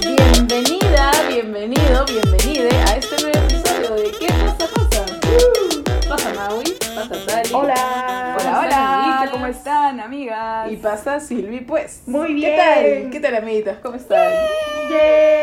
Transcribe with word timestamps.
Bienvenida, 0.00 1.12
bienvenido, 1.28 2.06
bienvenide 2.06 2.70
a 2.86 2.96
este 2.96 3.22
nuevo 3.22 3.38
episodio 3.38 3.96
de 3.96 4.10
¿Qué 4.18 4.28
pasa, 4.28 4.66
pasa? 4.74 5.04
Uh, 5.28 6.08
pasa 6.08 6.32
Maui, 6.32 6.64
pasa 6.94 7.26
Tali. 7.26 7.50
Hola. 7.52 8.36
Hola, 8.40 8.60
hola. 8.60 9.28
¿Cómo 9.30 9.46
están, 9.46 10.00
amigas? 10.00 10.72
Y 10.72 10.76
pasa 10.78 11.20
Silvi, 11.20 11.60
pues. 11.60 12.00
Muy 12.06 12.28
¿Qué 12.28 12.34
bien. 12.34 12.56
tal? 12.56 13.10
¿Qué 13.10 13.20
tal, 13.20 13.34
amiguitas? 13.36 13.76
¿Cómo 13.82 13.96
están? 13.96 14.32
Yeah. 14.88 15.37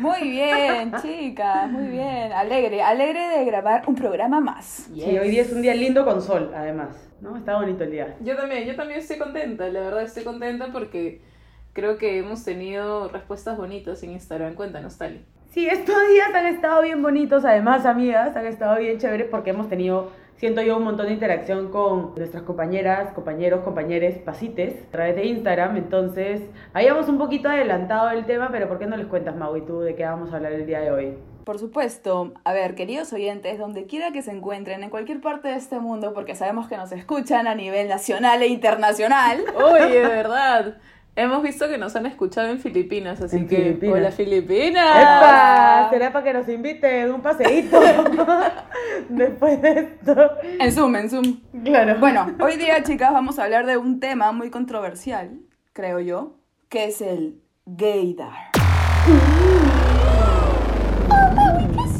Muy 0.00 0.30
bien, 0.30 0.94
chicas, 1.02 1.70
muy 1.70 1.88
bien. 1.88 2.32
Alegre, 2.32 2.82
alegre 2.82 3.28
de 3.28 3.44
grabar 3.44 3.84
un 3.86 3.94
programa 3.94 4.40
más. 4.40 4.88
Sí, 4.94 5.18
hoy 5.18 5.28
día 5.30 5.42
es 5.42 5.52
un 5.52 5.60
día 5.60 5.74
lindo 5.74 6.06
con 6.06 6.22
sol, 6.22 6.50
además. 6.54 6.96
¿No? 7.20 7.36
Está 7.36 7.56
bonito 7.56 7.84
el 7.84 7.90
día. 7.90 8.16
Yo 8.20 8.34
también, 8.34 8.66
yo 8.66 8.74
también 8.74 9.00
estoy 9.00 9.18
contenta, 9.18 9.68
la 9.68 9.80
verdad 9.80 10.02
estoy 10.02 10.24
contenta 10.24 10.68
porque 10.72 11.20
creo 11.74 11.98
que 11.98 12.18
hemos 12.18 12.42
tenido 12.44 13.08
respuestas 13.08 13.58
bonitas 13.58 14.02
en 14.02 14.12
Instagram. 14.12 14.54
Cuéntanos, 14.54 14.96
Tali. 14.96 15.22
Sí, 15.50 15.66
estos 15.66 15.96
días 16.08 16.32
han 16.34 16.46
estado 16.46 16.80
bien 16.80 17.02
bonitos, 17.02 17.44
además, 17.44 17.84
amigas, 17.84 18.34
han 18.36 18.46
estado 18.46 18.78
bien 18.78 18.96
chéveres 18.98 19.28
porque 19.30 19.50
hemos 19.50 19.68
tenido, 19.68 20.12
siento 20.40 20.62
yo, 20.62 20.78
un 20.78 20.84
montón 20.84 21.06
de 21.06 21.12
interacción 21.12 21.70
con 21.70 22.14
nuestras 22.16 22.44
compañeras, 22.44 23.12
compañeros, 23.12 23.60
compañeres, 23.62 24.16
pasites, 24.20 24.74
a 24.88 24.90
través 24.90 25.14
de 25.14 25.26
Instagram. 25.26 25.76
Entonces, 25.76 26.40
habíamos 26.72 27.10
un 27.10 27.18
poquito 27.18 27.50
adelantado 27.50 28.08
el 28.08 28.24
tema, 28.24 28.48
pero 28.50 28.66
¿por 28.66 28.78
qué 28.78 28.86
no 28.86 28.96
les 28.96 29.06
cuentas, 29.06 29.36
Mau, 29.36 29.54
y 29.58 29.60
tú 29.60 29.80
de 29.80 29.94
qué 29.94 30.04
vamos 30.04 30.32
a 30.32 30.36
hablar 30.36 30.52
el 30.52 30.66
día 30.66 30.80
de 30.80 30.90
hoy? 30.90 31.14
Por 31.44 31.58
supuesto, 31.58 32.32
a 32.42 32.54
ver, 32.54 32.74
queridos 32.74 33.12
oyentes, 33.12 33.58
donde 33.58 33.84
quiera 33.84 34.12
que 34.12 34.22
se 34.22 34.30
encuentren, 34.30 34.82
en 34.82 34.88
cualquier 34.88 35.20
parte 35.20 35.48
de 35.48 35.56
este 35.56 35.78
mundo, 35.78 36.14
porque 36.14 36.34
sabemos 36.34 36.68
que 36.68 36.78
nos 36.78 36.90
escuchan 36.92 37.46
a 37.46 37.54
nivel 37.54 37.88
nacional 37.88 38.40
e 38.40 38.46
internacional. 38.46 39.44
Oye, 39.56 40.00
de 40.00 40.08
verdad. 40.08 40.78
Hemos 41.16 41.42
visto 41.42 41.68
que 41.68 41.76
nos 41.76 41.96
han 41.96 42.06
escuchado 42.06 42.48
en 42.48 42.58
Filipinas, 42.60 43.20
así 43.20 43.36
En 43.36 43.48
que 43.48 43.56
Filipinas. 43.56 43.96
hola 43.96 44.10
Filipinas. 44.12 44.96
¡Epa! 44.96 45.88
¿Será 45.90 46.12
para 46.12 46.24
que 46.24 46.32
nos 46.32 46.48
inviten 46.48 47.12
un 47.12 47.20
paseíto 47.20 47.80
después 49.08 49.60
de 49.60 49.70
esto? 49.80 50.14
En 50.60 50.72
Zoom, 50.72 50.96
en 50.96 51.10
Zoom. 51.10 51.40
Claro. 51.64 51.96
Bueno, 51.98 52.34
hoy 52.40 52.56
día, 52.56 52.82
chicas, 52.84 53.12
vamos 53.12 53.38
a 53.38 53.44
hablar 53.44 53.66
de 53.66 53.76
un 53.76 53.98
tema 54.00 54.32
muy 54.32 54.50
controversial, 54.50 55.40
creo 55.72 55.98
yo, 56.00 56.36
que 56.68 56.84
es 56.86 57.00
el 57.02 57.42
gaydar. 57.66 58.32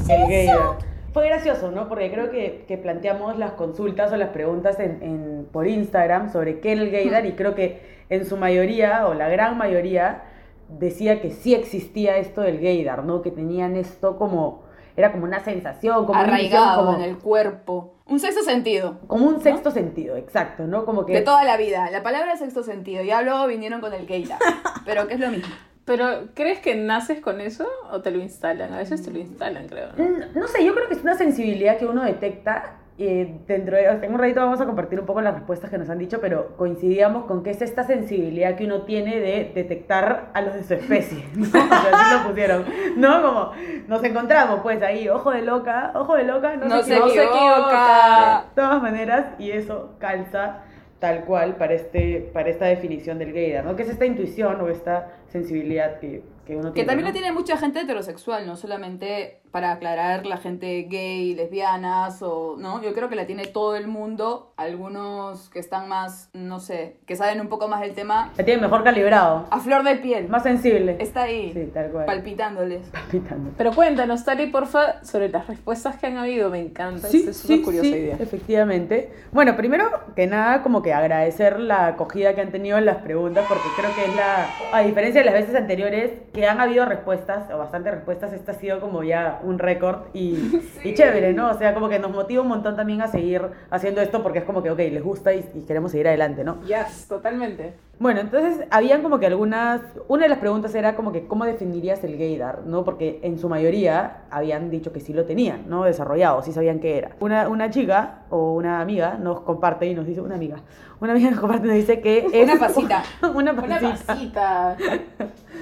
el 0.09 0.29
gaydar. 0.29 0.79
Fue 1.13 1.27
gracioso, 1.27 1.71
¿no? 1.71 1.89
Porque 1.89 2.11
creo 2.11 2.31
que, 2.31 2.65
que 2.69 2.79
planteamos 2.79 3.37
las 3.39 3.53
consultas 3.53 4.13
o 4.13 4.17
las 4.17 4.29
preguntas 4.31 4.79
en, 4.79 5.03
en- 5.03 5.49
por 5.53 5.67
Instagram 5.67 6.31
sobre 6.33 6.61
qué 6.61 6.73
era 6.73 6.83
el 6.83 6.91
gaydar 6.91 7.27
y 7.27 7.33
creo 7.33 7.55
que 7.55 7.81
en 8.11 8.25
su 8.27 8.37
mayoría, 8.37 9.07
o 9.07 9.15
la 9.15 9.29
gran 9.29 9.59
mayoría, 9.59 10.23
decía 10.69 11.21
que 11.21 11.31
sí 11.33 11.55
existía 11.55 12.17
esto 12.17 12.43
del 12.43 12.61
gaydar, 12.61 13.05
¿no? 13.05 13.23
Que 13.23 13.31
tenían 13.31 13.77
esto 13.77 14.17
como... 14.17 14.69
Era 14.97 15.13
como 15.13 15.25
una 15.25 15.41
sensación, 15.41 16.05
como 16.05 16.21
una 16.21 16.37
visión, 16.37 16.75
como, 16.75 16.95
en 16.95 17.01
el 17.03 17.17
cuerpo. 17.19 17.95
Un 18.07 18.19
sexto 18.21 18.43
sentido. 18.43 18.99
como 19.07 19.27
un 19.27 19.41
sexto 19.41 19.71
sentido, 19.71 20.17
exacto, 20.17 20.65
¿no? 20.65 20.85
Como 20.85 21.07
que... 21.07 21.13
De 21.15 21.21
toda 21.23 21.45
la 21.45 21.57
vida. 21.57 21.91
La 21.91 22.03
palabra 22.03 22.37
sexto 22.37 22.63
sentido. 22.63 23.03
Ya 23.03 23.23
luego 23.23 23.47
vinieron 23.47 23.81
con 23.81 23.95
el 23.95 24.05
gaydar. 24.07 24.39
Pero 24.85 25.07
que 25.09 25.15
es 25.15 25.21
lo 25.21 25.31
mismo. 25.31 25.55
Pero, 25.85 26.07
¿crees 26.35 26.61
que 26.61 26.75
naces 26.77 27.21
con 27.21 27.41
eso 27.41 27.67
o 27.91 28.01
te 28.01 28.11
lo 28.11 28.19
instalan? 28.21 28.73
A 28.73 28.79
veces 28.79 29.03
te 29.03 29.11
lo 29.11 29.19
instalan, 29.19 29.67
creo. 29.69 29.89
¿no? 29.97 30.05
Mm, 30.05 30.39
No 30.39 30.47
sé, 30.47 30.65
yo 30.65 30.75
creo 30.75 30.87
que 30.89 30.95
es 30.95 31.03
una 31.03 31.15
sensibilidad 31.15 31.79
que 31.79 31.87
uno 31.87 32.03
detecta. 32.05 32.77
eh, 33.03 33.39
dentro 33.47 33.79
de, 33.79 33.85
en 33.87 34.13
un 34.13 34.19
ratito 34.19 34.41
vamos 34.41 34.61
a 34.61 34.67
compartir 34.67 35.01
un 35.01 35.07
poco 35.07 35.23
las 35.23 35.33
respuestas 35.35 35.71
que 35.71 35.79
nos 35.79 35.89
han 35.89 35.97
dicho, 35.97 36.21
pero 36.21 36.55
coincidíamos 36.59 37.25
con 37.25 37.43
que 37.43 37.49
es 37.51 37.63
esta 37.63 37.83
sensibilidad 37.85 38.57
que 38.57 38.67
uno 38.67 38.83
tiene 38.83 39.21
de 39.21 39.51
detectar 39.55 40.29
a 40.35 40.43
los 40.43 40.53
de 40.55 40.65
su 40.65 40.75
especie, 40.75 41.25
¿no? 41.35 41.45
O 41.45 41.47
sea, 41.47 41.63
así 41.95 42.15
lo 42.23 42.23
pusieron, 42.29 42.65
¿no? 42.97 43.23
Como 43.23 43.53
nos 43.89 44.05
encontramos, 44.05 44.61
pues 44.63 44.83
ahí, 44.83 45.09
ojo 45.09 45.31
de 45.31 45.41
loca, 45.41 45.93
ojo 45.95 46.15
de 46.15 46.25
loca, 46.25 46.57
no, 46.57 46.67
No 46.67 46.83
se 46.83 46.91
se 46.91 46.97
equivoca. 46.99 47.23
equivoca. 47.25 48.45
De 48.55 48.63
todas 48.63 48.83
maneras, 48.83 49.27
y 49.39 49.51
eso 49.51 49.95
calza 49.99 50.59
tal 50.99 51.25
cual 51.25 51.57
para, 51.57 51.73
este, 51.73 52.31
para 52.35 52.51
esta 52.51 52.67
definición 52.67 53.19
del 53.19 53.33
gaydar, 53.33 53.65
¿no? 53.65 53.75
Que 53.77 53.85
es 53.85 53.89
esta 53.89 54.05
intuición 54.05 54.61
o 54.61 54.69
esta 54.69 55.09
sensibilidad 55.31 55.99
que, 56.01 56.23
que 56.47 56.57
uno 56.57 56.69
Que 56.69 56.75
tiene. 56.75 56.87
también 56.89 57.05
¿no? 57.05 57.09
lo 57.11 57.13
tiene 57.13 57.33
mucha 57.33 57.57
gente 57.57 57.81
heterosexual, 57.81 58.47
no 58.47 58.57
solamente 58.57 59.37
para 59.51 59.73
aclarar 59.73 60.27
la 60.27 60.37
gente 60.37 60.83
gay, 60.89 61.35
lesbianas 61.35 62.23
o 62.23 62.55
no, 62.57 62.81
yo 62.83 62.95
creo 62.95 63.09
que 63.09 63.17
la 63.17 63.27
tiene 63.27 63.47
todo 63.49 63.75
el 63.75 63.89
mundo, 63.89 64.53
algunos 64.57 65.51
que 65.51 65.59
están 65.59 65.89
más, 65.89 66.31
no 66.33 66.61
sé, 66.61 66.99
que 67.05 67.17
saben 67.17 67.41
un 67.41 67.49
poco 67.49 67.67
más 67.67 67.81
del 67.81 67.93
tema, 67.95 68.31
La 68.39 68.45
tiene 68.45 68.61
mejor 68.63 68.85
calibrado, 68.85 69.47
a 69.51 69.59
flor 69.59 69.83
de 69.83 69.97
piel, 69.97 70.29
más 70.29 70.45
sensible. 70.45 70.97
está 71.01 71.23
ahí, 71.23 71.53
Sí, 71.53 71.69
tal 71.75 71.91
cual. 71.91 72.07
palpitándoles. 72.07 72.87
Palpitando. 72.91 73.51
Pero 73.57 73.73
cuéntanos, 73.73 74.25
Tali, 74.25 74.47
porfa, 74.47 75.03
sobre 75.05 75.29
las 75.31 75.49
respuestas 75.49 75.97
que 75.99 76.07
han 76.07 76.17
habido. 76.17 76.49
Me 76.51 76.61
encanta. 76.61 77.09
Esta 77.09 77.31
es 77.31 77.45
una 77.47 77.63
curiosa 77.65 77.87
idea. 77.89 78.17
efectivamente. 78.21 79.13
Bueno, 79.33 79.57
primero 79.57 79.91
que 80.15 80.27
nada, 80.29 80.63
como 80.63 80.81
que 80.83 80.93
agradecer 80.93 81.59
la 81.59 81.89
acogida 81.89 82.35
que 82.37 82.41
han 82.41 82.53
tenido 82.53 82.79
en 82.79 82.85
las 82.85 82.99
preguntas, 82.99 83.45
porque 83.49 83.67
creo 83.77 83.91
que 83.97 84.05
es 84.05 84.15
la, 84.17 84.47
a 84.73 84.81
diferencia 84.83 85.20
de 85.21 85.25
las 85.27 85.35
veces 85.35 85.55
anteriores, 85.55 86.13
que 86.33 86.47
han 86.47 86.61
habido 86.61 86.85
respuestas, 86.85 87.51
o 87.51 87.59
bastantes 87.59 87.95
respuestas, 87.95 88.33
esta 88.33 88.53
ha 88.53 88.55
sido 88.55 88.81
como 88.81 89.03
ya 89.03 89.41
un 89.43 89.59
récord 89.59 90.07
y, 90.13 90.61
y 90.85 90.95
chévere, 90.95 91.33
¿no? 91.33 91.51
O 91.51 91.55
sea, 91.55 91.75
como 91.75 91.89
que 91.89 91.99
nos 91.99 92.11
motiva 92.11 92.43
un 92.43 92.49
montón 92.49 92.77
también 92.77 93.03
a 93.03 93.09
seguir 93.09 93.43
haciendo 93.71 94.01
esto, 94.01 94.23
porque 94.23 94.41
es 94.41 94.45
como 94.45 94.63
que, 94.63 94.71
ok, 94.71 94.79
les 94.79 95.03
gusta 95.03 95.33
y, 95.33 95.45
y 95.55 95.63
queremos 95.67 95.93
seguir 95.93 96.09
adelante, 96.09 96.45
¿no? 96.45 96.63
Yes, 96.63 97.07
totalmente. 97.09 97.75
Bueno, 98.01 98.21
entonces 98.21 98.67
habían 98.71 99.03
como 99.03 99.19
que 99.19 99.27
algunas, 99.27 99.83
una 100.09 100.23
de 100.23 100.31
las 100.31 100.39
preguntas 100.39 100.75
era 100.75 100.97
como 100.97 101.13
que 101.13 101.27
cómo 101.27 101.45
definirías 101.45 102.03
el 102.03 102.17
gaydar, 102.17 102.61
¿no? 102.65 102.83
Porque 102.83 103.21
en 103.23 103.39
su 103.39 103.47
mayoría 103.51 104.23
habían 104.31 104.71
dicho 104.71 104.91
que 104.91 105.01
sí 105.01 105.13
lo 105.13 105.27
tenían, 105.27 105.65
¿no? 105.69 105.85
Desarrollado, 105.85 106.41
sí 106.41 106.51
sabían 106.55 106.81
qué 106.81 106.97
era. 106.97 107.11
Una, 107.21 107.47
una 107.51 107.69
chica 107.69 108.21
o 108.31 108.55
una 108.55 108.81
amiga 108.81 109.19
nos 109.21 109.43
comparte 109.43 109.85
y 109.85 109.95
nos 109.95 110.07
dice, 110.07 110.23
una 110.23 110.37
amiga, 110.37 110.63
una 110.99 111.13
amiga 111.13 111.31
nos 111.31 111.41
comparte 111.41 111.67
y 111.67 111.69
nos 111.69 111.77
dice 111.77 112.01
que 112.01 112.27
es... 112.33 112.45
Una 112.45 112.59
pasita. 112.59 113.03
una 113.35 113.53
Una 113.53 113.81
pasita. 113.81 114.05
pasita. 114.07 114.77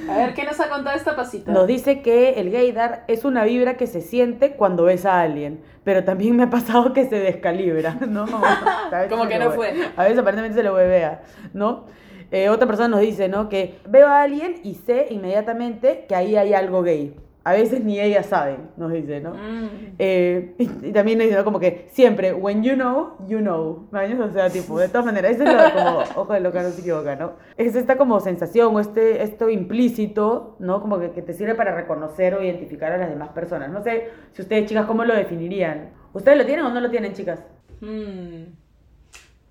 A 0.09 0.16
ver, 0.16 0.34
¿qué 0.34 0.44
nos 0.44 0.60
ha 0.60 0.69
contado 0.69 0.97
esta 0.97 1.16
pasita? 1.16 1.50
Nos 1.50 1.66
dice 1.66 2.03
que 2.03 2.34
el 2.34 2.53
gaydar 2.53 3.03
es 3.09 3.25
una 3.25 3.43
vibra 3.43 3.76
que 3.76 3.88
se 3.88 4.00
siente 4.00 4.53
cuando 4.53 4.84
ves 4.84 5.06
a 5.06 5.20
alguien, 5.22 5.60
pero 5.82 6.05
también 6.05 6.37
me 6.37 6.44
ha 6.44 6.50
pasado 6.50 6.93
que 6.93 7.05
se 7.09 7.19
descalibra, 7.19 7.97
¿no? 8.06 8.26
Como, 9.10 9.26
que 9.26 9.41
no 9.41 9.50
fue. 9.50 9.75
A 9.97 10.05
veces 10.05 10.20
aparentemente 10.20 10.56
se 10.56 10.62
lo 10.62 10.75
huevea, 10.75 11.22
¿no? 11.53 11.87
Eh, 12.31 12.49
otra 12.49 12.66
persona 12.66 12.89
nos 12.89 13.00
dice, 13.00 13.28
¿no? 13.28 13.49
Que 13.49 13.78
veo 13.89 14.06
a 14.06 14.22
alguien 14.22 14.56
y 14.62 14.75
sé 14.75 15.06
inmediatamente 15.11 16.05
que 16.09 16.15
ahí 16.15 16.37
hay 16.37 16.55
algo 16.55 16.83
gay. 16.83 17.16
A 17.44 17.53
veces 17.53 17.83
ni 17.83 17.99
ellas 17.99 18.27
saben, 18.27 18.69
nos 18.77 18.93
dice, 18.93 19.21
¿no? 19.21 19.33
Mm. 19.33 19.94
Eh, 19.99 20.55
y, 20.59 20.88
y 20.88 20.93
también 20.93 21.17
nos 21.17 21.27
dice, 21.27 21.38
¿no? 21.38 21.44
Como 21.44 21.59
que 21.59 21.87
siempre, 21.93 22.34
when 22.34 22.62
you 22.62 22.75
know, 22.75 23.12
you 23.27 23.38
know. 23.38 23.88
¿me 23.91 24.00
entiendes? 24.00 24.28
O 24.28 24.33
sea, 24.34 24.50
tipo, 24.50 24.78
de 24.78 24.88
todas 24.88 25.06
maneras, 25.06 25.33
eso 25.33 25.44
es 25.44 25.55
lo 25.55 25.72
como, 25.72 25.99
ojo 26.17 26.33
de 26.34 26.41
loca, 26.41 26.62
no 26.62 26.69
se 26.69 26.83
equivoca, 26.83 27.17
¿no? 27.17 27.33
Es 27.56 27.75
esta 27.75 27.97
como 27.97 28.21
sensación 28.21 28.77
o 28.77 28.81
este, 28.81 29.22
esto 29.22 29.49
implícito, 29.49 30.56
¿no? 30.59 30.83
Como 30.83 30.99
que, 30.99 31.12
que 31.12 31.22
te 31.22 31.33
sirve 31.33 31.55
para 31.55 31.75
reconocer 31.75 32.34
o 32.34 32.43
identificar 32.43 32.93
a 32.93 32.99
las 32.99 33.09
demás 33.09 33.31
personas. 33.31 33.71
No 33.71 33.83
sé 33.83 34.11
si 34.33 34.43
ustedes, 34.43 34.67
chicas, 34.67 34.84
¿cómo 34.84 35.06
lo 35.06 35.15
definirían? 35.15 35.93
¿Ustedes 36.12 36.37
lo 36.37 36.44
tienen 36.44 36.67
o 36.67 36.71
no 36.71 36.81
lo 36.81 36.91
tienen, 36.91 37.15
chicas? 37.15 37.43
Mm. 37.81 38.68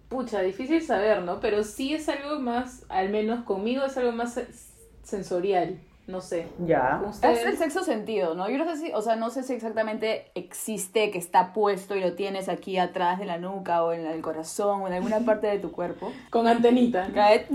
Pucha, 0.09 0.41
difícil 0.41 0.81
saber, 0.81 1.21
¿no? 1.23 1.39
Pero 1.39 1.63
sí 1.63 1.93
es 1.93 2.07
algo 2.09 2.39
más, 2.39 2.83
al 2.89 3.09
menos 3.09 3.43
conmigo 3.43 3.83
es 3.85 3.97
algo 3.97 4.11
más 4.13 4.33
se- 4.35 4.47
sensorial, 5.03 5.79
no 6.07 6.21
sé. 6.21 6.47
Ya. 6.65 6.97
¿Con 6.99 7.09
Es 7.09 7.15
ustedes? 7.15 7.45
el 7.45 7.57
sexto 7.57 7.83
sentido, 7.83 8.33
¿no? 8.35 8.49
Yo 8.49 8.57
no 8.57 8.65
sé 8.69 8.77
si, 8.77 8.91
o 8.93 9.01
sea, 9.01 9.15
no 9.17 9.29
sé 9.29 9.43
si 9.43 9.53
exactamente 9.53 10.31
existe 10.35 11.11
que 11.11 11.17
está 11.17 11.51
puesto 11.53 11.95
y 11.95 11.99
lo 12.01 12.13
tienes 12.13 12.47
aquí 12.49 12.77
atrás 12.77 13.19
de 13.19 13.25
la 13.25 13.37
nuca 13.37 13.83
o 13.83 13.91
en 13.93 14.05
el 14.05 14.21
corazón 14.21 14.81
o 14.83 14.87
en 14.87 14.93
alguna 14.93 15.19
parte 15.25 15.47
de 15.47 15.59
tu 15.59 15.71
cuerpo. 15.71 16.11
Con 16.29 16.47
antenita. 16.47 17.09
Cae, 17.13 17.45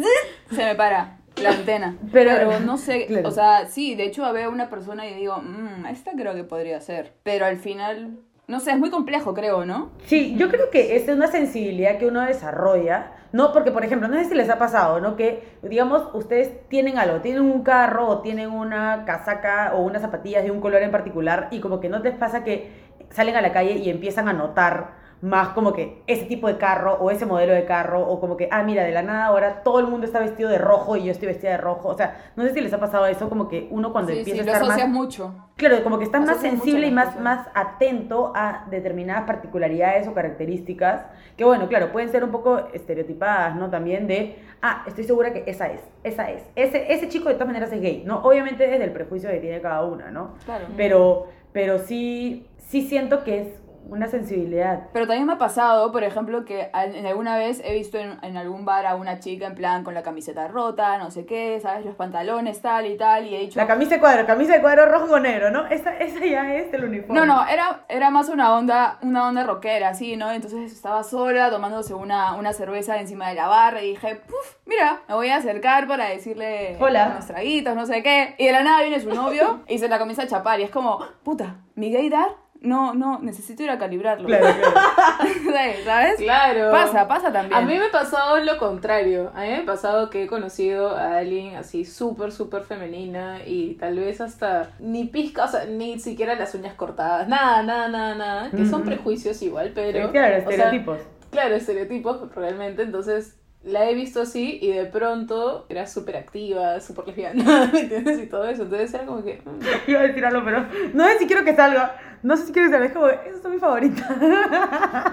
se 0.50 0.64
me 0.64 0.74
para 0.74 1.18
la 1.42 1.50
antena. 1.50 1.96
Pero- 2.12 2.30
Pero, 2.36 2.60
no 2.60 2.76
sé, 2.76 3.06
claro. 3.06 3.28
o 3.28 3.32
sea, 3.32 3.66
sí, 3.66 3.94
de 3.94 4.04
hecho 4.04 4.30
veo 4.32 4.50
a 4.50 4.52
una 4.52 4.68
persona 4.68 5.06
y 5.06 5.14
digo, 5.14 5.38
mmm, 5.38 5.86
esta 5.86 6.12
creo 6.12 6.34
que 6.34 6.44
podría 6.44 6.80
ser. 6.82 7.14
Pero 7.22 7.46
al 7.46 7.56
final, 7.56 8.18
no 8.48 8.60
sé, 8.60 8.72
es 8.72 8.78
muy 8.78 8.90
complejo, 8.90 9.34
creo, 9.34 9.64
¿no? 9.64 9.90
Sí, 10.06 10.34
yo 10.36 10.48
creo 10.48 10.68
que 10.70 10.96
es 10.96 11.08
una 11.08 11.28
sensibilidad 11.28 11.98
que 11.98 12.06
uno 12.06 12.20
desarrolla, 12.22 13.12
¿no? 13.32 13.52
Porque, 13.52 13.70
por 13.70 13.84
ejemplo, 13.84 14.08
no 14.08 14.16
sé 14.16 14.26
si 14.26 14.34
les 14.34 14.50
ha 14.50 14.58
pasado, 14.58 15.00
¿no? 15.00 15.16
Que, 15.16 15.56
digamos, 15.62 16.08
ustedes 16.12 16.68
tienen 16.68 16.98
algo, 16.98 17.20
tienen 17.20 17.42
un 17.42 17.62
carro 17.62 18.08
o 18.08 18.20
tienen 18.20 18.50
una 18.50 19.04
casaca 19.06 19.72
o 19.74 19.82
unas 19.82 20.02
zapatillas 20.02 20.42
de 20.44 20.50
un 20.50 20.60
color 20.60 20.82
en 20.82 20.90
particular 20.90 21.48
y 21.50 21.60
como 21.60 21.80
que 21.80 21.88
no 21.88 22.00
les 22.00 22.14
pasa 22.14 22.44
que 22.44 22.70
salen 23.10 23.36
a 23.36 23.42
la 23.42 23.52
calle 23.52 23.74
y 23.76 23.88
empiezan 23.88 24.28
a 24.28 24.32
notar 24.32 25.01
más 25.22 25.50
como 25.50 25.72
que 25.72 26.02
ese 26.08 26.24
tipo 26.24 26.48
de 26.48 26.58
carro 26.58 26.94
o 27.00 27.10
ese 27.12 27.26
modelo 27.26 27.52
de 27.52 27.64
carro 27.64 28.00
o 28.06 28.20
como 28.20 28.36
que, 28.36 28.48
ah, 28.50 28.64
mira, 28.64 28.82
de 28.82 28.90
la 28.90 29.02
nada 29.02 29.26
ahora 29.26 29.62
todo 29.62 29.78
el 29.78 29.86
mundo 29.86 30.04
está 30.04 30.18
vestido 30.18 30.50
de 30.50 30.58
rojo 30.58 30.96
y 30.96 31.04
yo 31.04 31.12
estoy 31.12 31.28
vestida 31.28 31.52
de 31.52 31.58
rojo. 31.58 31.88
O 31.90 31.96
sea, 31.96 32.32
no 32.34 32.42
sé 32.42 32.52
si 32.52 32.60
les 32.60 32.72
ha 32.72 32.80
pasado 32.80 33.06
eso, 33.06 33.28
como 33.28 33.48
que 33.48 33.68
uno 33.70 33.92
cuando 33.92 34.10
Sí, 34.10 34.18
empieza 34.18 34.42
sí, 34.42 34.42
a 34.42 34.44
lo 34.44 34.52
estar 34.52 34.62
más... 34.62 34.70
asocias 34.70 34.88
mucho. 34.90 35.34
Claro, 35.56 35.84
como 35.84 35.98
que 35.98 36.04
estás 36.04 36.26
más 36.26 36.38
sensible 36.38 36.88
y 36.88 36.90
más, 36.90 37.20
más 37.20 37.46
atento 37.54 38.32
a 38.34 38.66
determinadas 38.68 39.22
particularidades 39.24 40.08
o 40.08 40.12
características 40.14 41.06
que, 41.36 41.44
bueno, 41.44 41.68
claro, 41.68 41.92
pueden 41.92 42.10
ser 42.10 42.24
un 42.24 42.32
poco 42.32 42.58
estereotipadas, 42.72 43.54
¿no? 43.54 43.70
También 43.70 44.08
de, 44.08 44.40
ah, 44.60 44.82
estoy 44.88 45.04
segura 45.04 45.32
que 45.32 45.44
esa 45.46 45.70
es, 45.70 45.80
esa 46.02 46.32
es. 46.32 46.42
Ese, 46.56 46.92
ese 46.92 47.08
chico 47.08 47.28
de 47.28 47.34
todas 47.34 47.46
maneras 47.46 47.72
es 47.72 47.80
gay, 47.80 48.02
¿no? 48.04 48.22
Obviamente 48.24 48.66
desde 48.66 48.82
el 48.84 48.90
prejuicio 48.92 49.30
que 49.30 49.38
tiene 49.38 49.60
cada 49.60 49.84
una, 49.84 50.10
¿no? 50.10 50.34
Claro. 50.44 50.64
Pero, 50.76 51.28
pero 51.52 51.78
sí, 51.78 52.48
sí 52.58 52.82
siento 52.82 53.22
que 53.22 53.42
es 53.42 53.61
una 53.88 54.08
sensibilidad. 54.08 54.88
Pero 54.92 55.06
también 55.06 55.26
me 55.26 55.34
ha 55.34 55.38
pasado, 55.38 55.92
por 55.92 56.04
ejemplo, 56.04 56.44
que 56.44 56.70
en 56.74 57.06
alguna 57.06 57.36
vez 57.36 57.60
he 57.64 57.74
visto 57.74 57.98
en, 57.98 58.18
en 58.22 58.36
algún 58.36 58.64
bar 58.64 58.86
a 58.86 58.94
una 58.94 59.18
chica 59.18 59.46
en 59.46 59.54
plan 59.54 59.84
con 59.84 59.94
la 59.94 60.02
camiseta 60.02 60.48
rota, 60.48 60.98
no 60.98 61.10
sé 61.10 61.26
qué, 61.26 61.58
¿sabes? 61.60 61.84
Los 61.84 61.94
pantalones, 61.94 62.60
tal 62.62 62.86
y 62.86 62.96
tal, 62.96 63.26
y 63.26 63.34
he 63.34 63.40
dicho... 63.40 63.58
La 63.58 63.66
camisa 63.66 63.94
de 63.94 64.00
cuadro, 64.00 64.26
camisa 64.26 64.54
de 64.54 64.60
cuadro 64.60 64.86
rojo 64.86 65.08
con 65.08 65.22
negro, 65.22 65.50
¿no? 65.50 65.66
Esa, 65.66 65.96
esa 65.98 66.24
ya 66.24 66.54
es 66.54 66.72
el 66.72 66.84
uniforme. 66.84 67.14
No, 67.14 67.26
no, 67.26 67.46
era, 67.46 67.84
era 67.88 68.10
más 68.10 68.28
una 68.28 68.54
onda, 68.56 68.98
una 69.02 69.28
onda 69.28 69.44
rockera, 69.44 69.90
así, 69.90 70.16
¿no? 70.16 70.30
Entonces 70.30 70.72
estaba 70.72 71.02
sola 71.02 71.50
tomándose 71.50 71.94
una, 71.94 72.34
una 72.34 72.52
cerveza 72.52 72.98
encima 72.98 73.28
de 73.28 73.34
la 73.34 73.48
barra 73.48 73.82
y 73.82 73.90
dije, 73.90 74.16
puf, 74.16 74.56
mira, 74.66 75.00
me 75.08 75.14
voy 75.14 75.28
a 75.28 75.36
acercar 75.36 75.86
para 75.86 76.06
decirle 76.06 76.76
Hola. 76.80 77.08
unos 77.12 77.26
traguitos, 77.26 77.74
no 77.74 77.86
sé 77.86 78.02
qué. 78.02 78.34
Y 78.38 78.46
de 78.46 78.52
la 78.52 78.62
nada 78.62 78.82
viene 78.82 79.00
su 79.00 79.10
novio 79.12 79.60
y 79.68 79.78
se 79.78 79.88
la 79.88 79.98
comienza 79.98 80.22
a 80.22 80.26
chapar 80.26 80.60
y 80.60 80.64
es 80.64 80.70
como, 80.70 81.00
puta, 81.22 81.56
mi 81.74 81.90
gaydar, 81.92 82.28
no, 82.62 82.94
no, 82.94 83.18
necesito 83.20 83.62
ir 83.62 83.70
a 83.70 83.78
calibrarlo. 83.78 84.26
Claro, 84.28 84.46
claro. 85.44 85.72
¿Sabes? 85.84 86.16
Claro. 86.18 86.70
Pasa, 86.70 87.08
pasa 87.08 87.32
también. 87.32 87.54
A 87.54 87.64
mí 87.66 87.78
me 87.78 87.86
ha 87.86 87.90
pasado 87.90 88.38
lo 88.38 88.56
contrario. 88.58 89.30
A 89.34 89.42
mí 89.42 89.48
me 89.48 89.56
ha 89.58 89.64
pasado 89.64 90.10
que 90.10 90.22
he 90.24 90.26
conocido 90.26 90.96
a 90.96 91.18
alguien 91.18 91.56
así 91.56 91.84
súper, 91.84 92.32
súper 92.32 92.62
femenina 92.62 93.40
y 93.46 93.74
tal 93.74 93.98
vez 93.98 94.20
hasta 94.20 94.70
ni 94.78 95.04
pizca, 95.04 95.44
o 95.44 95.48
sea, 95.48 95.64
ni 95.66 95.98
siquiera 95.98 96.34
las 96.34 96.54
uñas 96.54 96.74
cortadas. 96.74 97.28
Nada, 97.28 97.62
nada, 97.62 97.88
nada, 97.88 98.14
nada. 98.14 98.50
Que 98.50 98.64
son 98.66 98.80
Ujú. 98.82 98.84
prejuicios 98.90 99.42
igual, 99.42 99.72
pero... 99.74 100.10
claro, 100.10 100.38
o 100.38 100.40
sea, 100.40 100.50
estereotipos. 100.50 100.98
claro, 101.30 101.54
estereotipos 101.54 102.34
realmente. 102.34 102.82
Entonces 102.82 103.36
la 103.64 103.88
he 103.88 103.94
visto 103.94 104.22
así 104.22 104.58
y 104.60 104.72
de 104.72 104.86
pronto 104.86 105.66
era 105.68 105.86
súper 105.86 106.16
activa, 106.16 106.80
súper 106.80 107.06
lesbiana, 107.08 107.70
¿me 107.72 107.80
entiendes? 107.80 108.20
Y 108.20 108.26
todo 108.26 108.44
eso. 108.46 108.62
Entonces 108.62 108.92
era 108.92 109.06
como 109.06 109.22
que... 109.22 109.40
mm, 109.44 109.60
Iba 109.90 110.00
a 110.00 110.02
decir 110.04 110.24
algo, 110.24 110.44
pero 110.44 110.66
no 110.94 111.06
sé 111.08 111.18
si 111.18 111.26
quiero 111.26 111.44
que 111.44 111.54
salga. 111.54 111.96
No 112.22 112.36
sé 112.36 112.46
si 112.46 112.52
quiero 112.52 112.68
que 112.68 112.72
salga. 112.72 112.86
Es 112.86 112.92
como, 112.92 113.06
esa 113.08 113.36
es 113.36 113.44
mi 113.44 113.58
favorita. 113.58 115.10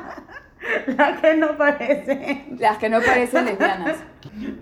La 0.88 1.18
que 1.22 1.36
no 1.36 1.58
parecen. 1.58 2.58
Las 2.60 2.78
que 2.78 2.90
no 2.90 3.02
parecen 3.02 3.46
lesbianas. 3.46 3.98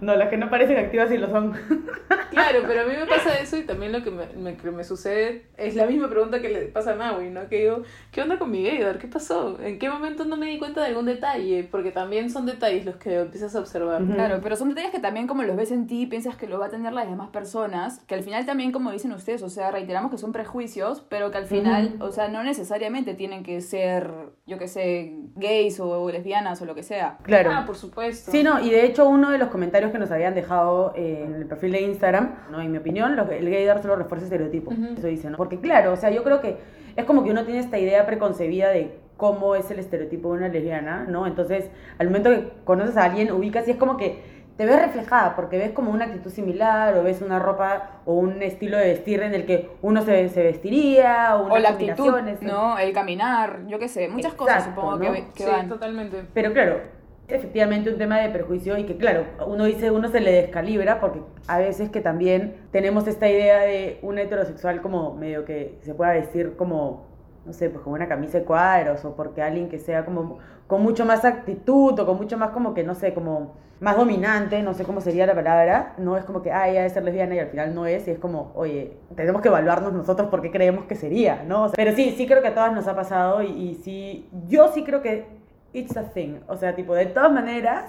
No, 0.02 0.16
las 0.16 0.30
que 0.30 0.38
no 0.38 0.50
parecen 0.50 0.78
activas 0.78 1.10
sí 1.10 1.18
lo 1.18 1.30
son. 1.30 1.54
Claro, 2.30 2.60
pero 2.68 2.82
a 2.82 2.84
mí 2.84 2.94
me 2.96 3.08
pasa 3.08 3.40
eso 3.40 3.58
y 3.58 3.64
también 3.64 3.92
lo 3.92 4.04
que 4.04 4.12
me, 4.12 4.28
me- 4.40 4.56
que 4.58 4.70
me 4.70 4.84
sucede 4.84 5.46
es 5.58 5.76
la 5.76 5.88
misma 5.88 6.08
pregunta 6.08 6.40
que 6.40 6.50
le 6.50 6.62
pasa 6.68 6.92
a 6.92 6.96
Maui, 6.96 7.30
¿no? 7.32 7.48
Que 7.50 7.62
digo, 7.62 7.82
¿qué 8.12 8.22
onda 8.22 8.38
con 8.38 8.52
mi 8.52 8.62
gaydar? 8.64 9.00
¿Qué 9.00 9.08
pasó? 9.08 9.60
¿En 9.60 9.80
qué 9.80 9.90
momento 9.90 10.24
no 10.24 10.38
me 10.38 10.46
di 10.46 10.60
cuenta 10.60 10.82
de 10.82 10.88
algún 10.88 11.06
detalle? 11.06 11.68
Porque 11.72 11.90
también 11.92 12.30
son 12.30 12.46
detalles 12.46 12.86
los 12.86 12.98
que 12.98 13.22
empiezas 13.22 13.56
a 13.56 13.60
observar. 13.60 14.04
Claro, 14.14 14.40
pero 14.44 14.56
son 14.56 14.70
detalles 14.70 14.92
que 14.92 15.00
también 15.00 15.26
como 15.26 15.42
los 15.44 15.56
ves 15.56 15.72
en 15.72 15.88
ti, 15.88 16.06
piensas 16.06 16.36
que 16.36 16.46
lo 16.48 16.60
va 16.60 16.68
a 16.68 16.70
tener 16.70 16.94
las 16.94 17.10
demás 17.10 17.30
personas, 17.30 18.00
que 18.06 18.14
al 18.14 18.22
final 18.24 18.46
también 18.46 18.72
como 18.72 18.92
dicen 18.92 19.14
ustedes, 19.14 19.42
o 19.42 19.50
sea, 19.50 19.72
reiteramos 19.72 20.12
que 20.12 20.18
son 20.20 20.32
prejuicios, 20.32 21.04
pero 21.10 21.32
que 21.32 21.38
al 21.40 21.46
final, 21.48 21.96
o 22.02 22.12
sea, 22.12 22.28
no 22.28 22.44
necesariamente 22.44 23.16
tienen 23.16 23.42
que 23.42 23.62
ser, 23.62 24.12
yo 24.46 24.60
que 24.60 24.68
sé, 24.68 25.16
gays 25.36 25.80
o 25.80 26.08
lesbianas 26.12 26.62
o 26.62 26.66
lo 26.66 26.76
que 26.76 26.84
sea. 26.84 27.18
Claro. 27.24 27.50
Ah, 27.52 27.64
por 27.66 27.78
supuesto. 27.78 28.30
Sí, 28.32 28.44
no, 28.44 28.60
y 28.60 28.70
de 28.70 28.86
hecho 28.86 29.08
uno 29.10 29.32
de 29.32 29.38
los 29.40 29.48
comentarios 29.48 29.67
que 29.72 29.98
nos 30.00 30.12
habían 30.12 30.34
dejado 30.34 30.94
eh, 30.96 31.24
en 31.26 31.36
el 31.36 31.46
perfil 31.46 31.72
de 31.74 31.82
Instagram, 31.82 32.36
no, 32.52 32.62
en 32.62 32.72
mi 32.72 32.78
opinión, 32.78 33.16
lo 33.16 33.28
que- 33.28 33.38
el 33.40 33.50
gaydar 33.50 33.82
solo 33.82 33.96
refuerza 33.96 34.26
estereotipos. 34.26 34.74
Ujú. 34.78 34.94
Eso 34.98 35.08
dice, 35.08 35.30
¿no? 35.30 35.38
Porque 35.38 35.60
claro, 35.60 35.94
o 35.94 35.96
sea, 35.96 36.10
yo 36.10 36.24
creo 36.24 36.42
que 36.42 36.58
es 36.96 37.06
como 37.06 37.24
que 37.24 37.32
uno 37.32 37.44
tiene 37.46 37.60
esta 37.60 37.78
idea 37.78 38.06
preconcebida 38.06 38.70
de 38.70 38.98
cómo 39.18 39.56
es 39.56 39.70
el 39.72 39.80
estereotipo 39.80 40.32
de 40.32 40.38
una 40.40 40.48
lesbiana, 40.50 41.06
¿no? 41.08 41.26
Entonces, 41.28 41.70
al 41.98 42.08
momento 42.08 42.30
que 42.30 42.50
conoces 42.66 42.98
a 42.98 43.04
alguien, 43.06 43.32
ubicas 43.32 43.68
y 43.68 43.72
es 43.72 43.78
como 43.78 43.98
que 43.98 44.38
te 44.58 44.66
ves 44.66 44.80
reflejada, 44.82 45.36
porque 45.36 45.60
ves 45.60 45.72
como 45.72 45.92
una 45.92 46.06
actitud 46.06 46.32
similar, 46.32 46.96
o 46.98 47.04
ves 47.04 47.22
una 47.22 47.38
ropa 47.38 48.02
o 48.06 48.14
un 48.16 48.42
estilo 48.42 48.78
de 48.78 48.86
vestir 48.86 49.22
en 49.22 49.36
el 49.36 49.46
que 49.46 49.70
uno 49.84 50.02
se, 50.02 50.30
se 50.30 50.42
vestiría, 50.42 51.36
o, 51.36 51.52
O 51.54 51.58
la 51.60 51.70
actitud. 51.70 52.12
¿no? 52.42 52.80
El 52.80 52.92
caminar, 52.92 53.60
yo 53.68 53.78
qué 53.78 53.88
sé, 53.88 54.08
muchas 54.08 54.34
cosas 54.34 54.58
Exacto, 54.60 54.82
supongo 54.82 54.98
¿no? 55.04 55.14
que, 55.14 55.26
que 55.36 55.44
Sí, 55.44 55.50
van. 55.50 55.70
totalmente. 55.70 56.24
Pero 56.34 56.54
claro, 56.54 56.80
efectivamente 57.28 57.90
un 57.90 57.98
tema 57.98 58.20
de 58.20 58.30
perjuicio 58.30 58.78
y 58.78 58.86
que 58.86 58.98
claro, 58.98 59.26
uno 59.46 59.66
dice, 59.66 59.92
uno 59.92 60.08
se 60.08 60.22
le 60.22 60.32
descalibra 60.32 61.00
porque 61.00 61.22
a 61.48 61.58
veces 61.58 61.90
que 61.90 62.00
también 62.00 62.56
tenemos 62.72 63.08
esta 63.08 63.30
idea 63.30 63.60
de 63.62 64.00
un 64.02 64.18
heterosexual 64.18 64.82
como 64.82 65.14
medio 65.14 65.44
que 65.44 65.78
se 65.82 65.94
pueda 65.94 66.14
vestir 66.14 66.56
como, 66.56 67.06
no 67.46 67.52
sé, 67.52 67.70
pues 67.70 67.84
como 67.84 67.96
una 67.96 68.08
camisa 68.08 68.40
de 68.40 68.46
cuadros 68.46 69.04
o 69.04 69.16
porque 69.16 69.42
alguien 69.42 69.68
que 69.68 69.78
sea 69.78 70.06
como 70.06 70.40
con 70.68 70.82
mucho 70.82 71.06
más 71.06 71.26
actitud 71.26 72.00
o 72.00 72.06
con 72.06 72.18
mucho 72.18 72.38
más 72.38 72.52
como 72.52 72.74
que, 72.74 72.84
no 72.84 72.96
sé, 72.96 73.14
como 73.14 73.56
más 73.80 73.96
dominante, 73.96 74.64
no 74.64 74.74
sé 74.74 74.86
cómo 74.86 75.02
sería 75.02 75.28
la 75.28 75.36
palabra, 75.36 75.94
no 75.98 76.18
es 76.18 76.26
como 76.26 76.42
que, 76.42 76.52
ah, 76.52 76.68
ella 76.68 76.80
debe 76.80 76.90
ser 76.90 77.04
lesbiana 77.04 77.36
y 77.36 77.40
al 77.40 77.50
final 77.50 77.76
no 77.76 77.86
es, 77.86 78.08
y 78.08 78.12
es 78.12 78.20
como, 78.20 78.52
oye, 78.56 78.98
tenemos 79.16 79.42
que 79.42 79.50
evaluarnos 79.50 79.94
nosotros 79.94 80.30
por 80.30 80.42
qué 80.42 80.50
creemos 80.50 80.86
que 80.86 80.96
sería, 80.96 81.44
¿no? 81.48 81.66
O 81.66 81.68
sea, 81.68 81.76
pero 81.76 81.94
sí, 81.94 82.16
sí 82.18 82.26
creo 82.26 82.42
que 82.42 82.48
a 82.48 82.56
todas 82.56 82.74
nos 82.74 82.88
ha 82.88 82.96
pasado 82.96 83.44
y 83.44 83.76
sí, 83.76 84.30
yo 84.48 84.70
sí 84.70 84.84
creo 84.84 85.02
que 85.02 85.37
it's 85.74 85.96
a 85.98 86.04
thing, 86.14 86.40
o 86.48 86.56
sea, 86.58 86.76
tipo, 86.76 86.96
de 86.96 87.08
todas 87.08 87.32
maneras, 87.32 87.86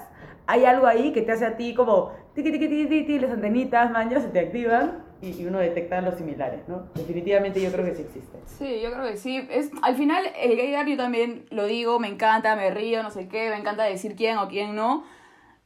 hay 0.47 0.65
algo 0.65 0.87
ahí 0.87 1.13
que 1.13 1.21
te 1.21 1.31
hace 1.31 1.45
a 1.45 1.57
ti 1.57 1.73
como, 1.73 2.11
tiqui, 2.33 2.51
tiqui, 2.51 2.67
tiqui, 2.67 2.87
tiqui, 2.87 3.19
las 3.19 3.31
antenitas, 3.31 3.91
mañas, 3.91 4.23
se 4.23 4.29
te 4.29 4.39
activan 4.39 5.03
y, 5.21 5.45
uno 5.45 5.59
detecta 5.59 6.01
los 6.01 6.15
similares, 6.15 6.67
¿no? 6.67 6.87
Definitivamente 6.95 7.61
yo 7.61 7.71
creo 7.71 7.85
que 7.85 7.95
sí 7.95 8.01
existe. 8.03 8.37
Sí, 8.45 8.81
yo 8.81 8.91
creo 8.91 9.05
que 9.05 9.17
sí. 9.17 9.47
Es, 9.51 9.69
al 9.81 9.95
final, 9.95 10.23
el 10.41 10.55
gaydar 10.55 10.87
yo 10.87 10.97
también 10.97 11.45
lo 11.49 11.65
digo, 11.65 11.99
me 11.99 12.07
encanta, 12.07 12.55
me 12.55 12.71
río, 12.71 13.03
no 13.03 13.11
sé 13.11 13.27
qué, 13.27 13.49
me 13.49 13.57
encanta 13.57 13.83
decir 13.83 14.15
quién 14.15 14.37
o 14.37 14.47
quién 14.47 14.75
no. 14.75 15.03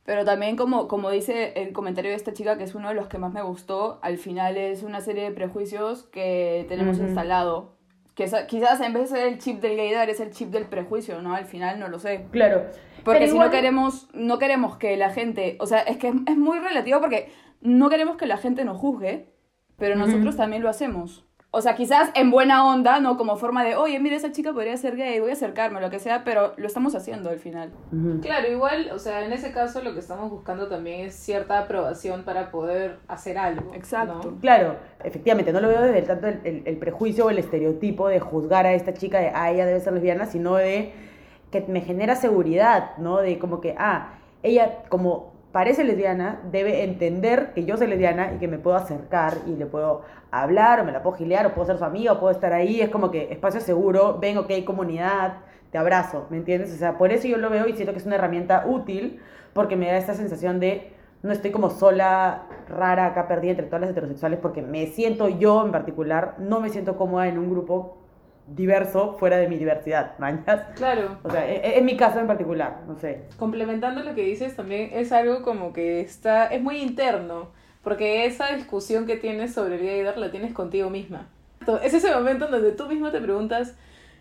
Pero 0.05 0.25
también, 0.25 0.57
como, 0.57 0.87
como 0.87 1.09
dice 1.11 1.53
el 1.55 1.71
comentario 1.71 2.11
de 2.11 2.17
esta 2.17 2.33
chica, 2.33 2.57
que 2.57 2.65
es 2.65 2.75
uno 2.75 2.89
de 2.89 2.95
los 2.95 3.07
que 3.07 3.19
más 3.19 3.31
me 3.31 3.41
gustó, 3.41 3.99
al 4.01 4.17
final 4.17 4.57
es 4.57 4.83
una 4.83 4.99
serie 5.01 5.23
de 5.23 5.31
prejuicios 5.31 6.03
que 6.03 6.65
tenemos 6.67 6.97
Ujú. 6.97 7.05
instalado. 7.05 7.75
Que 8.15 8.25
quizás 8.47 8.79
en 8.81 8.93
vez 8.93 9.09
de 9.09 9.17
ser 9.17 9.27
el 9.27 9.39
chip 9.39 9.59
del 9.61 9.75
gaydar, 9.75 10.09
es 10.09 10.19
el 10.19 10.29
chip 10.31 10.49
del 10.49 10.65
prejuicio, 10.65 11.21
¿no? 11.21 11.33
Al 11.35 11.45
final 11.45 11.79
no 11.79 11.87
lo 11.87 11.97
sé. 11.99 12.27
Claro. 12.31 12.65
Porque 13.03 13.19
Pero 13.19 13.25
si 13.25 13.31
igual- 13.33 13.47
no 13.47 13.51
queremos, 13.51 14.09
no 14.13 14.39
queremos 14.39 14.77
que 14.77 14.95
la 14.97 15.09
gente, 15.09 15.57
o 15.59 15.65
sea, 15.65 15.79
es 15.79 15.97
que 15.97 16.09
es, 16.09 16.15
es 16.27 16.37
muy 16.37 16.59
relativo 16.59 16.99
porque 17.01 17.31
no 17.61 17.89
queremos 17.89 18.17
que 18.17 18.27
la 18.27 18.37
gente 18.37 18.65
nos 18.65 18.77
juzgue, 18.77 19.33
pero 19.77 19.95
nosotros 19.95 20.37
también 20.37 20.61
lo 20.61 20.69
hacemos. 20.69 21.25
O 21.55 21.61
sea, 21.61 21.75
quizás 21.75 22.09
en 22.15 22.31
buena 22.31 22.65
onda, 22.65 22.99
¿no? 22.99 23.15
Como 23.15 23.35
forma 23.37 23.63
de, 23.63 23.75
oye, 23.75 23.99
mira, 23.99 24.15
esa 24.15 24.31
chica 24.31 24.53
podría 24.53 24.75
ser 24.75 24.95
gay, 24.95 25.19
voy 25.19 25.29
a 25.29 25.33
acercarme, 25.33 25.79
lo 25.81 25.91
que 25.91 25.99
sea, 25.99 26.23
pero 26.23 26.53
lo 26.57 26.65
estamos 26.65 26.95
haciendo 26.95 27.29
al 27.29 27.37
final. 27.37 27.69
Claro, 28.23 28.51
igual, 28.51 28.89
o 28.91 28.97
sea, 28.97 29.23
en 29.23 29.31
ese 29.33 29.51
caso 29.51 29.83
lo 29.83 29.93
que 29.93 29.99
estamos 29.99 30.31
buscando 30.31 30.67
también 30.67 31.01
es 31.01 31.13
cierta 31.15 31.59
aprobación 31.59 32.23
para 32.23 32.49
poder 32.49 32.97
hacer 33.07 33.37
algo. 33.37 33.67
¿no? 33.69 33.75
Exacto. 33.75 34.33
Claro, 34.41 34.77
efectivamente, 35.03 35.53
no 35.53 35.61
lo 35.61 35.67
veo 35.67 35.81
desde 35.83 35.99
el, 35.99 36.07
tanto 36.07 36.25
el, 36.27 36.39
el- 36.43 36.63
el 36.65 36.77
prejuicio 36.77 37.27
o 37.27 37.29
el 37.29 37.37
estereotipo 37.37 38.07
de 38.07 38.19
juzgar 38.19 38.65
a 38.65 38.73
esta 38.73 38.95
chica 38.95 39.19
de, 39.19 39.29
ah, 39.35 39.51
ella 39.51 39.67
debe 39.67 39.79
ser 39.79 39.93
lesbiana, 39.93 40.25
sino 40.25 40.55
de 40.55 40.91
que 41.51 41.61
me 41.67 41.81
genera 41.81 42.15
seguridad, 42.15 42.97
¿no? 42.97 43.17
De 43.19 43.37
como 43.37 43.61
que, 43.61 43.75
ah, 43.77 44.15
ella 44.41 44.79
como 44.89 45.32
parece 45.53 45.83
lesbiana, 45.83 46.41
debe 46.51 46.83
entender 46.83 47.53
que 47.53 47.63
yo 47.63 47.77
soy 47.77 47.87
lesbiana 47.87 48.33
y 48.33 48.39
que 48.39 48.47
me 48.47 48.57
puedo 48.57 48.75
acercar 48.75 49.35
y 49.45 49.55
le 49.55 49.67
puedo 49.67 50.01
hablar 50.31 50.81
o 50.81 50.83
me 50.83 50.91
la 50.91 51.03
puedo 51.03 51.15
gilear 51.15 51.45
o 51.45 51.53
puedo 51.53 51.67
ser 51.67 51.77
su 51.77 51.85
amiga 51.85 52.13
o 52.13 52.19
puedo 52.19 52.31
estar 52.31 52.51
ahí, 52.51 52.81
es 52.81 52.89
como 52.89 53.11
que 53.11 53.31
espacio 53.31 53.61
seguro, 53.61 54.17
ven, 54.19 54.39
ok, 54.39 54.51
comunidad, 54.65 55.37
te 55.71 55.77
abrazo, 55.77 56.25
¿me 56.31 56.37
entiendes? 56.37 56.73
O 56.73 56.77
sea, 56.77 56.97
por 56.97 57.13
eso 57.13 57.27
yo 57.27 57.37
lo 57.37 57.51
veo 57.51 57.67
y 57.67 57.73
siento 57.73 57.93
que 57.93 57.99
es 57.99 58.05
una 58.07 58.15
herramienta 58.15 58.65
útil 58.67 59.21
porque 59.53 59.75
me 59.75 59.85
da 59.85 59.97
esta 59.97 60.15
sensación 60.15 60.59
de 60.59 60.91
no 61.21 61.31
estoy 61.31 61.51
como 61.51 61.69
sola, 61.69 62.47
rara, 62.67 63.05
acá 63.05 63.27
perdida 63.27 63.51
entre 63.51 63.67
todas 63.67 63.81
las 63.81 63.91
heterosexuales 63.91 64.39
porque 64.41 64.63
me 64.63 64.87
siento 64.87 65.29
yo 65.29 65.63
en 65.63 65.71
particular, 65.71 66.33
no 66.39 66.61
me 66.61 66.69
siento 66.69 66.97
cómoda 66.97 67.27
en 67.27 67.37
un 67.37 67.51
grupo 67.51 68.02
diverso 68.47 69.15
fuera 69.19 69.37
de 69.37 69.47
mi 69.47 69.57
diversidad, 69.57 70.13
mañas. 70.19 70.61
Claro. 70.75 71.17
O 71.23 71.29
sea, 71.29 71.49
e- 71.49 71.57
e- 71.57 71.77
en 71.79 71.85
mi 71.85 71.95
caso 71.97 72.19
en 72.19 72.27
particular, 72.27 72.81
no 72.87 72.97
sé. 72.99 73.23
Complementando 73.37 74.03
lo 74.03 74.13
que 74.15 74.23
dices, 74.23 74.55
también 74.55 74.89
es 74.93 75.11
algo 75.11 75.41
como 75.43 75.73
que 75.73 76.01
está, 76.01 76.47
es 76.47 76.61
muy 76.61 76.77
interno, 76.77 77.49
porque 77.83 78.25
esa 78.25 78.53
discusión 78.55 79.05
que 79.05 79.17
tienes 79.17 79.53
sobre 79.53 79.75
el 79.75 79.85
gaydar 79.85 80.17
la 80.17 80.31
tienes 80.31 80.53
contigo 80.53 80.89
misma. 80.89 81.27
Es 81.83 81.93
ese 81.93 82.13
momento 82.13 82.45
en 82.45 82.51
donde 82.51 82.71
tú 82.73 82.87
mismo 82.87 83.09
te 83.11 83.21
preguntas, 83.21 83.75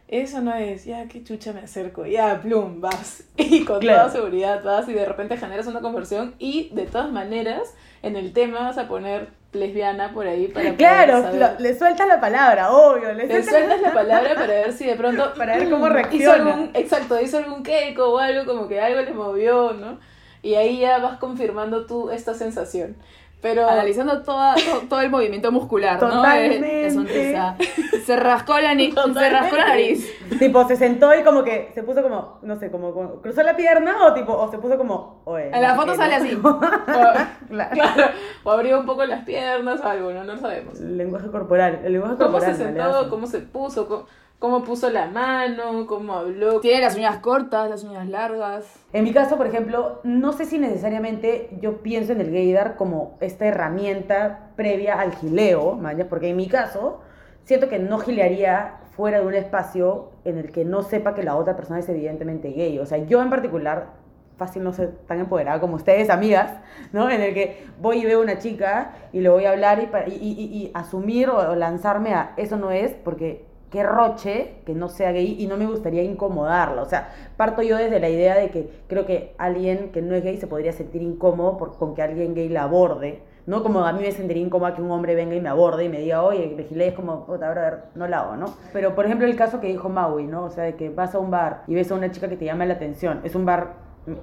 eso 0.09 0.41
no 0.43 0.55
es, 0.55 0.85
ya, 0.85 1.07
qué 1.09 1.25
chucha 1.25 1.53
me 1.53 1.61
acerco, 1.61 2.05
ya, 2.07 2.41
plum, 2.41 2.81
vas. 2.81 3.25
Y 3.37 3.65
con 3.65 3.81
Claro. 3.81 4.01
toda 4.03 4.11
seguridad 4.13 4.63
vas 4.63 4.89
y 4.89 4.93
de 4.93 5.05
repente 5.07 5.37
generas 5.37 5.67
una 5.67 5.81
conversión 5.81 6.35
y 6.39 6.71
de 6.75 6.87
todas 6.87 7.11
maneras 7.11 7.75
en 8.03 8.17
el 8.17 8.33
tema 8.33 8.61
vas 8.61 8.79
a 8.79 8.87
poner 8.89 9.29
lesbiana 9.53 10.13
por 10.13 10.27
ahí 10.27 10.49
para 10.49 10.75
Claro, 10.77 11.31
lo- 11.35 11.59
le 11.59 11.79
sueltas 11.79 12.07
la 12.09 12.21
palabra, 12.21 12.73
obvio. 12.73 13.13
Le, 13.13 13.27
Le 13.27 13.43
sueltas- 13.43 13.81
la 13.81 13.93
palabra 13.93 14.35
para 14.35 14.47
ver 14.47 14.73
si 14.73 14.87
de 14.87 14.95
pronto. 14.97 15.33
Para 15.37 15.57
ver 15.59 15.69
cómo 15.71 15.87
hizo 15.87 15.95
reacciona. 15.95 16.35
algún- 16.55 16.71
exacto, 16.75 17.21
hizo 17.21 17.39
algún 17.39 17.63
queco 17.63 18.13
o 18.13 18.19
algo, 18.19 18.45
como 18.51 18.69
que 18.69 18.81
algo 18.81 19.01
le 19.03 19.13
movió, 19.13 19.73
¿no? 19.75 19.99
Y 20.43 20.55
ahí 20.55 20.81
ya 20.81 20.99
vas 20.99 21.19
confirmando 21.19 21.87
tú 21.87 22.11
esta 22.11 22.35
sensación. 22.35 22.97
Pero. 23.43 23.69
Analizando 23.69 24.23
toda, 24.23 24.55
to- 24.55 24.87
todo, 24.89 25.01
el 25.01 25.11
movimiento 25.11 25.51
muscular, 25.53 26.01
¿no? 26.01 26.23
Sonrisa. 26.95 27.57
Se 28.07 28.17
rascó 28.17 28.59
la, 28.61 28.75
ni- 28.75 28.93
se 28.93 29.31
rascó 29.31 29.57
la 29.57 29.67
nariz. 29.69 30.09
Tipo, 30.39 30.67
se 30.67 30.77
sentó 30.77 31.13
y 31.19 31.23
como 31.23 31.43
que 31.45 31.71
se 31.75 31.83
puso 31.83 32.03
como, 32.03 32.39
no 32.43 32.57
sé, 32.57 32.71
como, 32.71 32.93
como- 32.95 33.21
cruzó 33.21 33.43
la 33.43 33.57
pierna 33.57 34.07
o 34.07 34.15
tipo, 34.15 34.33
o 34.33 34.51
se 34.51 34.59
puso 34.59 34.79
como, 34.79 35.23
oye. 35.25 35.51
En 35.55 35.61
la 35.61 35.75
foto 35.75 35.95
sale 35.95 36.15
así. 36.15 36.35
o- 36.43 36.61
Claro. 37.49 37.71
claro, 37.75 38.05
o 38.45 38.51
abrió 38.51 38.81
un 38.81 38.87
poco 38.87 39.05
las 39.05 39.25
piernas 39.25 39.81
o 39.81 39.87
algo, 39.89 40.13
¿no? 40.13 40.25
No 40.25 40.35
lo 40.35 40.41
sabemos. 40.41 40.81
Lenguaje 40.81 41.29
corporal, 41.31 41.81
el 41.85 41.93
lenguaje 41.93 42.17
¿Cómo 42.17 42.31
corporal. 42.31 42.57
se 42.57 42.65
¿no? 42.65 42.71
Le 42.71 42.83
sentó? 42.83 43.11
¿Cómo 43.11 43.27
se 43.27 43.39
puso? 43.41 43.89
¿Cómo, 43.89 44.07
cómo 44.43 44.65
puso 44.65 44.91
la 44.91 45.07
mano? 45.07 45.87
¿Cómo 45.87 46.15
habló? 46.15 46.59
Tiene 46.59 46.81
las 46.81 46.97
uñas 46.97 47.19
cortas, 47.19 47.71
las 47.71 47.85
uñas 47.85 48.09
largas. 48.09 48.65
En 48.93 49.05
mi 49.05 49.13
caso, 49.13 49.37
por 49.37 49.47
ejemplo, 49.47 50.01
no 50.03 50.33
sé 50.33 50.47
si 50.47 50.59
necesariamente 50.59 51.49
yo 51.61 51.77
pienso 51.79 52.11
en 52.13 52.21
el 52.21 52.33
gaydar 52.33 52.75
como 52.75 53.17
esta 53.21 53.47
herramienta 53.47 54.51
previa 54.57 55.01
al 55.01 55.15
gileo, 55.15 55.77
¿maña? 55.77 56.07
porque 56.09 56.29
en 56.31 56.37
mi 56.37 56.49
caso 56.49 57.01
siento 57.45 57.69
que 57.69 57.79
no 57.79 57.99
gilearía 57.99 58.79
fuera 58.97 59.21
de 59.21 59.27
un 59.27 59.35
espacio 59.35 60.11
en 60.25 60.39
el 60.39 60.51
que 60.51 60.65
no 60.65 60.83
sepa 60.83 61.15
que 61.15 61.23
la 61.23 61.37
otra 61.37 61.55
persona 61.55 61.79
es 61.79 61.89
evidentemente 61.89 62.51
gay. 62.51 62.81
O 62.81 62.85
sea, 62.87 62.99
yo 62.99 63.23
en 63.23 63.31
particular, 63.31 63.91
fácil 64.39 64.65
no 64.65 64.73
ser 64.73 64.91
tan 65.07 65.21
empoderada 65.21 65.61
como 65.61 65.77
ustedes, 65.77 66.11
amigas, 66.11 66.51
¿no? 66.93 67.09
En 67.11 67.21
el 67.23 67.33
que 67.33 67.65
voy 67.81 67.99
y 67.99 68.05
veo 68.07 68.21
una 68.21 68.39
chica 68.41 68.91
y 69.13 69.21
le 69.21 69.29
voy 69.29 69.45
a 69.45 69.51
hablar 69.53 69.81
y, 69.81 69.87
pa- 69.87 70.09
y, 70.09 70.15
y- 70.15 70.33
y- 70.37 70.57
y 70.65 70.71
asumir 70.75 71.31
o, 71.31 71.37
o 71.37 71.55
lanzarme 71.55 72.13
a 72.13 72.33
eso 72.37 72.57
no 72.57 72.73
es, 72.73 72.93
porque 72.93 73.52
qué 73.73 73.83
roche 73.83 74.57
que 74.67 74.75
no 74.75 74.89
sea 74.89 75.11
gay 75.13 75.37
y 75.39 75.47
no 75.47 75.57
me 75.57 75.67
gustaría 75.67 76.03
incomodarla. 76.03 76.83
O 76.83 76.87
sea, 76.87 77.09
parto 77.37 77.63
yo 77.63 77.77
desde 77.77 77.99
la 77.99 78.11
idea 78.11 78.37
de 78.37 78.51
que 78.51 78.71
creo 78.87 79.07
que 79.07 79.35
alguien 79.39 79.91
que 79.91 80.03
no 80.03 80.15
es 80.15 80.23
gay 80.23 80.37
se 80.37 80.47
podría 80.47 80.73
sentir 80.73 81.03
incómodo 81.03 81.59
con 81.79 81.95
que 81.95 82.03
alguien 82.03 82.35
gay 82.35 82.49
la 82.49 82.65
aborde. 82.65 83.23
¿no? 83.47 83.63
Como 83.63 83.85
a 83.85 83.93
mí 83.93 84.03
me 84.03 84.13
sentiría 84.13 84.43
incómoda 84.43 84.75
que 84.75 84.83
un 84.83 84.91
hombre 84.91 85.15
venga 85.15 85.35
y 85.35 85.41
me 85.41 85.49
aborde 85.49 85.85
y 85.85 85.89
me 85.89 85.99
diga, 85.99 86.23
oye, 86.23 86.53
me 86.57 86.65
gilees 86.65 86.95
como, 86.95 87.27
puta, 87.27 87.51
brother, 87.51 87.85
no 87.95 88.07
la 88.07 88.21
hago, 88.21 88.37
¿no? 88.37 88.55
Pero, 88.73 88.95
por 88.95 89.05
ejemplo, 89.05 89.27
el 89.27 89.35
caso 89.35 89.61
que 89.61 89.67
dijo 89.67 89.89
Maui, 89.89 90.27
¿no? 90.27 90.45
O 90.45 90.51
sea, 90.51 90.65
de 90.65 90.77
que 90.77 90.91
vas 90.91 91.15
a 91.15 91.19
un 91.19 91.31
bar 91.31 91.65
y 91.67 91.75
ves 91.75 91.91
a 91.91 91.95
una 91.95 92.11
chica 92.11 92.29
que 92.29 92.37
te 92.37 92.45
llama 92.45 92.67
la 92.67 92.75
atención. 92.75 93.21
Es 93.25 93.35
un 93.35 93.45
bar, 93.45 93.75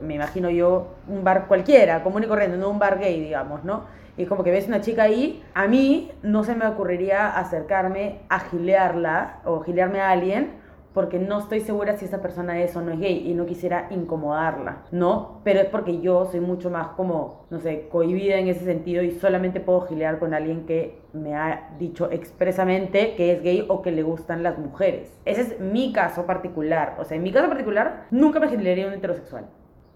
me 0.02 0.16
imagino 0.16 0.50
yo, 0.50 0.88
un 1.08 1.24
bar 1.24 1.48
cualquiera, 1.48 2.02
común 2.02 2.24
y 2.24 2.28
corriente, 2.28 2.58
no 2.58 2.70
un 2.70 2.80
bar 2.80 3.00
gay, 3.00 3.20
digamos, 3.20 3.64
¿no? 3.64 3.84
Y 4.20 4.26
como 4.26 4.44
que 4.44 4.52
ves 4.52 4.68
una 4.68 4.82
chica 4.82 5.04
ahí, 5.04 5.42
a 5.54 5.70
mí 5.70 6.12
no 6.24 6.44
se 6.44 6.54
me 6.54 6.68
ocurriría 6.68 7.38
acercarme 7.38 8.20
a 8.28 8.42
gilearla 8.42 9.40
o 9.46 9.62
gilearme 9.62 10.02
a 10.02 10.12
alguien 10.12 10.60
porque 10.94 11.20
no 11.20 11.40
estoy 11.40 11.62
segura 11.62 11.96
si 11.96 12.04
esa 12.04 12.22
persona 12.22 12.60
es 12.62 12.76
o 12.76 12.82
no 12.82 12.92
es 12.92 13.00
gay 13.00 13.30
y 13.30 13.34
no 13.34 13.46
quisiera 13.46 13.88
incomodarla, 13.92 14.84
¿no? 14.92 15.40
Pero 15.46 15.62
es 15.62 15.68
porque 15.68 16.02
yo 16.02 16.26
soy 16.26 16.42
mucho 16.42 16.70
más 16.70 16.88
como, 16.98 17.46
no 17.50 17.62
sé, 17.62 17.88
cohibida 17.90 18.36
en 18.36 18.50
ese 18.50 18.66
sentido 18.66 19.04
y 19.04 19.12
solamente 19.12 19.62
puedo 19.62 19.82
gilear 19.88 20.20
con 20.20 20.34
alguien 20.34 20.66
que 20.66 21.00
me 21.14 21.36
ha 21.36 21.70
dicho 21.80 22.12
expresamente 22.12 23.16
que 23.16 23.32
es 23.32 23.42
gay 23.42 23.66
o 23.70 23.82
que 23.82 23.92
le 23.92 24.04
gustan 24.04 24.44
las 24.44 24.58
mujeres. 24.58 25.18
Ese 25.24 25.42
es 25.42 25.60
mi 25.62 25.94
caso 25.94 26.26
particular. 26.26 26.98
O 27.00 27.06
sea, 27.06 27.16
en 27.16 27.24
mi 27.24 27.32
caso 27.32 27.48
particular, 27.48 28.08
nunca 28.12 28.42
me 28.42 28.50
gilearía 28.50 28.88
un 28.88 28.94
heterosexual. 28.94 29.46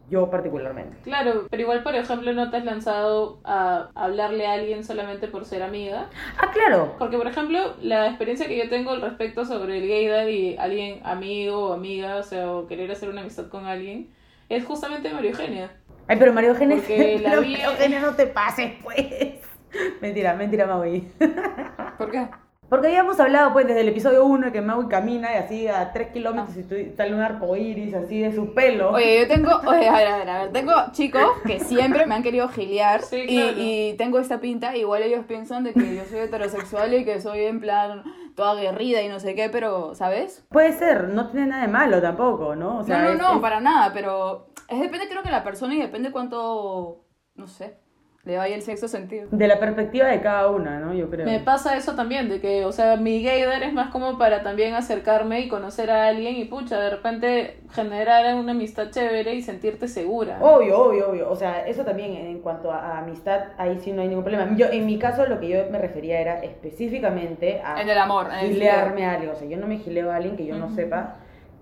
Yo 0.10 0.30
particularmente. 0.30 0.98
Claro, 1.04 1.48
pero 1.50 1.62
igual, 1.64 1.82
por 1.82 1.96
ejemplo, 1.96 2.34
no 2.34 2.50
te 2.52 2.58
has 2.58 2.66
lanzado 2.66 3.40
a 3.46 3.90
hablarle 3.96 4.46
a 4.46 4.54
alguien 4.54 4.84
solamente 4.84 5.28
por 5.28 5.46
ser 5.46 5.64
amiga. 5.64 6.08
Ah, 6.38 6.52
claro. 6.54 6.96
Porque, 7.00 7.18
por 7.18 7.26
ejemplo, 7.28 7.76
la 7.82 8.08
experiencia 8.08 8.48
que 8.48 8.58
yo 8.58 8.70
tengo 8.70 8.92
al 8.92 9.02
respecto 9.02 9.46
sobre 9.46 9.78
el 9.80 9.88
gaydar 9.88 10.30
y 10.30 10.58
alguien 10.58 11.00
amigo 11.04 11.70
o 11.70 11.74
amiga, 11.74 12.18
o 12.18 12.24
sea, 12.24 12.52
o 12.52 12.68
querer 12.68 12.92
hacer 12.92 13.10
una 13.10 13.22
amistad 13.22 13.48
con 13.48 13.66
alguien, 13.66 14.10
es 14.50 14.66
justamente 14.66 15.10
María 15.14 15.32
Eugenia. 15.32 15.72
Ay, 16.08 16.18
pero 16.20 16.34
María 16.34 16.50
Eugenia, 16.50 16.76
Porque 16.76 17.20
la 17.24 17.30
pero 17.30 17.42
vi- 17.42 17.52
María 17.54 17.66
Eugenia 17.72 18.00
no 18.02 18.14
te 18.14 18.28
pases, 18.28 18.74
pues. 18.84 19.40
Mentira, 20.02 20.34
mentira, 20.36 20.68
Maui. 20.68 21.08
¿Por 21.98 22.12
qué? 22.12 22.28
Porque 22.74 22.88
habíamos 22.88 23.20
hablado 23.20 23.54
pues 23.54 23.68
desde 23.68 23.82
el 23.82 23.90
episodio 23.90 24.26
1 24.26 24.52
que 24.52 24.60
Maui 24.60 24.88
camina 24.88 25.32
y 25.32 25.36
así 25.36 25.68
a 25.68 25.94
3 25.94 26.08
kilómetros 26.08 26.58
y 26.58 26.64
tú- 26.64 26.96
sale 26.98 27.14
un 27.14 27.22
arco 27.22 27.56
iris 27.56 27.94
así 27.94 28.20
de 28.20 28.34
su 28.34 28.56
pelo. 28.56 28.90
Oye, 28.94 29.20
yo 29.20 29.28
tengo, 29.28 29.52
oye, 29.68 29.88
a 29.88 29.94
ver, 29.96 30.08
a 30.08 30.18
ver, 30.18 30.30
a 30.32 30.42
ver, 30.42 30.52
tengo 30.54 30.74
chicos 30.92 31.22
que 31.46 31.60
siempre 31.60 32.08
me 32.08 32.16
han 32.16 32.24
querido 32.24 32.48
giliar 32.50 33.04
Sí, 33.04 33.26
y, 33.30 33.38
claro. 33.38 33.54
y 33.60 33.94
tengo 34.00 34.18
esta 34.18 34.40
pinta, 34.40 34.76
igual 34.76 35.04
ellos 35.04 35.24
piensan 35.28 35.64
de 35.64 35.74
que 35.74 35.96
yo 35.96 36.04
soy 36.06 36.22
heterosexual 36.22 36.96
y 36.96 37.06
que 37.06 37.22
soy 37.22 37.42
en 37.42 37.60
plan 37.60 38.04
toda 38.36 38.54
aguerrida 38.54 39.04
y 39.04 39.08
no 39.08 39.20
sé 39.20 39.36
qué, 39.36 39.50
pero, 39.50 39.94
¿sabes? 39.94 40.44
Puede 40.50 40.74
ser, 40.74 41.10
no 41.10 41.30
tiene 41.30 41.46
nada 41.46 41.62
de 41.62 41.68
malo 41.72 42.02
tampoco, 42.02 42.56
¿no? 42.56 42.80
O 42.80 42.84
sea, 42.84 43.04
no, 43.04 43.10
no, 43.14 43.22
no, 43.22 43.34
es- 43.36 43.40
para 43.42 43.60
nada, 43.60 43.92
pero 43.94 44.48
es 44.68 44.80
depende 44.80 45.08
creo 45.08 45.22
que 45.22 45.30
la 45.30 45.44
persona 45.44 45.76
y 45.76 45.80
depende 45.80 46.12
cuánto, 46.12 47.06
no 47.36 47.46
sé, 47.46 47.78
le 48.26 48.38
vaya 48.38 48.56
el 48.56 48.62
sexo 48.62 48.88
sentido. 48.88 49.28
De 49.32 49.48
la 49.50 49.60
perspectiva 49.60 50.08
de 50.08 50.22
cada 50.22 50.48
una, 50.48 50.80
¿no? 50.80 50.94
Yo 50.94 51.10
creo. 51.10 51.26
Me 51.26 51.40
pasa 51.40 51.76
eso 51.76 51.94
también, 51.94 52.30
de 52.30 52.40
que, 52.40 52.64
o 52.64 52.72
sea, 52.72 52.96
mi 52.96 53.22
gaydar 53.22 53.62
es 53.64 53.74
más 53.74 53.90
como 53.90 54.18
para 54.18 54.44
también 54.44 54.74
acercarme 54.76 55.42
y 55.42 55.50
conocer 55.50 55.92
a 55.92 56.08
alguien 56.08 56.38
y, 56.38 56.46
pucha, 56.46 56.80
de 56.80 56.90
repente 56.90 57.60
generar 57.72 58.34
una 58.36 58.54
amistad 58.54 58.92
chévere 58.92 59.36
y 59.36 59.42
sentirte 59.42 59.90
segura. 59.90 60.38
Obvio, 60.42 60.80
obvio, 60.80 61.10
obvio. 61.10 61.30
O 61.30 61.36
sea, 61.36 61.68
eso 61.68 61.84
también 61.84 62.14
en 62.14 62.40
cuanto 62.40 62.72
a, 62.72 62.94
a 62.94 63.00
amistad, 63.00 63.42
ahí 63.58 63.78
sí 63.80 63.92
no 63.92 64.02
hay 64.02 64.08
ningún 64.08 64.24
problema. 64.24 64.56
Yo, 64.56 64.68
en 64.68 64.86
mi 64.86 64.98
caso, 64.98 65.26
lo 65.26 65.42
que 65.42 65.50
yo 65.50 65.58
me 65.70 65.78
refería 65.78 66.22
era 66.22 66.42
específicamente 66.42 67.62
a 67.62 67.82
En 67.82 67.90
el 67.90 67.98
amor, 67.98 68.28
en 68.28 68.46
el 68.46 68.54
gilearme 68.54 69.06
a 69.06 69.16
alguien. 69.16 69.32
O 69.32 69.36
sea, 69.36 69.50
yo 69.50 69.58
no 69.58 69.68
me 69.68 69.80
gileo 69.80 70.12
a 70.12 70.16
alguien 70.16 70.38
que 70.38 70.46
yo 70.46 70.58
no 70.58 70.70
sepa 70.70 71.18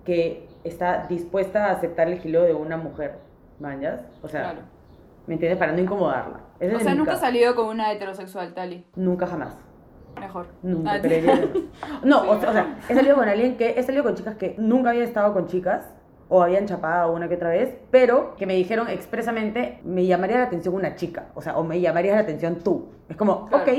que 0.05 0.47
está 0.63 1.07
dispuesta 1.07 1.65
a 1.65 1.71
aceptar 1.71 2.07
el 2.07 2.19
gileo 2.19 2.43
de 2.43 2.53
una 2.53 2.77
mujer. 2.77 3.15
¿Mañas? 3.59 4.01
O 4.21 4.27
sea, 4.27 4.41
Claro. 4.41 4.59
¿Me 5.27 5.33
entiendes? 5.35 5.57
Para 5.59 5.71
no 5.73 5.79
incomodarla. 5.79 6.39
Ese 6.59 6.75
O 6.75 6.79
sea, 6.79 6.93
nunca 6.95 7.11
caso. 7.11 7.25
salido 7.25 7.55
con 7.55 7.67
una 7.67 7.91
heterosexual, 7.91 8.53
Tali. 8.53 8.85
Nunca 8.95 9.25
jamás. 9.27 9.57
Mejor. 10.19 10.47
Nunca, 10.61 10.93
Ah, 10.93 11.01
creería 11.01 11.39
que 11.39 11.47
no. 11.47 11.61
No, 12.03 12.21
Sí, 12.23 12.29
o, 12.29 12.39
sea, 12.41 12.49
o 12.49 12.53
sea, 12.53 12.79
he 12.89 12.95
salido 12.95 13.15
con 13.15 13.27
alguien 13.29 13.55
que, 13.57 13.71
he 13.79 13.83
salido 13.83 14.03
con 14.03 14.15
chicas 14.15 14.35
que 14.35 14.55
nunca 14.57 14.89
había 14.91 15.03
estado 15.03 15.33
con 15.33 15.47
chicas, 15.47 15.89
o 16.33 16.41
habían 16.43 16.65
chapado 16.65 17.11
una 17.13 17.27
que 17.27 17.35
otra 17.35 17.49
vez, 17.49 17.75
pero 17.91 18.35
que 18.37 18.45
me 18.45 18.53
dijeron 18.55 18.87
expresamente, 18.87 19.79
me 19.83 20.05
llamaría 20.05 20.37
la 20.37 20.43
atención 20.45 20.73
una 20.75 20.95
chica, 20.95 21.27
o 21.35 21.41
sea, 21.41 21.57
o 21.57 21.63
me 21.63 21.81
llamaría 21.81 22.13
la 22.13 22.21
atención 22.21 22.59
tú. 22.63 22.89
Es 23.09 23.17
como, 23.17 23.47
Claro. 23.47 23.63
ok, 23.63 23.69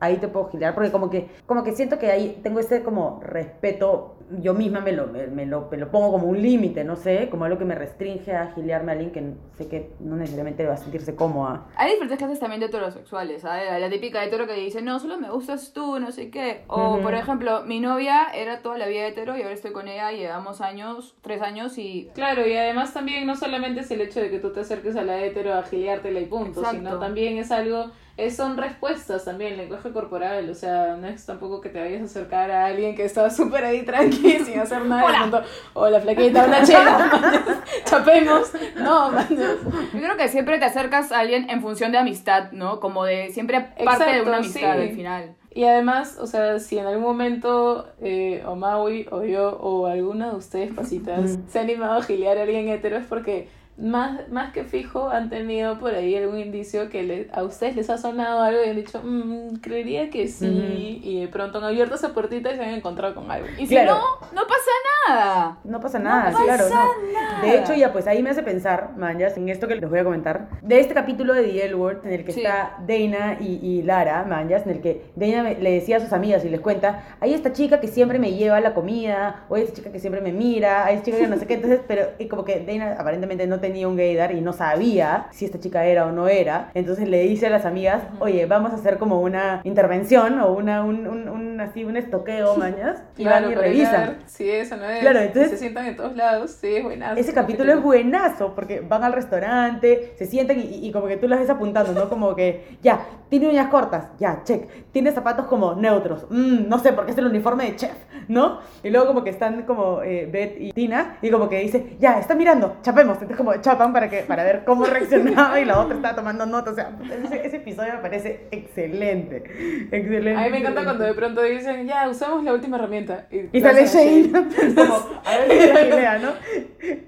ahí 0.00 0.16
te 0.18 0.28
puedo 0.28 0.48
gilear, 0.50 0.74
porque 0.74 0.90
como 0.90 1.10
que, 1.10 1.28
como 1.46 1.64
que 1.64 1.72
siento 1.72 1.98
que 1.98 2.10
ahí 2.10 2.40
tengo 2.42 2.60
ese 2.60 2.82
como 2.82 3.20
respeto, 3.22 4.16
yo 4.40 4.54
misma 4.54 4.80
me 4.80 4.92
lo, 4.92 5.06
me, 5.06 5.26
me 5.28 5.46
lo, 5.46 5.68
me 5.70 5.76
lo 5.76 5.90
pongo 5.90 6.10
como 6.12 6.26
un 6.26 6.42
límite, 6.42 6.84
no 6.84 6.96
sé, 6.96 7.28
como 7.30 7.44
algo 7.44 7.58
que 7.58 7.64
me 7.64 7.74
restringe 7.74 8.34
a 8.34 8.52
gilearme 8.52 8.92
a 8.92 8.94
alguien 8.94 9.12
que 9.12 9.34
sé 9.56 9.68
que 9.68 9.92
no 10.00 10.16
necesariamente 10.16 10.66
va 10.66 10.74
a 10.74 10.76
sentirse 10.76 11.14
cómoda. 11.14 11.66
Hay 11.76 11.90
diferentes 11.90 12.18
clases 12.18 12.40
también 12.40 12.60
de 12.60 12.66
heterosexuales, 12.66 13.42
¿sabes? 13.42 13.80
La 13.80 13.88
típica 13.88 14.24
hetero 14.24 14.46
que 14.46 14.54
dice, 14.54 14.82
no, 14.82 14.98
solo 14.98 15.18
me 15.18 15.30
gustas 15.30 15.72
tú, 15.72 15.98
no 15.98 16.10
sé 16.12 16.30
qué. 16.30 16.64
O, 16.66 16.98
por 17.00 17.14
ejemplo, 17.14 17.62
mi 17.64 17.80
novia 17.80 18.26
era 18.34 18.62
toda 18.62 18.78
la 18.78 18.86
vida 18.86 19.06
hetero 19.06 19.36
y 19.36 19.42
ahora 19.42 19.54
estoy 19.54 19.72
con 19.72 19.88
ella, 19.88 20.10
llevamos 20.10 20.60
años, 20.60 21.16
tres 21.22 21.40
años 21.40 21.78
y... 21.78 22.10
Claro, 22.14 22.46
y 22.46 22.56
además 22.56 22.92
también 22.92 23.26
no 23.26 23.36
solamente 23.36 23.80
es 23.80 23.90
el 23.90 24.00
hecho 24.00 24.20
de 24.20 24.30
que 24.30 24.38
tú 24.40 24.52
te 24.52 24.60
acerques 24.60 24.96
a 24.96 25.02
la 25.02 25.22
hetero 25.22 25.54
a 25.54 25.62
giliártela 25.62 26.20
y 26.20 26.26
punto, 26.26 26.60
Exacto. 26.60 26.76
sino 26.78 26.98
también 26.98 27.38
es 27.38 27.50
algo, 27.50 27.86
es, 28.16 28.36
son 28.36 28.56
respuestas 28.56 29.24
también, 29.24 29.56
lenguaje 29.56 29.92
corporal, 29.92 30.48
o 30.48 30.54
sea, 30.54 30.96
no 30.96 31.06
es 31.06 31.26
tampoco 31.26 31.60
que 31.60 31.68
te 31.68 31.78
vayas 31.78 32.00
a 32.00 32.04
acercar 32.04 32.50
a 32.50 32.66
alguien 32.66 32.94
que 32.94 33.04
está 33.04 33.28
súper 33.30 33.64
ahí 33.64 33.84
tranqui, 33.84 34.38
sin 34.44 34.58
hacer 34.58 34.84
nada, 34.84 35.04
Hola. 35.04 35.18
pronto, 35.18 35.42
hola 35.74 36.00
flaquita, 36.00 36.44
una 36.46 36.62
chela, 36.62 37.62
chapemos, 37.84 38.52
no. 38.76 39.12
Yo 39.28 40.00
creo 40.00 40.16
que 40.16 40.28
siempre 40.28 40.58
te 40.58 40.64
acercas 40.64 41.12
a 41.12 41.20
alguien 41.20 41.50
en 41.50 41.60
función 41.60 41.92
de 41.92 41.98
amistad, 41.98 42.52
¿no? 42.52 42.80
Como 42.80 43.04
de 43.04 43.30
siempre 43.30 43.72
parte 43.84 44.10
de 44.10 44.22
una 44.22 44.38
amistad 44.38 44.60
sí. 44.60 44.82
al 44.82 44.90
final. 44.90 45.36
Y 45.56 45.64
además, 45.64 46.18
o 46.20 46.26
sea, 46.26 46.58
si 46.58 46.78
en 46.78 46.84
algún 46.84 47.02
momento 47.02 47.88
eh, 48.02 48.42
o 48.46 48.56
Maui 48.56 49.08
o 49.10 49.24
yo 49.24 49.56
o 49.58 49.86
alguna 49.86 50.30
de 50.30 50.36
ustedes, 50.36 50.74
pasitas, 50.74 51.38
se 51.48 51.58
ha 51.58 51.62
animado 51.62 51.98
a 51.98 52.02
gilear 52.02 52.36
a 52.36 52.42
alguien 52.42 52.68
hetero 52.68 52.98
es 52.98 53.06
porque 53.06 53.48
más, 53.78 54.28
más 54.30 54.52
que 54.52 54.64
fijo 54.64 55.08
han 55.10 55.28
tenido 55.28 55.78
por 55.78 55.94
ahí 55.94 56.16
algún 56.16 56.38
indicio 56.38 56.88
que 56.88 57.02
le- 57.02 57.28
a 57.32 57.42
ustedes 57.42 57.76
les 57.76 57.90
ha 57.90 57.98
sonado 57.98 58.40
algo 58.42 58.64
y 58.64 58.70
han 58.70 58.76
dicho, 58.76 59.00
"Mm, 59.04 59.56
creería 59.60 60.08
que 60.10 60.28
sí, 60.28 61.00
y 61.04 61.20
de 61.20 61.28
pronto 61.28 61.58
han 61.58 61.64
abierto 61.64 61.94
esa 61.94 62.14
puertita 62.14 62.50
y 62.52 62.56
se 62.56 62.62
han 62.62 62.70
encontrado 62.74 63.14
con 63.14 63.30
algo. 63.30 63.46
Y 63.58 63.66
si 63.66 63.74
Claro. 63.74 63.96
no, 63.98 64.26
no 64.32 64.42
pasa 64.46 64.70
nada. 65.08 65.58
no 65.62 65.80
pasa 65.80 65.98
nada, 66.00 66.32
pasa 66.32 66.42
claro. 66.44 66.64
no. 66.68 67.12
nada. 67.12 67.42
De 67.42 67.58
hecho, 67.58 67.74
ya 67.74 67.92
pues 67.92 68.06
ahí 68.06 68.22
me 68.22 68.30
hace 68.30 68.42
pensar, 68.42 68.90
man, 68.96 69.18
ya 69.18 69.28
en 69.28 69.48
esto 69.48 69.68
que 69.68 69.76
les 69.76 69.88
voy 69.88 69.98
a 70.00 70.04
comentar, 70.04 70.48
de 70.62 70.80
este 70.80 70.94
capítulo 70.94 71.32
de 71.34 71.42
The 71.44 71.66
L 71.66 71.74
Word, 71.76 72.06
en 72.06 72.12
el 72.12 72.24
que 72.24 72.32
Sí. 72.32 72.40
está 72.40 72.78
Dana 72.86 73.36
y, 73.40 73.60
y 73.62 73.82
Lara, 73.82 74.24
man, 74.24 74.48
ya, 74.48 74.56
en 74.56 74.70
el 74.70 74.80
que 74.80 75.04
Dana 75.14 75.42
me- 75.42 75.54
le 75.60 75.70
decía 75.72 75.98
a 75.98 76.00
sus 76.00 76.12
amigas 76.12 76.44
y 76.44 76.48
les 76.48 76.60
cuenta, 76.60 77.04
hay 77.20 77.34
esta 77.34 77.52
chica 77.52 77.78
que 77.80 77.88
siempre 77.88 78.18
me 78.18 78.32
lleva 78.32 78.58
la 78.60 78.74
comida, 78.74 79.44
o 79.48 79.54
hay 79.54 79.62
esta 79.62 79.74
chica 79.76 79.92
que 79.92 80.00
siempre 80.00 80.20
me 80.22 80.32
mira, 80.32 80.86
hay 80.86 80.94
esta 80.96 81.04
chica 81.04 81.18
que 81.18 81.26
no 81.28 81.36
sé 81.36 81.46
qué, 81.46 81.54
entonces, 81.54 81.80
pero 81.86 82.06
y 82.18 82.26
como 82.26 82.44
que 82.44 82.64
Dana 82.66 82.96
aparentemente 82.98 83.46
no 83.46 83.60
tenía 83.66 83.88
un 83.88 83.96
gaydar 83.96 84.32
y 84.32 84.40
no 84.40 84.52
sabía 84.52 85.26
si 85.32 85.44
esta 85.44 85.58
chica 85.58 85.84
era 85.86 86.06
o 86.06 86.12
no 86.12 86.28
era, 86.28 86.70
entonces 86.74 87.08
le 87.08 87.20
dice 87.22 87.46
a 87.46 87.50
las 87.50 87.64
amigas, 87.64 88.02
oye, 88.20 88.46
vamos 88.46 88.72
a 88.72 88.76
hacer 88.76 88.98
como 88.98 89.20
una 89.20 89.60
intervención 89.64 90.40
o 90.40 90.52
una, 90.52 90.82
un, 90.84 91.06
un, 91.06 91.28
un- 91.28 91.60
así, 91.60 91.84
un 91.84 91.96
estoqueo, 91.96 92.56
mañas, 92.66 93.02
y 93.16 93.24
van 93.24 93.50
y 93.50 93.54
revisan. 93.54 94.06
ver 94.06 94.16
Si 94.26 94.48
es 94.50 94.70
o 94.72 94.76
no 94.76 94.84
es. 94.88 95.00
Claro, 95.00 95.20
y 95.20 95.24
entonces- 95.26 95.50
se 95.50 95.56
sientan 95.58 95.86
en 95.86 95.96
todos 95.96 96.14
lados. 96.16 96.50
Sí, 96.60 96.76
es 96.76 96.84
buenazo. 96.84 97.18
Ese 97.18 97.32
capítulo 97.32 97.72
es 97.72 97.82
buenazo 97.82 98.54
porque 98.54 98.80
van 98.80 99.02
al 99.04 99.12
restaurante, 99.12 100.14
se 100.18 100.26
sientan 100.26 100.58
y, 100.60 100.86
y 100.86 100.92
como 100.92 101.06
que 101.06 101.16
tú 101.16 101.28
las 101.28 101.40
ves 101.40 101.50
apuntando, 101.50 101.92
¿no? 101.92 102.08
Como 102.08 102.34
que, 102.34 102.78
ya, 102.82 103.00
tiene 103.28 103.48
uñas 103.48 103.68
cortas, 103.68 104.04
ya, 104.18 104.42
check. 104.44 104.68
Tiene 104.92 105.10
zapatos 105.12 105.46
como 105.46 105.74
neutros, 105.74 106.26
mm, 106.30 106.68
no 106.68 106.78
sé, 106.78 106.92
porque 106.92 107.10
es 107.12 107.18
el 107.18 107.26
uniforme 107.26 107.64
de 107.64 107.76
chef, 107.76 107.94
¿no? 108.28 108.60
Y 108.82 108.90
luego 108.90 109.06
como 109.06 109.24
que 109.24 109.30
están 109.30 109.62
como 109.62 110.02
eh, 110.02 110.28
Beth 110.30 110.56
y 110.60 110.72
Tina 110.72 111.18
y 111.22 111.30
como 111.30 111.48
que 111.48 111.60
dice, 111.60 111.96
ya, 111.98 112.18
está 112.18 112.34
mirando, 112.34 112.76
chapemos. 112.82 113.14
Entonces 113.14 113.36
como 113.36 113.54
chapan 113.60 113.92
para, 113.92 114.08
que, 114.08 114.22
para 114.22 114.44
ver 114.44 114.64
cómo 114.64 114.84
reaccionaba 114.84 115.60
y 115.60 115.64
la 115.64 115.80
otra 115.80 115.96
está 115.96 116.14
tomando 116.14 116.46
nota. 116.46 116.70
O 116.70 116.74
sea, 116.74 116.96
ese, 117.24 117.46
ese 117.46 117.56
episodio 117.56 117.94
me 117.94 118.00
parece 118.00 118.46
excelente, 118.50 119.88
excelente. 119.90 120.40
A 120.40 120.44
mí 120.44 120.50
me 120.50 120.58
encanta 120.58 120.84
cuando 120.84 121.04
de 121.04 121.14
pronto 121.14 121.42
dicen, 121.42 121.86
ya, 121.86 122.08
usamos 122.08 122.42
la 122.44 122.52
última 122.52 122.76
herramienta. 122.76 123.26
Y 123.30 123.60
sale 123.60 123.82
lanzan 123.82 124.00
a 124.00 124.04
Shane, 124.04 124.74
como, 124.74 125.20
a 125.24 125.38
ver 125.38 125.50
si 125.50 125.72
la 125.72 125.84
gilea, 125.84 126.18
¿no? 126.18 126.30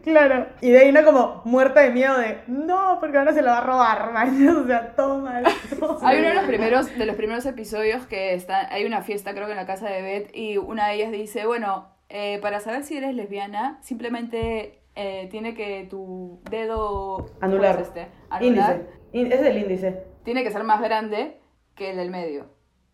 Claro. 0.02 0.46
Y 0.60 0.72
Dana 0.72 1.04
como 1.04 1.42
muerta 1.44 1.80
de 1.80 1.90
miedo 1.90 2.18
de, 2.18 2.38
no, 2.46 2.98
porque 3.00 3.18
ahora 3.18 3.32
se 3.32 3.42
la 3.42 3.52
va 3.52 3.58
a 3.58 3.64
robar, 3.64 4.12
man. 4.12 4.48
O 4.58 4.66
sea, 4.66 4.94
todo 4.94 5.18
mal. 5.18 5.44
todo 5.78 5.98
Hay 6.02 6.18
uno 6.18 6.28
de 6.28 6.34
los 6.34 6.44
primeros, 6.44 6.98
de 6.98 7.06
los 7.06 7.16
primeros 7.16 7.46
episodios 7.46 8.06
que 8.06 8.34
está, 8.34 8.72
hay 8.72 8.84
una 8.84 9.02
fiesta, 9.02 9.32
creo 9.32 9.46
que 9.46 9.52
en 9.52 9.58
la 9.58 9.66
casa 9.66 9.88
de 9.88 10.02
Beth, 10.02 10.30
y 10.34 10.56
una 10.56 10.88
de 10.88 10.94
ellas 10.94 11.07
dice, 11.12 11.46
bueno, 11.46 11.88
eh, 12.08 12.38
para 12.42 12.60
saber 12.60 12.84
si 12.84 12.96
eres 12.96 13.14
lesbiana, 13.14 13.78
simplemente 13.82 14.80
eh, 14.94 15.28
tiene 15.30 15.54
que 15.54 15.86
tu 15.88 16.40
dedo 16.50 17.26
Anular. 17.40 17.72
¿cuál 17.76 17.82
es 17.82 17.88
este? 17.88 18.08
Anular, 18.30 18.76
Índice. 18.76 18.98
In- 19.12 19.26
Ese 19.32 19.34
es 19.42 19.46
el 19.48 19.58
índice. 19.58 20.04
tiene 20.24 20.42
que 20.44 20.50
ser 20.50 20.64
más 20.64 20.80
grande 20.80 21.38
que 21.74 21.90
el 21.90 21.96
del 21.96 22.10
medio, 22.10 22.46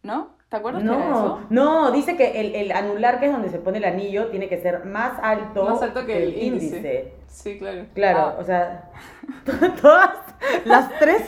¿no? 0.03 0.34
¿Te 0.49 0.57
acuerdas 0.57 0.83
que 0.83 0.89
era 0.89 0.97
No, 0.99 1.11
eso? 1.11 1.41
no, 1.51 1.91
dice 1.91 2.17
que 2.17 2.41
el, 2.41 2.55
el 2.55 2.73
anular, 2.73 3.19
que 3.19 3.27
es 3.27 3.33
donde 3.33 3.49
se 3.49 3.59
pone 3.59 3.79
el 3.79 3.85
anillo, 3.85 4.29
tiene 4.29 4.49
que 4.49 4.61
ser 4.61 4.85
más 4.85 5.19
alto, 5.23 5.65
Más 5.69 5.83
alto 5.83 6.07
que 6.07 6.23
el 6.23 6.37
índice. 6.43 7.13
Sí, 7.27 7.59
claro. 7.59 7.87
Claro, 7.95 8.19
Ah. 8.21 8.37
o 8.39 8.45
sea, 8.45 8.91
todas 9.83 10.11
las 10.65 10.97
tres, 11.01 11.23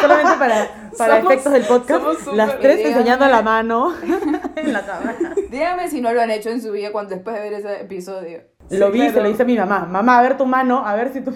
solamente 0.00 0.36
para, 0.38 0.68
para 0.98 1.16
Somos- 1.20 1.32
efectos 1.32 1.52
del 1.52 1.62
podcast, 1.64 2.26
las 2.34 2.58
tres 2.58 2.76
Dígame. 2.78 2.94
enseñando 2.94 3.26
la 3.26 3.40
mano 3.42 3.94
en 4.56 4.72
la 4.72 4.84
cámara. 4.84 5.16
Dígame 5.50 5.88
si 5.88 6.00
no 6.02 6.12
lo 6.12 6.20
han 6.20 6.30
hecho 6.30 6.50
en 6.50 6.60
su 6.60 6.72
vida 6.72 6.92
cuando 6.92 7.14
después 7.14 7.34
de 7.36 7.42
ver 7.42 7.52
ese 7.54 7.80
episodio. 7.80 8.40
Lo 8.68 8.86
Sí, 8.88 8.92
vi, 8.92 8.98
claro. 8.98 9.14
se 9.14 9.20
lo 9.22 9.28
hice 9.30 9.42
a 9.44 9.46
mi 9.46 9.56
mamá. 9.56 9.86
Mamá, 9.90 10.18
a 10.18 10.22
ver 10.22 10.36
tu 10.36 10.44
mano, 10.44 10.84
a 10.86 10.94
ver 10.94 11.12
si 11.12 11.22
tu... 11.22 11.32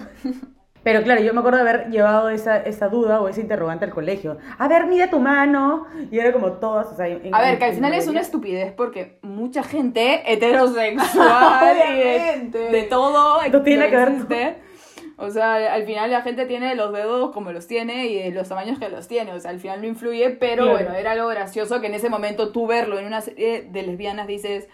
Pero 0.83 1.03
claro, 1.03 1.21
yo 1.21 1.31
me 1.33 1.39
acuerdo 1.41 1.63
de 1.63 1.69
haber 1.69 1.89
llevado 1.91 2.29
esa, 2.29 2.57
esa 2.57 2.87
duda 2.89 3.21
o 3.21 3.27
ese 3.29 3.39
interrogante 3.41 3.85
al 3.85 3.91
colegio. 3.91 4.37
A 4.57 4.67
ver, 4.67 4.87
mide 4.87 5.07
tu 5.07 5.19
mano. 5.19 5.85
Y 6.09 6.17
era 6.17 6.33
como 6.33 6.53
todas, 6.53 6.87
o 6.87 6.95
sea... 6.95 7.07
en- 7.07 7.33
A 7.35 7.39
ver, 7.41 7.53
en- 7.53 7.59
que 7.59 7.65
al 7.65 7.73
final 7.73 7.93
es 7.93 8.07
una 8.07 8.21
estupidez 8.21 8.71
porque 8.73 9.19
mucha 9.21 9.61
gente 9.61 10.23
heterosexual 10.33 11.77
y 11.93 11.97
de, 12.49 12.49
de 12.71 12.83
todo 12.83 13.39
No 13.47 13.61
tiene 13.61 13.89
que 13.89 13.95
ver. 14.27 14.71
O 15.17 15.29
sea, 15.29 15.71
al 15.75 15.83
final 15.83 16.09
la 16.09 16.23
gente 16.23 16.47
tiene 16.47 16.73
los 16.73 16.91
dedos 16.91 17.31
como 17.31 17.51
los 17.51 17.67
tiene 17.67 18.07
y 18.07 18.15
de 18.17 18.31
los 18.31 18.49
tamaños 18.49 18.79
que 18.79 18.89
los 18.89 19.07
tiene. 19.07 19.33
O 19.33 19.39
sea, 19.39 19.51
al 19.51 19.59
final 19.59 19.81
no 19.81 19.87
influye, 19.87 20.31
pero 20.31 20.63
Claro. 20.63 20.79
bueno, 20.79 20.93
era 20.95 21.11
algo 21.11 21.27
gracioso 21.27 21.79
que 21.79 21.87
en 21.87 21.93
ese 21.93 22.09
momento 22.09 22.51
tú 22.51 22.65
verlo 22.65 22.97
en 22.97 23.05
una 23.05 23.21
serie 23.21 23.67
de 23.69 23.83
lesbianas 23.83 24.25
dices, 24.25 24.67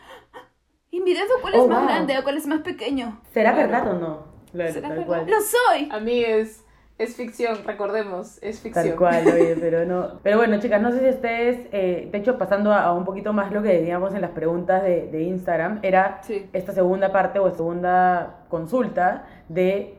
¿y 0.89 1.01
mi 1.01 1.13
dedo 1.13 1.25
cuál 1.41 1.55
es 1.55 1.59
Oh, 1.59 1.67
más 1.67 1.79
wow. 1.79 1.87
grande 1.89 2.17
o 2.17 2.23
cuál 2.23 2.37
es 2.37 2.47
más 2.47 2.61
pequeño? 2.61 3.19
¿Será 3.33 3.51
Claro. 3.53 3.67
verdad 3.69 3.91
o 3.91 3.99
no? 3.99 4.36
Claro, 4.51 4.73
¿Será 4.73 4.89
tal 4.89 5.05
cual. 5.05 5.25
¡Lo 5.29 5.37
soy! 5.41 5.89
A 5.91 5.99
mí 5.99 6.23
es, 6.23 6.63
es 6.97 7.15
ficción, 7.15 7.57
recordemos, 7.65 8.41
es 8.41 8.59
ficción. 8.59 8.85
Tal 8.87 8.95
cual, 8.95 9.27
oye, 9.27 9.55
pero 9.59 9.85
no. 9.85 10.19
Pero 10.23 10.37
bueno, 10.37 10.59
chicas, 10.59 10.81
no 10.81 10.91
sé 10.91 10.99
si 10.99 11.09
ustedes, 11.09 11.67
eh, 11.71 12.09
de 12.11 12.17
hecho, 12.17 12.37
pasando 12.37 12.71
a, 12.71 12.83
a 12.83 12.93
un 12.93 13.05
poquito 13.05 13.33
más 13.33 13.51
lo 13.51 13.61
que 13.61 13.69
decíamos 13.69 14.13
en 14.15 14.21
las 14.21 14.31
preguntas 14.31 14.83
de, 14.83 15.07
de 15.07 15.23
Instagram, 15.23 15.79
era 15.83 16.19
Sí. 16.23 16.49
esta 16.53 16.71
segunda 16.71 17.11
parte 17.11 17.39
o 17.39 17.51
segunda 17.51 18.45
consulta 18.49 19.25
de 19.49 19.93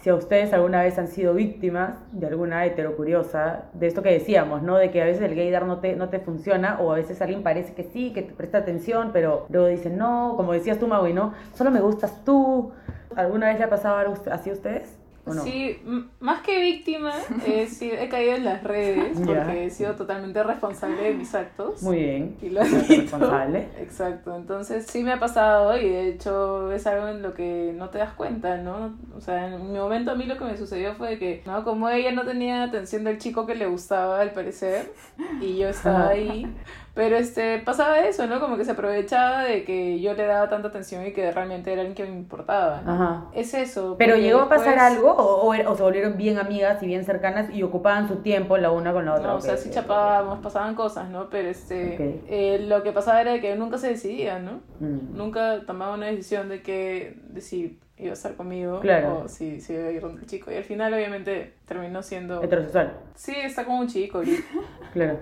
si 0.00 0.10
a 0.10 0.14
ustedes 0.14 0.52
alguna 0.52 0.82
vez 0.82 0.98
han 0.98 1.08
sido 1.08 1.32
víctimas 1.32 1.96
de 2.12 2.26
alguna 2.26 2.66
heterocuriosa, 2.66 3.70
de 3.72 3.86
esto 3.86 4.02
que 4.02 4.10
decíamos, 4.12 4.60
¿no? 4.62 4.76
De 4.76 4.90
que 4.90 5.00
a 5.00 5.06
veces 5.06 5.22
el 5.22 5.34
gaydar 5.34 5.64
no 5.64 5.78
te, 5.80 5.96
no 5.96 6.10
te 6.10 6.18
funciona 6.18 6.78
o 6.78 6.92
a 6.92 6.96
veces 6.96 7.22
alguien 7.22 7.42
parece 7.42 7.72
que 7.72 7.84
sí, 7.84 8.12
que 8.12 8.20
te 8.20 8.34
presta 8.34 8.58
atención, 8.58 9.12
pero 9.14 9.46
luego 9.48 9.66
dicen, 9.68 9.96
no, 9.96 10.34
como 10.36 10.52
decías 10.52 10.78
tú, 10.78 10.88
Maui, 10.88 11.14
¿no? 11.14 11.32
Solo 11.54 11.70
me 11.70 11.80
gustas 11.80 12.22
tú. 12.22 12.70
¿Alguna 13.16 13.48
vez 13.48 13.58
le 13.58 13.64
ha 13.64 13.70
pasado 13.70 13.96
algo 13.96 14.14
así 14.30 14.50
a 14.50 14.52
ustedes? 14.52 14.96
¿O 15.26 15.32
no? 15.32 15.42
Sí, 15.42 15.80
más 16.20 16.42
que 16.42 16.60
víctima, 16.60 17.14
eh, 17.46 17.66
sí, 17.66 17.90
he 17.90 18.08
caído 18.10 18.34
en 18.34 18.44
las 18.44 18.62
redes 18.62 19.18
porque 19.24 19.64
he 19.64 19.70
sido 19.70 19.94
totalmente 19.94 20.42
responsable 20.42 21.02
de 21.02 21.14
mis 21.14 21.34
actos. 21.34 21.82
Muy 21.82 21.96
bien. 21.96 22.36
Y 22.42 22.50
lo 22.50 22.62
responsable. 22.62 23.68
Exacto, 23.78 24.36
entonces 24.36 24.86
sí 24.86 25.02
me 25.02 25.12
ha 25.12 25.18
pasado 25.18 25.78
y 25.78 25.88
de 25.88 26.08
hecho 26.08 26.70
es 26.72 26.86
algo 26.86 27.08
en 27.08 27.22
lo 27.22 27.32
que 27.32 27.72
no 27.74 27.88
te 27.88 27.98
das 27.98 28.12
cuenta, 28.12 28.58
¿no? 28.58 28.98
O 29.16 29.20
sea, 29.22 29.48
en 29.48 29.72
mi 29.72 29.78
momento 29.78 30.10
a 30.10 30.14
mí 30.14 30.24
lo 30.24 30.36
que 30.36 30.44
me 30.44 30.58
sucedió 30.58 30.94
fue 30.94 31.18
que, 31.18 31.42
¿no? 31.46 31.64
Como 31.64 31.88
ella 31.88 32.12
no 32.12 32.26
tenía 32.26 32.62
atención 32.62 33.04
del 33.04 33.16
chico 33.16 33.46
que 33.46 33.54
le 33.54 33.64
gustaba 33.64 34.20
al 34.20 34.32
parecer 34.32 34.92
y 35.40 35.56
yo 35.56 35.68
estaba 35.68 36.08
ahí, 36.08 36.54
pero 36.94 37.16
este 37.16 37.58
pasaba 37.58 37.98
eso, 38.00 38.26
¿no? 38.28 38.38
Como 38.40 38.56
que 38.56 38.64
se 38.64 38.70
aprovechaba 38.70 39.42
de 39.44 39.64
que 39.64 40.00
yo 40.00 40.14
le 40.14 40.24
daba 40.26 40.48
tanta 40.48 40.68
atención 40.68 41.04
y 41.06 41.12
que 41.12 41.30
realmente 41.32 41.72
era 41.72 41.80
alguien 41.82 41.94
que 41.96 42.04
me 42.04 42.16
importaba, 42.16 42.82
¿no? 42.82 42.92
Ajá. 42.92 43.24
Es 43.34 43.52
eso. 43.54 43.96
¿Pero 43.98 44.16
llegó 44.16 44.40
a 44.40 44.48
pasar 44.48 44.74
después- 44.74 44.92
algo 44.92 45.10
o, 45.12 45.48
o, 45.48 45.76
se 45.76 45.82
volvieron 45.82 46.16
bien 46.16 46.38
amigas 46.38 46.82
y 46.82 46.86
bien 46.86 47.04
cercanas 47.04 47.50
y 47.52 47.62
ocupaban 47.64 48.06
su 48.08 48.16
tiempo 48.16 48.56
la 48.58 48.70
una 48.70 48.92
con 48.92 49.04
la 49.06 49.14
otra? 49.14 49.28
No, 49.28 49.36
o 49.36 49.40
sea, 49.40 49.56
sí 49.56 49.70
chapábamos, 49.70 50.38
pasaban 50.38 50.74
cosas, 50.74 51.08
¿no? 51.10 51.28
Pero 51.30 51.48
este, 51.48 52.20
eh, 52.28 52.60
lo 52.66 52.82
que 52.82 52.92
pasaba 52.92 53.20
era 53.20 53.40
que 53.40 53.56
nunca 53.56 53.76
se 53.78 53.88
decidía, 53.88 54.38
¿no? 54.38 54.60
Mm. 54.80 55.16
Nunca 55.16 55.62
tomaba 55.66 55.94
una 55.94 56.06
decisión 56.06 56.48
de 56.48 56.62
que, 56.62 57.18
de 57.28 57.40
si 57.40 57.80
iba 57.96 58.10
a 58.10 58.14
estar 58.14 58.34
conmigo 58.34 58.80
Claro. 58.80 59.22
o 59.24 59.28
si, 59.28 59.60
si 59.60 59.72
iba 59.72 59.86
a 59.86 59.90
ir 59.92 60.00
donde 60.00 60.20
el 60.22 60.26
chico. 60.26 60.50
Y 60.50 60.56
al 60.56 60.64
final, 60.64 60.92
obviamente, 60.92 61.54
terminó 61.64 62.02
siendo... 62.02 62.42
Heterosexual, 62.42 62.92
Sí, 63.14 63.32
está 63.36 63.64
con 63.64 63.76
un 63.76 63.86
chico 63.86 64.20
claro. 64.92 65.18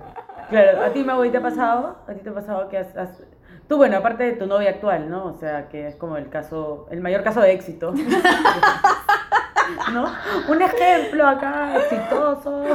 Claro, 0.51 0.83
¿a 0.85 0.93
ti, 0.93 1.03
Maui, 1.05 1.31
te 1.31 1.39
ha 1.39 1.43
pasado? 1.43 1.97
¿A 2.07 2.13
ti 2.15 2.21
te 2.21 2.31
ha 2.31 2.35
pasado 2.35 2.69
que 2.69 2.79
has, 2.79 2.97
has- 2.97 3.23
Tú, 3.69 3.77
bueno, 3.77 3.97
aparte 3.99 4.25
de 4.25 4.33
tu 4.33 4.47
novia 4.47 4.71
actual, 4.71 5.09
¿no? 5.09 5.27
O 5.27 5.33
sea, 5.35 5.69
que 5.69 5.87
es 5.89 5.97
como 5.97 6.17
el 6.17 6.29
caso, 6.29 6.87
el 6.91 7.01
mayor 7.01 7.23
caso 7.23 7.41
de 7.41 7.53
éxito. 7.53 7.93
¿No? 9.93 10.05
Un 10.49 10.63
ejemplo 10.63 11.27
acá, 11.27 11.77
exitoso. 11.79 12.65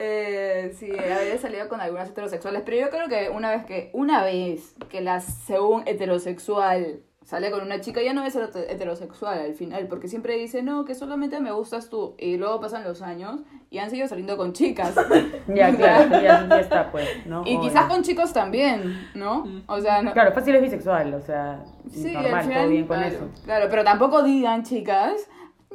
Eh, 0.00 0.76
sí, 0.78 0.92
había 0.92 1.36
salido 1.38 1.68
con 1.68 1.80
algunas 1.80 2.08
heterosexuales, 2.10 2.62
pero 2.64 2.76
yo 2.76 2.88
creo 2.88 3.08
que 3.08 3.30
una 3.30 3.50
vez 3.50 3.64
que, 3.64 3.90
una 3.92 4.22
vez 4.22 4.76
que 4.88 5.00
la 5.00 5.18
según 5.18 5.82
heterosexual 5.88 7.00
sale 7.28 7.50
con 7.50 7.60
una 7.62 7.78
chica, 7.82 8.00
ya 8.00 8.14
no 8.14 8.24
es 8.24 8.34
heter- 8.34 8.64
heterosexual 8.70 9.38
al 9.38 9.52
final, 9.52 9.86
porque 9.86 10.08
siempre 10.08 10.38
dice, 10.38 10.62
no, 10.62 10.86
que 10.86 10.94
solamente 10.94 11.40
me 11.40 11.52
gustas 11.52 11.90
tú, 11.90 12.14
y 12.18 12.38
luego 12.38 12.58
pasan 12.58 12.84
los 12.84 13.02
años 13.02 13.40
y 13.70 13.76
han 13.76 13.90
seguido 13.90 14.08
saliendo 14.08 14.38
con 14.38 14.54
chicas. 14.54 14.94
Ya, 15.46 15.74
claro, 15.76 16.08
ya, 16.22 16.46
ya 16.48 16.60
está, 16.60 16.90
pues, 16.90 17.06
¿no? 17.26 17.42
Y 17.44 17.56
Obvio. 17.56 17.68
quizás 17.68 17.84
con 17.86 18.02
chicos 18.02 18.32
también, 18.32 19.08
¿no? 19.14 19.44
O 19.66 19.78
sea, 19.78 20.00
no, 20.00 20.12
Claro, 20.14 20.32
fácil 20.32 20.54
es 20.54 20.62
bisexual, 20.62 21.12
o 21.12 21.20
sea, 21.20 21.64
Sí, 21.90 22.12
normal, 22.14 22.34
al 22.34 22.42
final, 22.44 22.58
todo 22.62 22.68
bien 22.70 22.86
con 22.86 22.96
claro. 22.96 23.14
eso. 23.14 23.28
Claro, 23.44 23.66
pero 23.68 23.84
tampoco 23.84 24.22
digan, 24.22 24.62
chicas, 24.62 25.12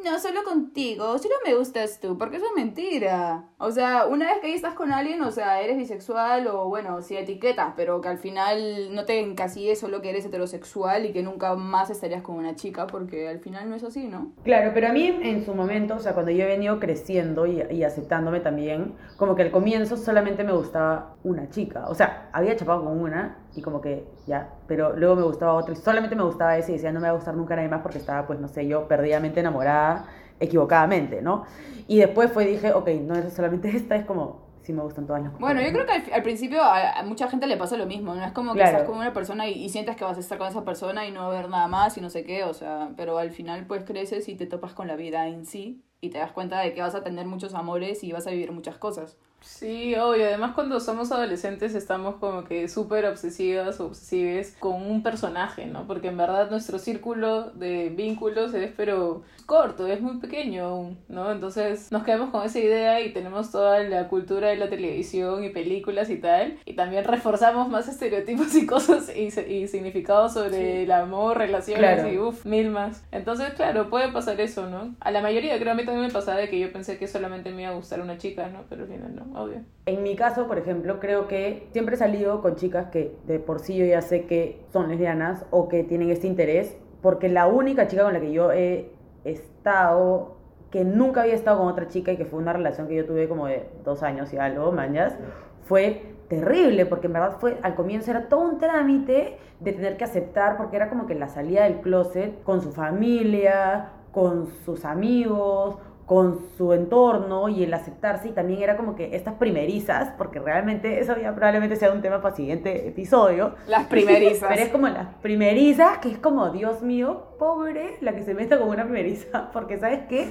no, 0.03 0.19
solo 0.19 0.43
contigo, 0.43 1.17
solo 1.17 1.35
me 1.45 1.55
gustas 1.55 1.99
tú, 1.99 2.17
porque 2.17 2.37
eso 2.37 2.45
es 2.45 2.51
mentira. 2.55 3.45
O 3.57 3.71
sea, 3.71 4.05
una 4.05 4.25
vez 4.25 4.39
que 4.39 4.47
ahí 4.47 4.53
estás 4.53 4.73
con 4.73 4.91
alguien, 4.91 5.21
o 5.21 5.31
sea, 5.31 5.61
eres 5.61 5.77
bisexual 5.77 6.47
o 6.47 6.67
bueno, 6.67 7.01
sí 7.01 7.15
etiquetas, 7.15 7.73
pero 7.75 8.01
que 8.01 8.09
al 8.09 8.17
final 8.17 8.93
no 8.93 9.05
te 9.05 9.19
encasilles 9.19 9.79
solo 9.79 10.01
que 10.01 10.09
eres 10.09 10.25
heterosexual 10.25 11.05
y 11.05 11.13
que 11.13 11.23
nunca 11.23 11.55
más 11.55 11.89
estarías 11.89 12.21
con 12.21 12.35
una 12.35 12.55
chica, 12.55 12.87
porque 12.87 13.27
al 13.27 13.39
final 13.39 13.69
no 13.69 13.75
es 13.75 13.83
así, 13.83 14.07
¿no? 14.07 14.33
Claro, 14.43 14.71
pero 14.73 14.87
a 14.87 14.91
mí 14.91 15.07
en 15.07 15.45
su 15.45 15.53
momento, 15.53 15.95
o 15.95 15.99
sea, 15.99 16.13
cuando 16.13 16.31
yo 16.31 16.43
he 16.43 16.47
venido 16.47 16.79
creciendo 16.79 17.45
y, 17.45 17.63
y 17.71 17.83
aceptándome 17.83 18.39
también, 18.39 18.95
como 19.17 19.35
que 19.35 19.43
al 19.43 19.51
comienzo 19.51 19.97
solamente 19.97 20.43
me 20.43 20.53
gustaba 20.53 21.15
una 21.23 21.49
chica. 21.49 21.87
O 21.87 21.95
sea, 21.95 22.29
había 22.33 22.55
chapado 22.55 22.83
con 22.83 22.99
una 22.99 23.42
y 23.55 23.61
como 23.61 23.81
que 23.81 24.07
ya, 24.25 24.49
pero 24.67 24.95
luego 24.95 25.15
me 25.15 25.21
gustaba 25.23 25.53
otra 25.53 25.73
y 25.73 25.77
solamente 25.77 26.15
me 26.15 26.23
gustaba 26.23 26.57
esa 26.57 26.71
y 26.71 26.73
decía 26.75 26.91
no 26.91 26.99
me 26.99 27.07
va 27.07 27.13
a 27.13 27.15
gustar 27.15 27.35
nunca 27.35 27.55
nadie 27.55 27.69
más 27.69 27.81
porque 27.81 27.99
estaba, 27.99 28.25
pues 28.25 28.39
no 28.39 28.47
sé, 28.47 28.67
yo 28.67 28.87
perdidamente 28.87 29.39
enamorada, 29.41 30.05
equivocadamente, 30.39 31.21
¿no? 31.21 31.45
Y 31.87 31.99
después 31.99 32.31
fue, 32.31 32.45
dije, 32.45 32.73
ok, 32.73 32.87
no 33.03 33.15
es 33.15 33.33
solamente 33.33 33.69
esta, 33.75 33.95
es 33.95 34.05
como 34.05 34.41
sí 34.61 34.71
me 34.71 34.81
gustan 34.81 35.05
todas 35.05 35.21
las 35.21 35.37
Bueno, 35.39 35.61
yo 35.61 35.71
creo 35.73 35.85
que 35.85 35.91
al, 35.91 36.13
al 36.13 36.23
principio 36.23 36.61
a, 36.63 36.99
a 36.99 37.03
mucha 37.03 37.27
gente 37.27 37.47
le 37.47 37.57
pasa 37.57 37.75
lo 37.77 37.85
mismo, 37.85 38.15
¿no? 38.15 38.23
Es 38.23 38.31
como 38.31 38.55
que 38.55 38.59
Claro. 38.59 38.77
estás 38.77 38.89
con 38.89 38.97
una 38.97 39.11
persona 39.13 39.47
y, 39.47 39.53
y 39.65 39.69
sientes 39.69 39.95
que 39.97 40.05
vas 40.05 40.15
a 40.17 40.21
estar 40.21 40.37
con 40.37 40.47
esa 40.47 40.63
persona 40.63 41.05
y 41.05 41.11
no 41.11 41.19
va 41.21 41.25
a 41.25 41.37
haber 41.37 41.49
nada 41.49 41.67
más 41.67 41.97
y 41.97 42.01
no 42.01 42.09
sé 42.09 42.23
qué, 42.23 42.45
o 42.45 42.53
sea, 42.53 42.91
pero 42.95 43.17
al 43.17 43.31
final 43.31 43.65
pues 43.67 43.83
creces 43.83 44.29
y 44.29 44.35
te 44.35 44.45
topas 44.47 44.73
con 44.73 44.87
la 44.87 44.95
vida 44.95 45.27
en 45.27 45.45
sí 45.45 45.83
y 45.99 46.09
te 46.11 46.17
das 46.17 46.31
cuenta 46.31 46.59
de 46.61 46.73
que 46.73 46.81
vas 46.81 46.95
a 46.95 47.03
tener 47.03 47.25
muchos 47.25 47.53
amores 47.55 48.03
y 48.03 48.11
vas 48.13 48.25
a 48.27 48.31
vivir 48.31 48.51
muchas 48.53 48.77
cosas. 48.77 49.17
Sí, 49.43 49.93
obvio. 49.95 50.25
Además, 50.25 50.53
cuando 50.55 50.79
somos 50.79 51.11
adolescentes 51.11 51.75
estamos 51.75 52.15
como 52.15 52.45
que 52.45 52.69
súper 52.69 53.05
obsesivas 53.05 53.79
o 53.81 53.87
obsesives 53.87 54.55
con 54.57 54.81
un 54.81 55.03
personaje, 55.03 55.65
¿no? 55.65 55.85
Porque 55.85 56.07
en 56.07 56.17
verdad 56.17 56.49
nuestro 56.49 56.79
círculo 56.79 57.51
de 57.51 57.89
vínculos 57.89 58.53
es, 58.53 58.71
pero 58.75 59.23
corto, 59.45 59.85
es 59.87 59.99
muy 59.99 60.17
pequeño 60.19 60.63
aún, 60.63 60.97
¿no? 61.09 61.29
Entonces 61.29 61.91
nos 61.91 62.03
quedamos 62.03 62.29
con 62.29 62.43
esa 62.45 62.59
idea 62.59 63.01
y 63.01 63.11
tenemos 63.11 63.51
toda 63.51 63.81
la 63.81 64.07
cultura 64.07 64.47
de 64.47 64.55
la 64.55 64.69
televisión 64.69 65.43
y 65.43 65.49
películas 65.49 66.09
y 66.09 66.15
tal. 66.17 66.57
Y 66.65 66.73
también 66.75 67.03
reforzamos 67.03 67.67
más 67.67 67.89
estereotipos 67.89 68.55
y 68.55 68.65
cosas 68.65 69.11
y, 69.13 69.23
y 69.51 69.67
significados 69.67 70.33
sobre 70.33 70.83
el 70.83 70.91
amor, 70.91 71.37
relaciones 71.37 71.79
Claro. 71.95 72.09
y 72.13 72.17
uff, 72.17 72.45
mil 72.45 72.69
más. 72.69 73.03
Entonces, 73.11 73.53
claro, 73.55 73.89
puede 73.89 74.09
pasar 74.13 74.39
eso, 74.39 74.69
¿no? 74.69 74.95
A 75.01 75.11
la 75.11 75.21
mayoría, 75.21 75.59
creo, 75.59 75.73
a 75.73 75.75
mí 75.75 75.83
también 75.83 76.07
me 76.07 76.13
pasaba 76.13 76.37
de 76.37 76.47
que 76.49 76.59
yo 76.59 76.71
pensé 76.71 76.97
que 76.97 77.07
solamente 77.07 77.51
me 77.51 77.63
iba 77.63 77.71
a 77.71 77.75
gustar 77.75 77.99
una 77.99 78.17
chica, 78.17 78.47
¿no? 78.47 78.59
Pero 78.69 78.83
al 78.83 78.87
final 78.87 79.13
no, 79.15 79.32
obvio. 79.35 79.61
En 79.85 80.03
mi 80.03 80.15
caso, 80.15 80.47
por 80.47 80.57
ejemplo, 80.57 80.99
creo 80.99 81.27
que 81.27 81.67
siempre 81.71 81.95
he 81.95 81.97
salido 81.97 82.41
con 82.41 82.55
chicas 82.55 82.87
que 82.87 83.15
de 83.27 83.39
por 83.39 83.59
sí 83.59 83.75
yo 83.75 83.85
ya 83.85 84.01
sé 84.01 84.25
que 84.25 84.61
son 84.71 84.89
lesbianas 84.89 85.45
o 85.51 85.67
que 85.67 85.83
tienen 85.83 86.09
este 86.09 86.27
interés, 86.27 86.77
porque 87.01 87.27
la 87.27 87.47
única 87.47 87.87
chica 87.87 88.03
con 88.03 88.13
la 88.13 88.21
que 88.21 88.31
yo 88.31 88.51
he 88.51 88.91
estado, 89.25 90.37
que 90.71 90.85
nunca 90.85 91.21
había 91.21 91.33
estado 91.33 91.59
con 91.59 91.67
otra 91.67 91.89
chica 91.89 92.13
y 92.13 92.17
que 92.17 92.25
fue 92.25 92.39
una 92.39 92.53
relación 92.53 92.87
que 92.87 92.95
yo 92.95 93.05
tuve 93.05 93.27
como 93.27 93.47
de 93.47 93.69
dos 93.83 94.03
años 94.03 94.31
y 94.33 94.37
algo, 94.37 94.71
mañas, 94.71 95.15
fue 95.63 96.13
terrible, 96.29 96.85
porque 96.85 97.07
en 97.07 97.13
verdad 97.13 97.37
fue, 97.39 97.57
al 97.61 97.75
comienzo 97.75 98.11
era 98.11 98.29
todo 98.29 98.39
un 98.39 98.57
trámite 98.57 99.37
de 99.59 99.73
tener 99.73 99.97
que 99.97 100.03
aceptar, 100.05 100.57
porque 100.57 100.77
era 100.77 100.89
como 100.89 101.05
que 101.05 101.15
la 101.15 101.27
salida 101.27 101.63
del 101.63 101.81
closet 101.81 102.41
con 102.43 102.61
su 102.61 102.71
familia, 102.71 103.89
con 104.11 104.47
sus 104.65 104.85
amigos, 104.85 105.77
con 106.05 106.39
su 106.57 106.73
entorno 106.73 107.47
y 107.47 107.63
el 107.63 107.73
aceptarse 107.73 108.27
y 108.29 108.31
también 108.31 108.61
era 108.61 108.75
como 108.75 108.95
que 108.95 109.15
estas 109.15 109.35
primerizas, 109.35 110.09
porque 110.17 110.39
realmente 110.39 110.99
eso 110.99 111.15
ya 111.17 111.33
probablemente 111.33 111.77
sea 111.77 111.91
un 111.93 112.01
tema 112.01 112.17
para 112.17 112.29
el 112.29 112.35
siguiente 112.35 112.87
episodio, 112.87 113.55
Las 113.67 113.85
primerizas. 113.89 114.49
pero 114.49 114.61
es 114.61 114.69
como 114.69 114.89
las 114.89 115.07
primerizas, 115.21 115.99
que 115.99 116.11
es 116.11 116.17
como, 116.17 116.49
Dios 116.49 116.81
mío, 116.81 117.27
pobre 117.39 117.97
la 118.01 118.13
que 118.13 118.23
se 118.23 118.33
meta 118.33 118.59
con 118.59 118.69
una 118.69 118.83
primeriza, 118.83 119.49
porque 119.53 119.77
¿sabes 119.77 120.01
qué? 120.09 120.27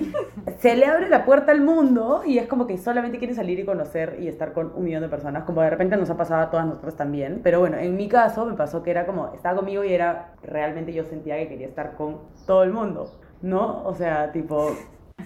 Se 0.59 0.77
le 0.77 0.85
abre 0.87 1.09
la 1.09 1.25
puerta 1.25 1.53
al 1.53 1.63
mundo 1.63 2.23
y 2.27 2.39
es 2.39 2.47
como 2.47 2.67
que 2.67 2.77
solamente 2.77 3.19
quiere 3.19 3.35
salir 3.35 3.59
y 3.59 3.65
conocer 3.65 4.19
y 4.21 4.29
estar 4.29 4.53
con 4.53 4.73
un 4.75 4.85
millón 4.85 5.03
de 5.03 5.09
personas, 5.09 5.45
como 5.45 5.63
de 5.63 5.71
repente 5.71 5.97
nos 5.97 6.11
ha 6.11 6.17
pasado 6.17 6.43
a 6.43 6.51
todas 6.51 6.67
nosotras 6.67 6.97
también, 6.97 7.41
pero 7.43 7.61
bueno, 7.61 7.79
en 7.79 7.97
mi 7.97 8.09
caso 8.09 8.45
me 8.45 8.55
pasó 8.55 8.83
que 8.83 8.91
era 8.91 9.07
como, 9.07 9.33
estaba 9.35 9.57
conmigo 9.57 9.85
y 9.85 9.93
era, 9.95 10.35
realmente 10.43 10.93
yo 10.93 11.05
sentía 11.05 11.37
que 11.39 11.49
quería 11.49 11.67
estar 11.67 11.95
con 11.97 12.19
todo 12.47 12.63
el 12.63 12.73
mundo, 12.73 13.11
¿no? 13.41 13.83
O 13.85 13.95
sea, 13.95 14.33
tipo, 14.33 14.71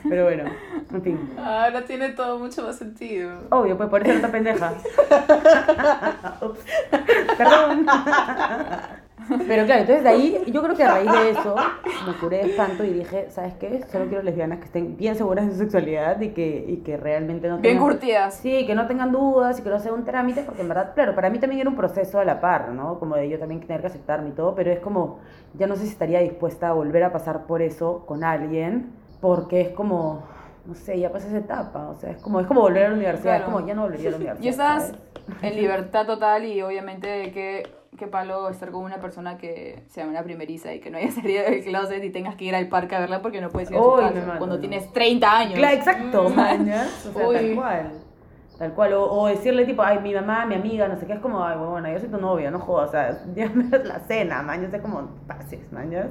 pero 0.08 0.24
bueno, 0.24 0.44
en 0.92 1.02
fin. 1.02 1.30
Ahora 1.38 1.84
tiene 1.84 2.10
todo 2.10 2.38
mucho 2.38 2.62
más 2.62 2.76
sentido. 2.76 3.32
Obvio, 3.50 3.76
pues 3.76 3.88
por 3.88 4.02
eso 4.02 4.12
era 4.12 4.20
tan 4.20 4.32
pendeja. 4.32 4.72
Ups. 6.42 6.60
Perdón. 7.36 7.86
Pero 9.48 9.64
claro, 9.64 9.80
entonces 9.80 10.04
de 10.04 10.08
ahí, 10.08 10.42
yo 10.46 10.62
creo 10.62 10.76
que 10.76 10.84
a 10.84 10.92
raíz 10.92 11.10
de 11.10 11.30
eso 11.30 11.56
me 12.06 12.12
curé 12.14 12.38
de 12.38 12.50
espanto 12.50 12.84
y 12.84 12.90
dije, 12.92 13.26
¿sabes 13.30 13.54
qué? 13.54 13.82
Solo 13.90 14.06
quiero 14.06 14.22
lesbianas 14.22 14.58
que 14.58 14.66
estén 14.66 14.96
bien 14.96 15.16
seguras 15.16 15.46
de 15.46 15.52
su 15.52 15.58
sexualidad 15.58 16.20
y 16.20 16.28
que, 16.28 16.64
y 16.68 16.76
que 16.78 16.96
realmente 16.96 17.48
no 17.48 17.58
Bien 17.58 17.74
tengan... 17.76 17.90
curtidas. 17.90 18.34
Sí, 18.34 18.64
que 18.66 18.74
no 18.74 18.86
tengan 18.86 19.10
dudas 19.10 19.58
y 19.58 19.62
que 19.62 19.68
no 19.70 19.80
sea 19.80 19.92
un 19.92 20.04
trámite, 20.04 20.42
porque 20.42 20.62
en 20.62 20.68
verdad, 20.68 20.92
claro, 20.94 21.14
para 21.14 21.28
mí 21.30 21.38
también 21.38 21.62
era 21.62 21.70
un 21.70 21.76
proceso 21.76 22.20
a 22.20 22.24
la 22.24 22.40
par, 22.40 22.68
¿no? 22.68 23.00
Como 23.00 23.16
de 23.16 23.28
yo 23.28 23.38
también 23.38 23.60
tener 23.62 23.80
que 23.80 23.88
aceptarme 23.88 24.28
y 24.28 24.32
todo, 24.32 24.54
pero 24.54 24.70
es 24.70 24.78
como, 24.78 25.18
ya 25.54 25.66
no 25.66 25.74
sé 25.74 25.82
si 25.82 25.88
estaría 25.88 26.20
dispuesta 26.20 26.68
a 26.68 26.72
volver 26.72 27.02
a 27.02 27.12
pasar 27.12 27.46
por 27.46 27.62
eso 27.62 28.04
con 28.06 28.22
alguien, 28.22 28.92
porque 29.26 29.60
es 29.60 29.68
como, 29.70 30.22
no 30.66 30.74
sé, 30.74 31.00
ya 31.00 31.10
pasé 31.10 31.26
esa 31.28 31.38
etapa, 31.38 31.88
o 31.88 31.94
sea, 31.94 32.10
es 32.12 32.18
como, 32.22 32.38
es 32.38 32.46
como 32.46 32.60
volver 32.60 32.84
a 32.84 32.88
la 32.90 32.94
universidad, 32.94 33.38
Claro. 33.38 33.44
es 33.44 33.50
como, 33.52 33.66
ya 33.66 33.74
no 33.74 33.82
volvería 33.82 34.08
a 34.08 34.10
la 34.12 34.16
universidad. 34.22 34.44
Y 34.44 34.48
estás 34.48 34.82
¿sabes? 34.86 35.42
en 35.42 35.56
libertad 35.56 36.06
total 36.06 36.44
y 36.44 36.62
obviamente 36.62 37.32
qué, 37.32 37.64
qué 37.98 38.06
palo 38.06 38.48
estar 38.48 38.70
con 38.70 38.84
una 38.84 38.98
persona 39.00 39.36
que 39.36 39.82
sea 39.88 40.06
una 40.06 40.22
primeriza 40.22 40.72
y 40.72 40.78
que 40.78 40.90
no 40.90 40.98
haya 40.98 41.10
salido 41.20 41.42
del 41.44 41.64
closet 41.64 42.04
y 42.04 42.10
tengas 42.10 42.36
que 42.36 42.44
ir 42.44 42.54
al 42.54 42.68
parque 42.68 42.94
a 42.94 43.00
verla 43.00 43.20
porque 43.20 43.40
no 43.40 43.48
puedes 43.50 43.68
ir 43.72 43.76
a 43.76 43.80
su 43.82 43.94
casa 43.96 44.34
cuando 44.38 44.54
no. 44.56 44.60
tienes 44.60 44.92
30 44.92 45.36
años. 45.38 45.54
Claro, 45.58 45.74
exacto, 45.76 46.28
Mm. 46.30 46.34
mañas, 46.36 47.06
o 47.14 47.18
sea, 47.18 47.28
tal 47.32 47.54
cual. 47.56 47.92
Tal 48.58 48.72
cual, 48.72 48.92
o, 48.94 49.04
o 49.12 49.26
decirle 49.26 49.66
tipo, 49.66 49.82
ay, 49.82 49.98
mi 49.98 50.14
mamá, 50.14 50.46
mi 50.46 50.54
amiga, 50.54 50.88
no 50.88 50.96
sé 50.96 51.06
qué, 51.06 51.12
es 51.14 51.18
como, 51.20 51.44
ay, 51.44 51.58
bueno, 51.58 51.90
yo 51.92 51.98
soy 51.98 52.08
tu 52.08 52.16
novia, 52.18 52.50
no 52.50 52.58
jodas, 52.58 52.88
o 52.88 52.92
sea, 52.92 53.18
ya 53.34 53.50
me 53.50 53.64
das 53.64 53.84
la 53.86 53.98
cena, 54.00 54.40
mañas, 54.42 54.72
es 54.72 54.80
como, 54.80 55.02
pases, 55.26 55.70
mañas, 55.72 56.06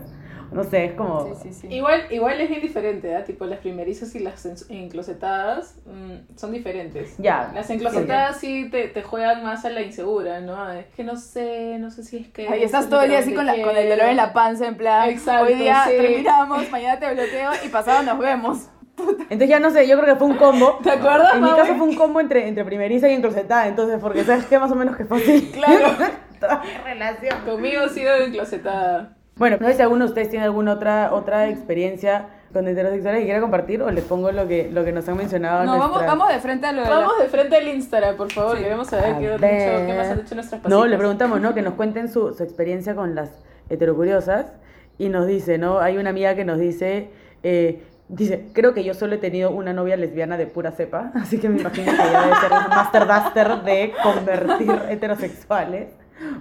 no 0.51 0.63
sé, 0.63 0.85
es 0.85 0.93
como... 0.93 1.35
Sí, 1.35 1.39
sí, 1.43 1.53
sí. 1.53 1.67
Igual, 1.73 2.05
igual 2.11 2.39
es 2.41 2.49
bien 2.49 2.61
diferente, 2.61 3.15
¿ah? 3.15 3.23
Tipo, 3.23 3.45
las 3.45 3.59
primerizas 3.59 4.13
y 4.15 4.19
las 4.19 4.45
en- 4.45 4.55
enclosetadas 4.69 5.77
mm, 5.85 6.37
son 6.37 6.51
diferentes. 6.51 7.15
Ya. 7.17 7.51
Las 7.53 7.69
enclosetadas 7.69 8.37
sí 8.37 8.69
te, 8.69 8.87
te 8.87 9.03
juegan 9.03 9.43
más 9.43 9.65
a 9.65 9.69
la 9.69 9.81
insegura, 9.81 10.41
¿no? 10.41 10.71
Es 10.71 10.87
que 10.95 11.03
no 11.03 11.15
sé, 11.17 11.77
no 11.79 11.91
sé 11.91 12.03
si 12.03 12.17
es 12.17 12.27
que... 12.29 12.47
Ahí 12.47 12.63
estás 12.63 12.89
todo 12.89 13.01
el 13.01 13.09
día 13.09 13.19
así 13.19 13.33
con, 13.33 13.45
la, 13.45 13.61
con 13.61 13.75
el 13.75 13.89
dolor 13.89 14.07
en 14.09 14.17
la 14.17 14.33
panza, 14.33 14.67
en 14.67 14.77
plan, 14.77 15.09
Exacto, 15.09 15.45
hoy 15.45 15.55
día 15.55 15.83
sí. 15.87 15.97
terminamos, 15.97 16.69
mañana 16.71 16.99
te 16.99 17.13
bloqueo 17.13 17.51
y 17.65 17.69
pasado 17.69 18.03
nos 18.03 18.19
vemos. 18.19 18.69
Entonces 18.97 19.49
ya 19.49 19.59
no 19.59 19.69
sé, 19.71 19.87
yo 19.87 19.99
creo 19.99 20.13
que 20.13 20.19
fue 20.19 20.27
un 20.27 20.37
combo. 20.37 20.79
¿Te 20.81 20.91
acuerdas, 20.91 21.35
En 21.35 21.43
mi 21.43 21.49
caso 21.51 21.75
fue 21.75 21.87
un 21.87 21.95
combo 21.95 22.21
entre, 22.21 22.47
entre 22.47 22.63
primeriza 22.63 23.09
y 23.09 23.13
enclosetada, 23.13 23.67
entonces, 23.67 23.99
porque 24.01 24.23
sabes 24.23 24.45
que 24.45 24.57
más 24.57 24.71
o 24.71 24.75
menos 24.75 24.95
que 24.95 25.05
fue 25.05 25.17
así. 25.17 25.51
Claro. 25.53 25.89
Toda 26.39 26.61
mi 26.63 26.69
relación. 26.83 27.41
Conmigo 27.45 27.81
ha 27.81 27.89
sido 27.89 28.15
enclosetada. 28.15 29.14
Bueno, 29.37 29.57
no 29.59 29.67
sé 29.67 29.73
si 29.75 29.81
alguno 29.81 30.05
de 30.05 30.09
ustedes 30.09 30.29
tiene 30.29 30.45
alguna 30.45 30.73
otra, 30.73 31.13
otra 31.13 31.49
experiencia 31.49 32.27
con 32.53 32.65
heterosexuales 32.69 33.19
que 33.19 33.25
quiera 33.25 33.41
compartir 33.41 33.81
o 33.81 33.91
les 33.91 34.05
pongo 34.05 34.31
lo 34.31 34.47
que, 34.47 34.69
lo 34.71 34.85
que 34.85 34.93
nos 34.93 35.09
han 35.09 35.17
mencionado. 35.17 35.65
No, 35.65 35.71
vamos, 35.73 35.87
nuestras- 35.97 36.07
vamos 36.07 36.29
de 36.33 36.39
frente 36.39 36.67
a 36.67 36.71
lo 36.71 36.83
de 36.83 36.89
la- 36.89 36.95
Vamos 36.99 37.19
de 37.19 37.25
frente 37.25 37.55
al 37.57 37.67
Instagram, 37.67 38.15
por 38.15 38.31
favor. 38.31 38.55
Sí. 38.57 38.63
Queremos 38.63 38.87
saber 38.87 39.13
A 39.13 39.19
qué, 39.19 39.29
dicho, 39.31 39.39
qué 39.41 39.93
más 39.97 40.07
han 40.07 40.17
dicho 40.21 40.35
nuestras 40.35 40.61
pasitas. 40.61 40.69
No, 40.69 40.85
le 40.85 40.97
preguntamos, 40.97 41.41
¿no? 41.41 41.53
Que 41.53 41.61
nos 41.61 41.73
cuenten 41.73 42.07
su, 42.09 42.33
su 42.33 42.43
experiencia 42.43 42.95
con 42.95 43.13
las 43.13 43.29
heterocuriosas. 43.69 44.53
Y 44.97 45.09
nos 45.09 45.27
dice, 45.27 45.57
¿no? 45.57 45.79
Hay 45.79 45.97
una 45.97 46.11
amiga 46.11 46.35
que 46.35 46.45
nos 46.45 46.57
dice, 46.57 47.09
eh, 47.43 47.83
dice, 48.07 48.45
creo 48.53 48.73
que 48.73 48.85
yo 48.85 48.93
solo 48.93 49.15
he 49.15 49.17
tenido 49.17 49.51
una 49.51 49.73
novia 49.73 49.97
lesbiana 49.97 50.37
de 50.37 50.47
pura 50.47 50.71
cepa, 50.71 51.11
así 51.21 51.37
que 51.39 51.49
me 51.49 51.59
imagino 51.59 51.91
que 51.91 52.01
ella 52.09 52.21
debe 52.21 52.35
ser 52.37 52.51
una 52.53 52.67
master 52.69 53.05
duster 53.05 53.61
de 53.63 53.93
convertir 54.01 54.71
heterosexuales. 54.89 55.89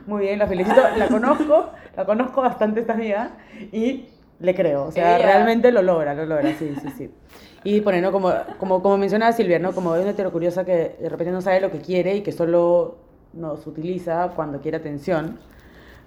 Muy 0.06 0.22
bien, 0.22 0.38
la 0.38 0.46
felicito. 0.46 0.80
La 0.96 1.08
conozco, 1.08 1.70
la 1.96 2.04
conozco 2.04 2.42
bastante 2.42 2.80
esta 2.80 2.92
amiga 2.92 3.30
y 3.72 4.06
le 4.40 4.54
creo. 4.54 4.84
O 4.84 4.92
sea, 4.92 5.16
Ella- 5.16 5.26
realmente 5.26 5.72
lo 5.72 5.82
logra, 5.82 6.14
lo 6.14 6.26
logra, 6.26 6.52
sí, 6.54 6.74
sí, 6.80 6.88
sí. 6.96 7.10
Y 7.64 7.80
pone, 7.80 8.00
¿no? 8.02 8.12
Como, 8.12 8.32
como, 8.58 8.82
como 8.82 8.98
mencionaba 8.98 9.32
Silvia, 9.32 9.58
¿no? 9.58 9.72
Como 9.72 9.94
es 9.96 10.02
una 10.02 10.10
heterocuriosa 10.10 10.64
que 10.64 10.96
de 11.00 11.08
repente 11.08 11.32
no 11.32 11.40
sabe 11.40 11.60
lo 11.60 11.70
que 11.70 11.78
quiere 11.78 12.14
y 12.16 12.20
que 12.22 12.30
solo 12.32 12.96
nos 13.32 13.66
utiliza 13.66 14.32
cuando 14.37 14.60
quiere 14.60 14.76
atención, 14.76 15.38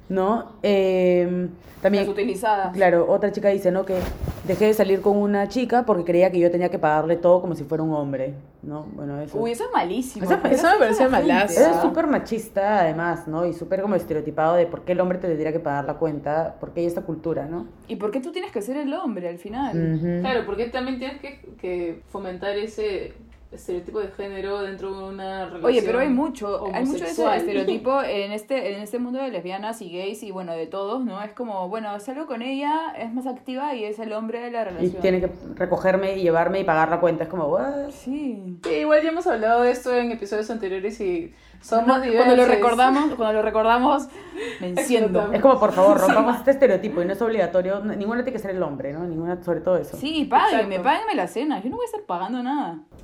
¿no? 0.09 0.51
Eh, 0.63 1.47
también, 1.81 2.05
las 2.05 2.11
utilizadas. 2.11 2.73
claro, 2.73 3.05
otra 3.07 3.31
chica 3.31 3.49
dice, 3.49 3.71
¿no? 3.71 3.85
Que 3.85 3.99
dejé 4.45 4.65
de 4.65 4.73
salir 4.73 4.99
con 5.01 5.15
una 5.15 5.47
chica 5.47 5.85
porque 5.85 6.03
creía 6.05 6.31
que 6.31 6.39
yo 6.39 6.49
tenía 6.49 6.69
que 6.69 6.79
pagarle 6.79 7.17
todo 7.17 7.39
como 7.39 7.53
si 7.53 7.63
fuera 7.65 7.83
un 7.83 7.93
hombre, 7.93 8.33
¿no? 8.63 8.87
Bueno, 8.95 9.21
eso. 9.21 9.37
Uy, 9.37 9.51
eso 9.51 9.65
es 9.65 9.69
malísimo. 9.71 10.25
Eso- 10.25 10.39
¿Por 10.39 10.49
qué 10.49 10.55
eso 10.55 10.67
me 10.79 10.87
gente? 10.87 11.09
malazo. 11.09 11.59
Eso 11.61 11.69
es 11.69 11.81
súper 11.81 12.07
machista, 12.07 12.79
además, 12.79 13.27
¿no? 13.27 13.45
Y 13.45 13.53
súper 13.53 13.81
como 13.83 13.93
estereotipado 13.93 14.55
de 14.55 14.65
por 14.65 14.81
qué 14.81 14.93
el 14.93 15.01
hombre 15.01 15.19
te 15.19 15.27
tendría 15.27 15.51
que 15.51 15.59
pagar 15.59 15.85
la 15.85 15.93
cuenta, 15.95 16.55
porque 16.59 16.79
hay 16.79 16.87
esta 16.87 17.01
cultura, 17.03 17.45
¿no? 17.45 17.67
¿Y 17.87 17.97
por 17.97 18.09
qué 18.09 18.21
tú 18.21 18.31
tienes 18.31 18.51
que 18.51 18.63
ser 18.63 18.77
el 18.77 18.91
hombre 18.95 19.29
al 19.29 19.37
final? 19.37 20.19
Claro, 20.21 20.45
porque 20.47 20.65
también 20.69 20.97
tienes 20.97 21.21
que, 21.21 21.41
que 21.61 22.01
fomentar 22.09 22.57
ese 22.57 23.13
estereotipo 23.51 23.99
de 23.99 24.09
género 24.09 24.61
dentro 24.61 24.95
de 24.97 25.03
una 25.13 25.45
relación. 25.45 25.65
Oye, 25.65 25.81
pero 25.83 25.99
hay 25.99 26.09
mucho, 26.09 26.65
hay 26.73 26.85
mucho 26.85 27.03
de 27.05 27.11
ese 27.11 27.21
homosexual. 27.23 27.37
estereotipo 27.39 28.03
en 28.03 28.31
este, 28.31 28.73
en 28.75 28.81
este 28.81 28.99
mundo 28.99 29.19
de 29.19 29.29
lesbianas 29.29 29.81
y 29.81 29.91
gays 29.91 30.21
y 30.23 30.31
bueno, 30.31 30.51
de 30.53 30.67
todos, 30.67 31.03
¿no? 31.05 31.21
Es 31.23 31.31
como, 31.31 31.69
bueno, 31.69 31.97
salgo 31.99 32.25
con 32.27 32.41
ella, 32.41 32.93
es 32.97 33.13
más 33.13 33.25
activa 33.27 33.73
y 33.75 33.85
es 33.85 33.99
el 33.99 34.11
hombre 34.13 34.41
de 34.41 34.51
la 34.51 34.61
Y 34.61 34.65
relación. 34.65 35.01
tiene 35.01 35.21
que 35.21 35.29
recogerme 35.55 36.17
y 36.17 36.21
llevarme 36.23 36.59
y 36.59 36.63
pagar 36.63 36.89
la 36.89 36.99
cuenta. 36.99 37.23
Es 37.23 37.29
como, 37.29 37.45
¿what? 37.45 37.89
Sí. 37.91 38.57
Sí, 38.63 38.69
igual 38.73 39.01
ya 39.01 39.09
hemos 39.09 39.27
hablado 39.27 39.61
de 39.63 39.71
esto 39.71 39.95
en 39.95 40.11
episodios 40.11 40.49
anteriores 40.49 40.99
y 40.99 41.33
somos 41.61 41.85
Cuando, 41.85 42.05
diversos. 42.05 42.25
cuando 42.25 42.43
lo 42.43 42.49
recordamos, 42.49 43.15
cuando 43.15 43.33
lo 43.33 43.41
recordamos, 43.41 44.07
me 44.61 44.69
enciendo. 44.69 45.31
Es 45.33 45.41
como, 45.41 45.59
por 45.59 45.73
favor, 45.73 45.99
rompamos 45.99 46.37
este 46.37 46.51
estereotipo 46.51 47.01
y 47.01 47.05
no 47.05 47.13
es 47.13 47.21
obligatorio. 47.21 47.79
Ninguna 47.83 48.23
tiene 48.23 48.33
que 48.33 48.39
ser 48.39 48.51
el 48.51 48.63
hombre, 48.63 48.93
¿no? 48.93 49.05
Ninguna, 49.05 49.41
sobre 49.43 49.61
todo 49.61 49.77
eso. 49.77 49.97
Sí, 49.97 50.25
páguenme, 50.25 50.79
páguenme 50.79 51.15
la 51.15 51.27
cena. 51.27 51.61
Yo 51.61 51.69
no 51.69 51.77
voy 51.77 51.85
a 51.85 51.87
estar 51.87 52.01
pagando 52.01 52.43
nada. 52.43 52.79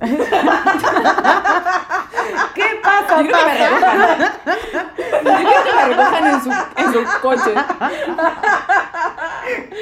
¿Qué 2.54 2.64
pasa, 2.82 3.22
Yo 3.22 3.28
quiero 3.28 3.38
que 3.38 3.44
me 3.44 3.68
recojan. 3.68 4.18
Yo 5.24 5.62
que 5.64 5.72
me 5.76 5.84
recojan 5.88 6.26
en 6.26 6.40
su, 6.40 6.50
en 6.50 6.92
su 6.92 7.20
coche. 7.20 7.54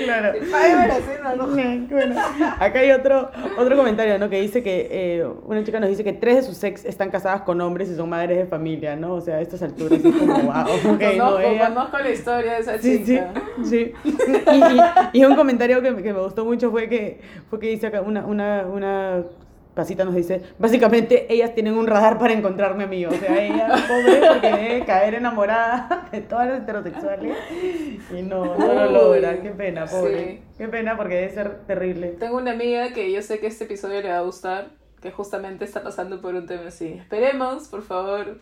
Claro. 0.05 0.33
Págame 0.51 0.89
la 0.89 1.01
cena, 1.01 1.35
no. 1.37 1.47
Bueno, 1.93 2.21
acá 2.59 2.79
hay 2.81 2.91
otro, 2.93 3.31
otro 3.59 3.77
comentario, 3.77 4.19
¿no? 4.19 4.29
Que 4.29 4.41
dice 4.41 4.63
que 4.63 4.89
eh, 4.91 5.27
una 5.45 5.63
chica 5.65 5.79
nos 5.81 5.89
dice 5.91 6.03
que 6.05 6.13
tres 6.13 6.37
de 6.37 6.43
sus 6.43 6.63
ex 6.65 6.85
están 6.85 7.11
casadas 7.11 7.43
con 7.43 7.61
hombres 7.61 7.89
y 7.91 7.97
son 7.97 8.09
madres 8.09 8.39
de 8.39 8.47
familia, 8.47 8.62
¿no? 8.97 9.15
O 9.15 9.21
sea, 9.21 9.37
a 9.37 9.41
estas 9.41 9.63
alturas 9.63 10.05
es 10.05 10.15
como, 10.15 10.35
wow, 10.43 10.63
ok, 10.95 11.01
no, 11.17 11.25
conozco, 11.25 11.39
ella- 11.41 11.69
conozco 11.69 11.99
la 11.99 12.11
historia 12.11 12.53
de 12.55 12.59
esa 12.61 12.79
Sí, 12.79 12.99
sí, 12.99 13.05
chica. 13.05 13.33
sí. 13.65 13.93
Y, 14.05 15.19
y- 15.19 15.21
y 15.21 15.25
un 15.25 15.35
comentario 15.37 15.83
que, 15.83 15.95
que 16.03 16.13
me 16.13 16.21
gustó 16.21 16.45
mucho 16.45 16.71
fue 16.71 16.89
que, 16.89 17.21
fue 17.51 17.59
que 17.59 17.69
dice 17.69 17.89
acá, 17.89 18.01
una, 18.01 18.25
una, 18.27 18.67
una 18.67 19.23
casita 19.75 20.05
nos 20.05 20.15
dice, 20.15 20.43
básicamente 20.59 21.33
ellas 21.33 21.55
tienen 21.55 21.73
un 21.79 21.87
radar 21.87 22.19
para 22.19 22.35
encontrarme 22.35 22.85
a 22.85 22.87
mí, 22.87 23.07
o 23.07 23.11
sea, 23.11 23.43
ella, 23.43 23.69
pobre, 23.89 24.21
porque 24.29 24.51
debe 24.53 24.85
caer 24.85 25.15
enamorada 25.15 26.09
de 26.13 26.21
todas 26.21 26.47
las 26.47 26.61
heterosexuales 26.63 27.35
y 28.15 28.21
no, 28.23 28.55
no 28.59 28.75
lo 28.75 28.91
logra, 28.91 29.41
qué 29.41 29.49
pena, 29.49 29.87
pobre, 29.87 30.25
sí. 30.27 30.41
qué 30.59 30.69
pena 30.69 30.95
porque 30.99 31.15
debe 31.15 31.31
ser 31.33 31.61
terrible. 31.67 32.09
Tengo 32.19 32.37
una 32.37 32.51
amiga 32.53 32.93
que 32.93 33.11
yo 33.11 33.23
sé 33.23 33.39
que 33.39 33.47
este 33.47 33.65
episodio 33.65 34.03
le 34.03 34.11
va 34.11 34.19
a 34.19 34.23
gustar, 34.23 34.67
que 35.03 35.11
justamente 35.11 35.65
está 35.65 35.83
pasando 35.83 36.21
por 36.23 36.35
un 36.35 36.47
tema 36.47 36.69
así. 36.69 36.87
Esperemos, 36.93 37.69
por 37.69 37.83
favor. 37.83 38.41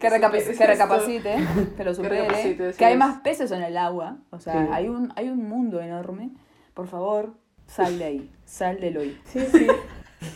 Que, 0.00 0.10
superes 0.10 0.58
que 0.58 0.66
recapacite, 0.66 1.36
que 1.76 1.84
lo 1.84 1.94
supere, 1.94 2.22
recapacite, 2.22 2.72
que, 2.72 2.84
hay 2.84 2.94
es. 2.94 2.98
más 2.98 3.20
peces 3.20 3.50
en 3.52 3.62
el 3.62 3.76
agua. 3.76 4.16
O 4.30 4.38
sea, 4.40 4.54
Sí. 4.54 4.68
hay, 4.72 4.88
un, 4.88 5.12
hay 5.16 5.28
un 5.28 5.46
mundo 5.48 5.80
enorme. 5.80 6.30
Por 6.72 6.88
favor, 6.88 7.34
sal 7.66 7.98
de 7.98 8.04
ahí, 8.04 8.32
sal 8.46 8.80
del 8.80 8.96
hoy. 8.96 9.20
Sí, 9.26 9.40
sí. 9.52 9.66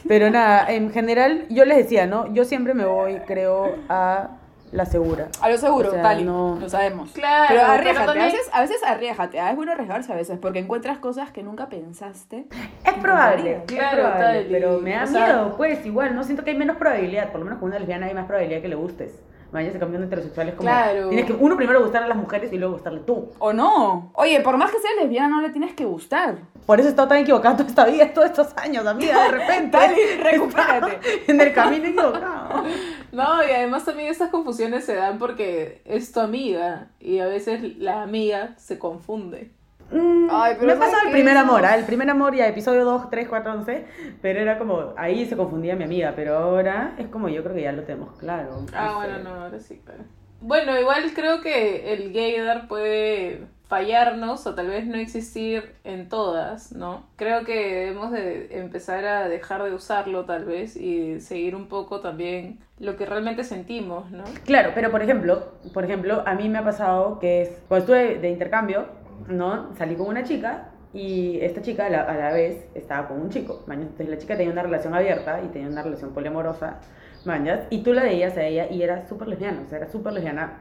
Pero 0.07 0.31
nada, 0.31 0.71
en 0.73 0.91
general, 0.91 1.47
yo 1.49 1.65
les 1.65 1.79
decía, 1.79 2.07
¿no? 2.07 2.33
Yo 2.35 2.45
siempre 2.45 2.75
me 2.75 2.85
voy, 2.85 3.17
creo, 3.27 3.75
a 3.89 4.37
la 4.73 4.85
segura. 4.87 5.29
A 5.41 5.49
lo 5.51 5.57
seguro, 5.59 5.89
O 5.91 5.93
sea, 5.93 6.03
Tali, 6.03 6.25
no- 6.25 6.57
lo 6.61 6.69
sabemos. 6.69 7.11
Claro, 7.13 7.45
pero 7.49 7.61
pero 7.61 7.73
arriesgate, 7.73 8.07
también- 8.07 8.25
a, 8.29 8.33
veces, 8.33 8.51
a 8.53 8.61
veces 8.63 8.83
arriesgate, 8.85 9.39
ah, 9.41 9.51
es 9.51 9.57
bueno 9.57 9.73
arriesgarse 9.73 10.13
a 10.13 10.17
veces, 10.17 10.39
porque 10.41 10.59
encuentras 10.59 10.99
cosas 10.99 11.31
que 11.31 11.43
nunca 11.43 11.69
pensaste. 11.69 12.47
Es 12.85 12.95
probable, 12.95 13.63
Claro, 13.67 13.99
es 13.99 14.01
probable, 14.15 14.25
Tali, 14.41 14.49
pero 14.51 14.81
me 14.81 14.95
da 14.95 15.05
o 15.05 15.07
sea- 15.07 15.27
miedo, 15.27 15.55
pues, 15.57 15.87
igual, 15.87 16.15
no 16.15 16.25
siento 16.25 16.43
que 16.43 16.51
hay 16.51 16.57
menos 16.57 16.77
probabilidad, 16.79 17.31
por 17.31 17.39
lo 17.41 17.45
menos 17.45 17.61
con 17.61 17.69
una 17.69 17.79
lesbiana 17.79 18.07
hay 18.07 18.15
más 18.15 18.27
probabilidad 18.27 18.61
que 18.63 18.69
le 18.69 18.75
gustes. 18.75 19.23
Vaya, 19.53 19.71
se 19.71 19.79
cambian 19.79 20.01
de 20.01 20.07
heterosexuales 20.07 20.55
como... 20.55 20.67
Claro. 20.67 21.09
Tienes 21.11 21.27
que, 21.27 21.35
uno 21.35 21.59
primero 21.59 21.83
gustar 21.83 22.03
a 22.03 22.09
las 22.09 22.17
mujeres 22.17 22.51
y 22.55 22.57
luego 22.57 22.73
gustarle 22.73 23.01
tú. 23.01 23.33
¿O 23.39 23.53
no? 23.53 24.11
Oye, 24.15 24.41
por 24.41 24.57
más 24.57 24.71
que 24.71 24.79
seas 24.79 24.95
lesbiana, 25.03 25.29
no 25.29 25.43
le 25.43 25.51
tienes 25.51 25.75
que 25.75 25.85
gustar. 25.85 26.37
Por 26.65 26.79
eso 26.81 26.89
he 26.89 26.91
estado 26.93 27.09
tan 27.09 27.19
equivocada 27.19 27.59
toda 27.59 27.69
esta 27.69 27.85
vida, 27.85 28.15
todos 28.15 28.29
estos 28.29 28.57
años, 28.57 28.87
amiga, 28.87 29.25
de 29.25 29.29
repente. 29.39 29.79
Recupérate. 30.23 30.99
En 31.31 31.39
el 31.39 31.53
camino 31.53 31.85
equivocado. 31.87 32.65
No, 33.13 33.43
y 33.47 33.51
además 33.51 33.85
también 33.85 34.09
estas 34.11 34.31
confusiones 34.31 34.85
se 34.85 34.95
dan 34.95 35.19
porque 35.19 35.83
es 35.85 36.13
tu 36.13 36.21
amiga 36.21 36.89
y 36.99 37.19
a 37.19 37.27
veces 37.27 37.77
la 37.79 38.03
amiga 38.03 38.55
se 38.57 38.79
confunde. 38.79 39.51
Mm, 39.91 40.29
Ay, 40.31 40.55
pero 40.59 40.69
me 40.69 40.73
ha 40.73 40.77
¿sabes 40.77 40.91
pasado 40.91 41.07
el 41.09 41.13
primer 41.13 41.35
Eso- 41.37 41.43
amor, 41.45 41.67
¿ah? 41.67 41.77
el 41.77 41.85
primer 41.85 42.09
amor 42.09 42.35
ya 42.35 42.47
episodio 42.49 42.85
2, 42.87 43.11
3, 43.11 43.29
4, 43.29 43.53
11, 43.53 43.85
pero 44.23 44.41
era 44.41 44.59
como, 44.59 44.95
ahí 44.97 45.27
se 45.27 45.37
confundía 45.37 45.77
mi 45.77 45.85
amiga, 45.85 46.15
pero 46.17 46.39
ahora 46.39 46.95
es 46.99 47.09
como 47.09 47.29
yo 47.29 47.43
creo 47.43 47.55
que 47.55 47.63
ya 47.63 47.73
lo 47.73 47.83
tenemos 47.83 48.17
claro. 48.19 48.65
Ah, 48.73 48.87
No 48.87 48.95
bueno, 48.97 49.17
sé. 49.19 49.23
no, 49.25 49.31
ahora 49.35 49.61
sí, 49.61 49.81
claro. 49.85 50.05
Bueno, 50.41 50.81
igual 50.81 51.13
creo 51.15 51.43
que 51.43 51.93
el 51.93 52.13
gaydar 52.15 52.67
puede 52.69 53.43
fallarnos 53.73 54.47
o 54.47 54.55
tal 54.55 54.67
vez 54.67 54.87
no 54.87 54.97
existir 54.97 55.77
en 55.83 56.11
todas, 56.11 56.73
¿no? 56.73 57.07
Creo 57.17 57.43
que 57.43 57.75
debemos 57.75 58.13
de 58.13 58.59
empezar 58.59 59.03
a 59.07 59.29
dejar 59.31 59.63
de 59.63 59.73
usarlo 59.73 60.27
tal 60.27 60.45
vez 60.45 60.77
y 60.77 61.21
seguir 61.21 61.57
un 61.57 61.69
poco 61.69 62.01
también 62.01 62.59
lo 62.79 62.99
que 62.99 63.07
realmente 63.07 63.45
sentimos, 63.45 64.11
¿no? 64.11 64.25
Claro, 64.45 64.73
pero 64.75 64.91
por 64.91 65.01
ejemplo, 65.01 65.55
por 65.73 65.85
ejemplo, 65.85 66.23
a 66.27 66.35
mí 66.35 66.51
me 66.51 66.59
ha 66.59 66.65
pasado 66.65 67.19
que 67.19 67.41
es, 67.41 67.49
cuando 67.67 67.87
estuve 67.87 68.19
de 68.19 68.29
intercambio, 68.29 68.89
¿no? 69.29 69.75
Salí 69.75 69.95
con 69.95 70.07
una 70.09 70.23
chica 70.23 70.69
y 70.93 71.41
esta 71.41 71.63
chica 71.63 71.87
a 71.87 71.89
la, 71.89 72.03
a 72.03 72.15
la 72.15 72.31
vez 72.31 72.67
estaba 72.75 73.09
con 73.09 73.23
un 73.23 73.31
chico. 73.31 73.65
Entonces 73.71 74.07
la 74.07 74.19
chica 74.19 74.37
tenía 74.37 74.53
una 74.53 74.65
relación 74.65 74.95
abierta 74.95 75.41
y 75.43 75.49
tenía 75.49 75.69
una 75.69 75.83
relación 75.83 76.13
poliamorosa, 76.13 76.81
mañas. 77.25 77.61
Y 77.71 77.83
tú 77.83 77.95
la 77.95 78.03
veías 78.03 78.37
a 78.37 78.45
ella 78.45 78.67
y 78.71 78.83
era 78.83 79.09
súper 79.09 79.29
lesbiana, 79.29 79.63
o 79.65 79.69
sea, 79.71 79.79
era 79.79 79.89
súper 79.89 80.13
lesbiana. 80.13 80.59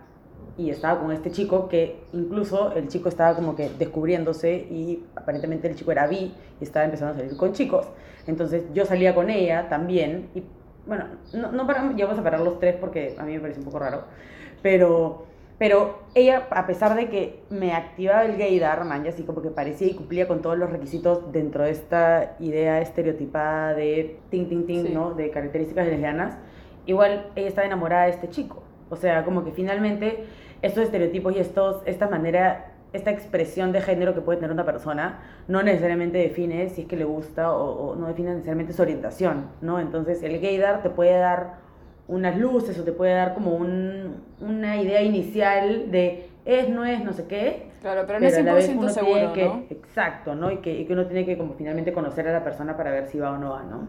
Y 0.62 0.70
estaba 0.70 1.00
con 1.00 1.12
este 1.12 1.32
chico 1.32 1.68
que 1.68 2.02
incluso 2.14 2.74
el 2.74 2.88
chico 2.88 3.10
estaba 3.10 3.36
como 3.36 3.56
que 3.56 3.70
descubriéndose 3.80 4.54
y 4.54 5.04
aparentemente 5.16 5.68
el 5.68 5.76
chico 5.76 5.92
era 5.92 6.06
bi 6.06 6.36
y 6.60 6.64
estaba 6.64 6.86
empezando 6.86 7.16
a 7.16 7.18
salir 7.18 7.36
con 7.36 7.54
chicos. 7.54 7.88
Entonces 8.28 8.66
yo 8.72 8.86
salía 8.86 9.16
con 9.16 9.32
ella 9.32 9.70
también 9.70 10.30
y 10.36 10.44
bueno, 10.86 11.06
no, 11.34 11.52
no 11.52 11.66
paramos, 11.66 11.96
a 12.00 12.24
parar 12.24 12.42
los 12.42 12.60
tres 12.60 12.76
porque 12.76 13.16
a 13.18 13.24
mí 13.24 13.34
me 13.34 13.40
parece 13.40 13.60
un 13.60 13.66
poco 13.66 13.80
raro, 13.80 14.04
pero, 14.62 15.26
pero 15.58 16.00
ella, 16.14 16.48
a 16.52 16.68
pesar 16.68 16.96
de 16.96 17.10
que 17.10 17.40
me 17.50 17.74
activaba 17.74 18.26
el 18.26 18.38
gaydar, 18.38 18.84
man, 18.86 19.04
ya 19.04 19.10
así 19.10 19.24
como 19.24 19.42
que 19.42 19.50
parecía 19.50 19.88
y 19.88 19.96
cumplía 19.96 20.28
con 20.28 20.44
todos 20.44 20.58
los 20.60 20.70
requisitos 20.70 21.32
dentro 21.32 21.64
de 21.64 21.72
esta 21.72 22.36
idea 22.40 22.82
estereotipada 22.82 23.74
de 23.74 24.20
ting, 24.30 24.48
ting, 24.48 24.66
ting, 24.68 24.86
Sí. 24.86 24.94
¿no? 24.94 25.14
De 25.16 25.32
características 25.32 25.88
lesbianas, 25.88 26.38
igual 26.86 27.32
ella 27.36 27.48
estaba 27.48 27.66
enamorada 27.66 28.06
de 28.06 28.12
este 28.12 28.30
chico. 28.30 28.64
O 28.90 28.98
sea, 28.98 29.24
como 29.24 29.46
que 29.46 29.52
finalmente 29.52 30.26
estos 30.62 30.84
estereotipos 30.86 31.36
y 31.36 31.40
estos, 31.40 31.82
esta 31.86 32.08
manera, 32.10 32.72
esta 32.94 33.10
expresión 33.12 33.72
de 33.72 33.82
género 33.82 34.14
que 34.14 34.22
puede 34.22 34.38
tener 34.40 34.52
una 34.52 34.66
persona 34.66 35.20
no 35.48 35.64
necesariamente 35.64 36.18
define 36.18 36.70
si 36.70 36.82
es 36.82 36.88
que 36.88 36.98
le 36.98 37.06
gusta 37.06 37.54
o, 37.54 37.92
o 37.92 37.96
no 37.96 38.08
define 38.08 38.32
necesariamente 38.32 38.74
su 38.74 38.82
orientación, 38.82 39.48
¿no? 39.62 39.80
Entonces 39.80 40.22
el 40.24 40.40
gaydar 40.40 40.84
te 40.84 40.90
puede 40.90 41.18
dar 41.18 41.56
unas 42.08 42.38
luces 42.38 42.78
o 42.80 42.84
te 42.84 42.92
puede 42.92 43.14
dar 43.14 43.34
como 43.34 43.56
un- 43.56 44.22
una 44.42 44.82
idea 44.82 45.02
inicial 45.02 45.90
de 45.92 46.28
es, 46.46 46.68
no 46.70 46.84
es, 46.86 47.04
no 47.04 47.14
sé 47.14 47.26
qué. 47.28 47.70
Claro, 47.82 48.04
pero 48.06 48.20
no 48.20 48.28
es 48.28 48.38
a 48.38 48.42
la 48.44 48.54
vez 48.56 48.66
100% 48.70 48.78
uno 48.80 48.90
seguro, 48.90 49.18
tiene 49.18 49.34
que, 49.34 49.46
¿no? 49.46 49.64
Exacto, 49.70 50.36
¿no? 50.36 50.52
Y 50.52 50.58
que, 50.58 50.74
y 50.74 50.86
que 50.86 50.94
uno 50.94 51.06
tiene 51.06 51.26
que 51.26 51.38
como 51.38 51.54
finalmente 51.54 51.94
conocer 51.94 52.28
a 52.28 52.34
la 52.34 52.44
persona 52.44 52.76
para 52.76 52.92
ver 52.92 53.08
si 53.08 53.18
va 53.20 53.32
o 53.32 53.38
no 53.38 53.52
va, 53.52 53.64
¿no? 53.64 53.88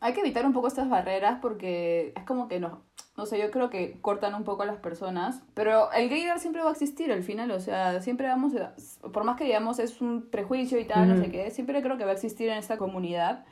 Hay 0.00 0.14
que 0.14 0.20
evitar 0.20 0.46
un 0.46 0.52
poco 0.52 0.66
estas 0.68 0.88
barreras 0.88 1.38
porque 1.42 2.12
es 2.16 2.24
como 2.24 2.48
que 2.48 2.58
no, 2.58 2.82
no 3.18 3.26
sé, 3.26 3.38
yo 3.38 3.50
creo 3.50 3.68
que 3.68 4.00
cortan 4.00 4.34
un 4.34 4.44
poco 4.44 4.62
a 4.62 4.66
las 4.66 4.78
personas, 4.78 5.42
pero 5.54 5.92
el 5.92 6.08
gaydar 6.08 6.40
siempre 6.40 6.62
va 6.62 6.70
a 6.70 6.72
existir 6.72 7.12
al 7.12 7.22
final, 7.22 7.50
o 7.50 7.60
sea, 7.60 8.00
siempre 8.00 8.26
vamos, 8.26 8.54
a- 8.56 8.74
por 9.12 9.24
más 9.24 9.36
que 9.36 9.44
digamos 9.44 9.78
es 9.78 10.00
un 10.00 10.30
prejuicio 10.30 10.78
y 10.80 10.86
tal, 10.86 11.08
no 11.08 11.16
sé 11.18 11.30
qué, 11.30 11.50
siempre 11.50 11.82
creo 11.82 11.98
que 11.98 12.04
va 12.04 12.10
a 12.12 12.14
existir 12.14 12.48
en 12.48 12.56
esta 12.58 12.78
comunidad. 12.78 13.44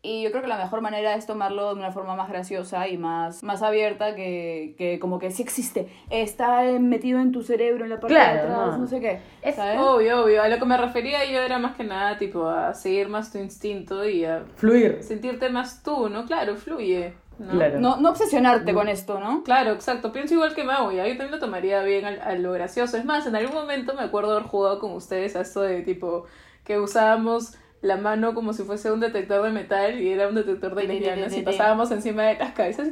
Y 0.00 0.22
yo 0.22 0.30
creo 0.30 0.42
que 0.42 0.48
la 0.48 0.56
mejor 0.58 0.80
manera 0.80 1.14
es 1.16 1.26
tomarlo 1.26 1.74
de 1.74 1.80
una 1.80 1.90
forma 1.90 2.14
más 2.14 2.28
graciosa 2.28 2.86
y 2.86 2.96
más, 2.96 3.42
más 3.42 3.62
abierta 3.62 4.14
que, 4.14 4.76
que 4.78 5.00
como 5.00 5.18
que 5.18 5.32
sí 5.32 5.42
existe, 5.42 5.88
está 6.08 6.64
eh, 6.66 6.78
metido 6.78 7.18
en 7.20 7.32
tu 7.32 7.42
cerebro, 7.42 7.82
en 7.82 7.90
la 7.90 7.96
parte 7.98 8.14
Claro, 8.14 8.34
de 8.34 8.40
atrás, 8.42 8.66
no. 8.74 8.78
no, 8.78 8.86
sé 8.86 9.00
qué. 9.00 9.20
Es 9.42 9.56
¿sabes? 9.56 9.80
Obvio, 9.80 10.22
obvio. 10.22 10.40
A 10.40 10.48
lo 10.48 10.58
que 10.58 10.64
me 10.66 10.76
refería 10.76 11.24
yo 11.24 11.40
era 11.40 11.58
más 11.58 11.74
que 11.76 11.82
nada 11.82 12.16
tipo 12.16 12.48
a 12.48 12.74
seguir 12.74 13.08
más 13.08 13.32
tu 13.32 13.38
instinto 13.38 14.08
y 14.08 14.24
a 14.24 14.44
Fluir. 14.54 15.02
sentirte 15.02 15.48
más 15.50 15.82
tú, 15.82 16.08
¿no? 16.08 16.26
Claro, 16.26 16.54
fluye. 16.54 17.14
¿no? 17.40 17.50
Claro. 17.52 17.80
No, 17.80 17.96
no 17.96 18.10
obsesionarte 18.10 18.72
con 18.74 18.88
esto, 18.88 19.18
¿no? 19.18 19.42
Claro, 19.42 19.72
exacto. 19.72 20.12
Pienso 20.12 20.34
igual 20.34 20.54
que 20.54 20.62
Mau, 20.64 20.92
ya. 20.92 21.06
Yo 21.08 21.16
también 21.16 21.32
lo 21.32 21.38
tomaría 21.40 21.82
bien 21.82 22.04
al- 22.04 22.20
a, 22.20 22.34
lo 22.36 22.52
gracioso. 22.52 22.96
Es 22.96 23.04
más, 23.04 23.26
en 23.26 23.34
algún 23.34 23.54
momento 23.54 23.94
me 23.94 24.02
acuerdo 24.02 24.32
haber 24.36 24.44
jugado 24.48 24.78
con 24.78 24.92
ustedes 24.92 25.34
a 25.34 25.40
esto 25.40 25.60
de 25.62 25.82
tipo 25.82 26.24
que 26.64 26.78
usábamos 26.78 27.56
la 27.80 27.96
mano 27.96 28.34
como 28.34 28.52
si 28.52 28.64
fuese 28.64 28.90
un 28.90 29.00
detector 29.00 29.42
de 29.42 29.52
metal 29.52 30.00
y 30.00 30.08
era 30.08 30.28
un 30.28 30.34
detector 30.34 30.74
de 30.74 30.84
lesbianas 30.84 31.36
y 31.36 31.42
pasábamos 31.42 31.90
encima 31.90 32.24
de 32.24 32.34
las 32.34 32.52
cabezas. 32.52 32.88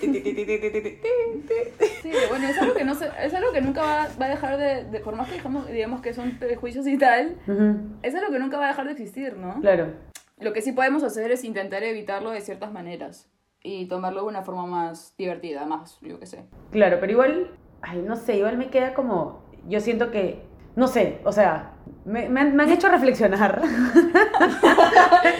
Sí, 0.00 2.12
bueno, 2.28 2.48
es 2.48 2.58
algo 2.58 2.74
que, 2.74 2.84
no 2.84 2.94
se, 2.94 3.08
es 3.22 3.34
algo 3.34 3.52
que 3.52 3.60
nunca 3.60 3.82
va, 3.82 4.26
a 4.26 4.28
dejar 4.28 4.58
de, 4.58 5.00
por 5.00 5.14
más 5.14 5.28
que 5.28 5.40
digamos, 5.72 6.00
que 6.00 6.14
son 6.14 6.38
prejuicios 6.38 6.86
y 6.86 6.98
tal, 6.98 7.36
uh 7.46 7.76
es 8.02 8.14
algo 8.14 8.32
que 8.32 8.38
nunca 8.38 8.58
va 8.58 8.66
a 8.66 8.68
dejar 8.68 8.86
de 8.86 8.92
existir, 8.92 9.36
¿no? 9.36 9.60
Claro. 9.60 9.92
Lo 10.38 10.52
que 10.52 10.62
sí 10.62 10.72
podemos 10.72 11.04
hacer 11.04 11.30
es 11.30 11.44
intentar 11.44 11.84
evitarlo 11.84 12.30
de 12.30 12.40
ciertas 12.40 12.72
maneras 12.72 13.30
y 13.62 13.86
tomarlo 13.86 14.22
de 14.22 14.28
una 14.28 14.42
forma 14.42 14.66
más 14.66 15.14
divertida, 15.16 15.66
más, 15.66 16.00
yo 16.00 16.18
qué 16.18 16.26
sé. 16.26 16.44
Claro, 16.72 16.98
pero 16.98 17.12
igual, 17.12 17.50
ay, 17.80 18.02
no 18.02 18.16
sé, 18.16 18.38
igual 18.38 18.58
me 18.58 18.68
queda 18.68 18.94
como, 18.94 19.44
yo 19.68 19.80
siento 19.80 20.10
que, 20.10 20.42
no 20.74 20.88
sé, 20.88 21.20
o 21.24 21.30
sea, 21.30 21.71
me, 22.04 22.28
me 22.28 22.40
han, 22.40 22.56
me 22.56 22.64
han 22.64 22.72
hecho 22.72 22.88
reflexionar. 22.88 23.62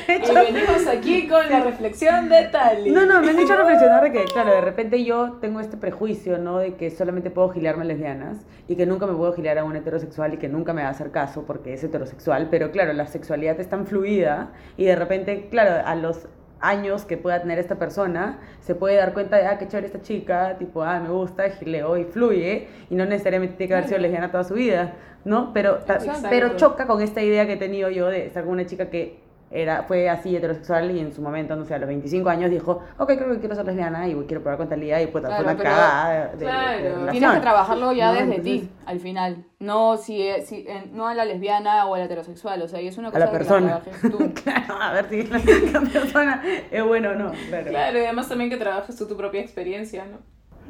Y 0.08 0.34
venimos 0.34 0.86
aquí 0.86 1.26
con 1.26 1.48
la 1.48 1.60
reflexión 1.60 2.28
de 2.28 2.44
Tali. 2.44 2.90
No, 2.90 3.06
no, 3.06 3.20
me 3.20 3.30
han 3.30 3.38
hecho 3.38 3.56
reflexionar 3.56 4.04
de 4.04 4.12
que, 4.12 4.24
claro, 4.24 4.52
de 4.52 4.60
repente 4.60 5.02
yo 5.04 5.32
tengo 5.40 5.60
este 5.60 5.76
prejuicio, 5.76 6.38
¿no? 6.38 6.58
De 6.58 6.74
que 6.74 6.90
solamente 6.90 7.30
puedo 7.30 7.50
gilearme 7.50 7.82
a 7.82 7.86
lesbianas 7.86 8.46
y 8.68 8.76
que 8.76 8.86
nunca 8.86 9.06
me 9.06 9.14
puedo 9.14 9.32
gilear 9.32 9.58
a 9.58 9.64
un 9.64 9.74
heterosexual 9.74 10.34
y 10.34 10.36
que 10.36 10.48
nunca 10.48 10.72
me 10.72 10.82
va 10.82 10.88
a 10.88 10.90
hacer 10.92 11.10
caso 11.10 11.44
porque 11.44 11.74
es 11.74 11.82
heterosexual. 11.82 12.48
Pero 12.50 12.70
claro, 12.70 12.92
la 12.92 13.06
sexualidad 13.06 13.58
es 13.60 13.68
tan 13.68 13.86
fluida 13.86 14.52
y 14.76 14.84
de 14.84 14.96
repente, 14.96 15.48
claro, 15.50 15.86
a 15.86 15.94
los 15.96 16.28
años 16.62 17.04
que 17.04 17.16
pueda 17.16 17.40
tener 17.42 17.58
esta 17.58 17.74
persona, 17.74 18.38
se 18.60 18.74
puede 18.74 18.96
dar 18.96 19.12
cuenta 19.12 19.36
de, 19.36 19.46
ah, 19.46 19.58
qué 19.58 19.66
chévere 19.66 19.88
esta 19.88 20.00
chica, 20.00 20.56
tipo, 20.58 20.82
ah, 20.82 21.00
me 21.00 21.10
gusta, 21.10 21.50
gileo 21.50 21.96
y 21.98 22.04
fluye, 22.04 22.68
y 22.88 22.94
no 22.94 23.04
necesariamente 23.04 23.56
tiene 23.56 23.68
que 23.68 23.74
haber 23.74 23.88
sido 23.88 23.98
lesbiana 23.98 24.30
toda 24.30 24.44
su 24.44 24.54
vida, 24.54 24.94
¿no? 25.24 25.52
Pero, 25.52 25.78
Exacto. 25.78 26.26
pero 26.30 26.56
choca 26.56 26.86
con 26.86 27.00
esta 27.02 27.22
idea 27.22 27.46
que 27.46 27.54
he 27.54 27.56
tenido 27.56 27.90
yo 27.90 28.08
de 28.08 28.26
estar 28.26 28.44
con 28.44 28.52
una 28.54 28.66
chica 28.66 28.90
que 28.90 29.20
era, 29.54 29.82
fue 29.82 30.08
así 30.08 30.34
heterosexual 30.34 30.90
y 30.92 30.98
en 31.00 31.12
su 31.12 31.20
momento, 31.20 31.54
no 31.56 31.66
sé, 31.66 31.74
a 31.74 31.78
los 31.78 31.86
25 31.86 32.26
años 32.30 32.50
dijo, 32.50 32.80
ok, 32.96 33.06
creo 33.18 33.32
que 33.32 33.38
quiero 33.38 33.54
ser 33.54 33.66
lesbiana 33.66 34.08
y 34.08 34.14
quiero 34.26 34.40
probar 34.42 34.56
con 34.56 34.66
Talía 34.70 35.02
y 35.02 35.08
puta, 35.08 35.28
Claro, 35.28 35.44
fue 35.44 35.52
una 35.52 35.62
cagada 35.62 36.10
de, 36.10 36.20
de- 36.30 36.36
de 36.38 36.44
Claro. 36.46 36.78
relación. 36.78 37.10
Tienes 37.10 37.30
que 37.32 37.40
trabajarlo 37.40 37.92
ya 37.92 38.06
¿No? 38.06 38.12
desde 38.12 38.24
Entonces, 38.36 38.60
ti, 38.62 38.70
al 38.86 39.00
final. 39.00 39.44
No 39.58 39.98
si, 39.98 40.26
si 40.46 40.64
en- 40.66 40.96
no 40.96 41.06
a 41.06 41.12
la 41.12 41.26
lesbiana 41.26 41.84
o 41.84 41.94
a 41.94 41.98
la 41.98 42.04
heterosexual, 42.06 42.62
o 42.62 42.68
sea, 42.68 42.80
y 42.80 42.88
es 42.88 42.96
una 42.96 43.08
A 43.08 43.10
cosa 43.12 43.24
la 43.26 43.30
que 43.30 43.36
persona. 43.36 43.80
trabajes 43.82 44.10
tú. 44.10 44.32
claro, 44.42 44.74
a 44.80 44.92
ver 44.94 45.06
si 45.10 45.22
la 45.72 45.80
persona 45.82 46.42
es 46.70 46.84
bueno 46.86 47.10
o 47.10 47.14
no. 47.14 47.32
Claro. 47.50 47.66
Claro, 47.68 47.98
y 47.98 48.04
además 48.04 48.28
también 48.30 48.48
que 48.48 48.56
trabajes 48.56 48.96
tú 48.96 49.06
tu 49.06 49.18
propia 49.18 49.42
experiencia, 49.42 50.06
¿no? 50.06 50.18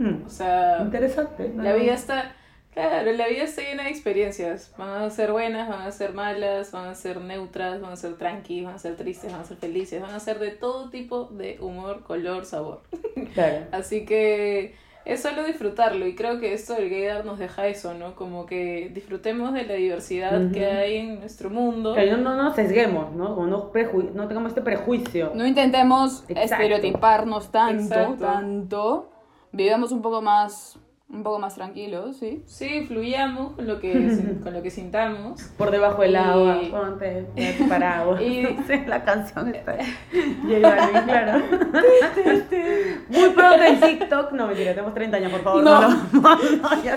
Hmm, 0.05 0.25
O 0.27 0.29
sea, 0.29 0.79
Interesante. 0.81 1.53
¿no? 1.55 1.63
la 1.63 1.73
vida 1.75 1.95
está... 1.95 2.33
Claro, 2.73 3.13
la 3.13 3.29
vida 3.29 3.43
está 3.45 3.61
llena 3.63 3.85
de 3.85 3.91
experiencias. 3.91 4.73
Van 4.79 5.03
a 5.03 5.11
ser 5.11 5.31
buenas, 5.33 5.69
van 5.69 5.83
a 5.83 5.91
ser 5.93 6.15
malas, 6.15 6.73
van 6.73 6.87
a 6.89 6.95
ser 6.95 7.21
neutras, 7.21 7.81
van 7.83 7.93
a 7.93 7.97
ser 7.97 8.15
tranquilas, 8.17 8.65
van 8.67 8.75
a 8.77 8.79
ser 8.79 8.97
tristes, 8.97 9.31
van 9.31 9.43
a 9.43 9.45
ser 9.45 9.59
felices, 9.59 10.01
van 10.01 10.15
a 10.15 10.21
ser 10.21 10.39
de 10.39 10.53
todo 10.53 10.89
tipo 10.89 11.25
de 11.25 11.59
humor, 11.61 12.03
color, 12.03 12.47
sabor. 12.47 12.81
Claro. 13.35 13.67
Así 13.73 14.07
que 14.07 14.75
es 15.05 15.21
solo 15.21 15.45
disfrutarlo 15.45 16.07
y 16.07 16.15
creo 16.15 16.39
que 16.41 16.55
esto 16.55 16.73
del 16.75 16.89
gaydar 16.89 17.27
nos 17.27 17.39
deja 17.39 17.67
eso, 17.67 17.93
¿no? 17.93 18.15
Como 18.15 18.47
que 18.47 18.91
disfrutemos 18.95 19.53
de 19.53 19.65
la 19.65 19.75
diversidad 19.75 20.51
que 20.53 20.65
hay 20.65 20.97
en 20.97 21.21
nuestro 21.21 21.51
mundo. 21.51 21.93
Que 21.95 22.07
no, 22.11 22.17
no 22.19 22.37
nos 22.37 22.55
sesguemos, 22.57 23.13
¿no? 23.13 23.35
Como 23.35 23.49
no, 23.49 23.71
preju- 23.71 24.13
no 24.13 24.29
tengamos 24.29 24.51
este 24.51 24.63
prejuicio. 24.63 25.33
No 25.35 25.47
intentemos 25.47 26.23
Exacto. 26.29 26.41
estereotiparnos 26.55 27.51
tanto, 27.53 27.83
Exacto. 27.95 28.25
tanto. 28.25 29.11
Vivamos 29.51 29.93
un 29.93 30.01
poco 30.01 30.23
más, 30.23 30.79
un 31.13 31.23
poco 31.23 31.39
más 31.39 31.55
tranquilos, 31.55 32.17
¿sí? 32.17 32.43
Sí, 32.47 32.87
fluyamos 32.87 33.53
con 33.53 33.67
lo 33.67 33.79
que, 33.81 33.93
con 34.43 34.53
lo 34.55 34.63
que 34.63 34.71
sintamos. 34.71 35.43
Por 35.59 35.71
debajo 35.71 36.01
del 36.03 36.13
Y- 36.13 36.17
agua, 36.17 36.59
ponte 36.71 37.27
paraguas. 37.69 38.21
Y- 38.23 38.43
No 38.43 38.67
sé, 38.67 38.85
la 38.87 39.05
canción 39.05 39.55
está. 39.55 39.73
Balvin, 40.13 41.03
claro. 41.05 41.43
Muy 43.09 43.29
pronto 43.31 43.63
en 43.63 43.81
TikTok. 43.81 44.33
No, 44.33 44.47
mentira, 44.47 44.71
tenemos 44.73 44.95
30 44.95 45.17
años, 45.19 45.33
por 45.33 45.43
favor. 45.43 45.63
No. 45.63 45.81
No, 45.83 45.89
no, 46.13 46.37
no, 46.63 46.83
ya 46.83 46.97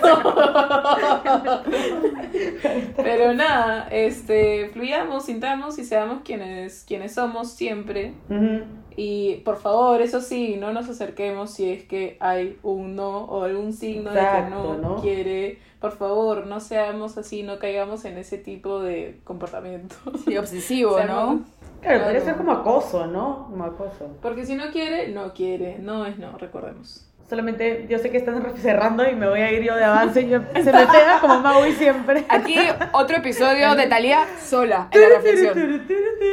Pero 2.96 3.34
nada, 3.34 3.88
este, 3.92 4.70
fluyamos, 4.74 5.26
sintamos 5.26 5.78
y 5.80 5.84
seamos 5.84 6.22
quienes, 6.24 6.84
quienes 6.88 7.14
somos 7.14 7.52
siempre. 7.52 8.14
Ujú. 8.30 8.64
Y 8.98 9.36
por 9.46 9.58
favor, 9.58 10.02
eso 10.02 10.22
sí, 10.22 10.56
no 10.60 10.72
nos 10.72 10.90
acerquemos 10.90 11.52
si 11.52 11.70
es 11.72 11.84
que 11.84 12.18
hay 12.20 12.58
un 12.64 12.96
no 12.96 13.26
o 13.26 13.44
algún 13.44 13.74
signo 13.74 14.12
de 14.12 14.20
que 14.20 14.26
Exacto, 14.26 14.78
no, 14.82 14.96
¿no? 14.96 15.02
quiere. 15.02 15.60
Por 15.82 15.92
favor, 15.98 16.48
no 16.48 16.60
seamos 16.62 17.18
así, 17.18 17.44
no 17.44 17.60
caigamos 17.60 18.06
en 18.06 18.18
ese 18.18 18.38
tipo 18.38 18.80
de 18.80 19.20
comportamiento. 19.24 19.96
Sí, 20.26 20.38
obsesivo, 20.40 20.98
Seamos- 20.98 21.36
¿no? 21.42 21.46
Claro, 21.82 22.06
Claro. 22.06 22.26
ser 22.26 22.36
como 22.38 22.52
acoso, 22.54 23.06
¿no? 23.06 23.48
Como 23.52 23.64
acoso. 23.66 24.10
Porque 24.22 24.46
si 24.46 24.56
no 24.56 24.72
quiere, 24.72 25.10
no 25.10 25.34
quiere. 25.34 25.78
No 25.78 26.06
es 26.08 26.18
no, 26.18 26.36
recordemos. 26.38 27.06
Solamente 27.30 27.88
yo 27.90 27.98
sé 28.00 28.12
que 28.12 28.18
están 28.18 28.44
cerrando 28.58 29.08
y 29.08 29.16
me 29.16 29.28
voy 29.28 29.42
a 29.42 29.52
ir 29.52 29.64
yo 29.64 29.76
de 29.76 29.84
avance 29.84 30.22
y 30.22 30.30
yo- 30.30 30.40
se 30.54 30.64
me 30.72 30.86
pega 30.88 31.20
como 31.22 31.40
Maui 31.42 31.74
siempre. 31.74 32.24
Aquí 32.30 32.56
otro 32.92 33.18
episodio 33.18 33.76
de 33.76 33.88
Talía 33.88 34.26
sola 34.44 34.88
en 34.92 35.02
la 35.02 35.10
reflexión. 35.10 35.84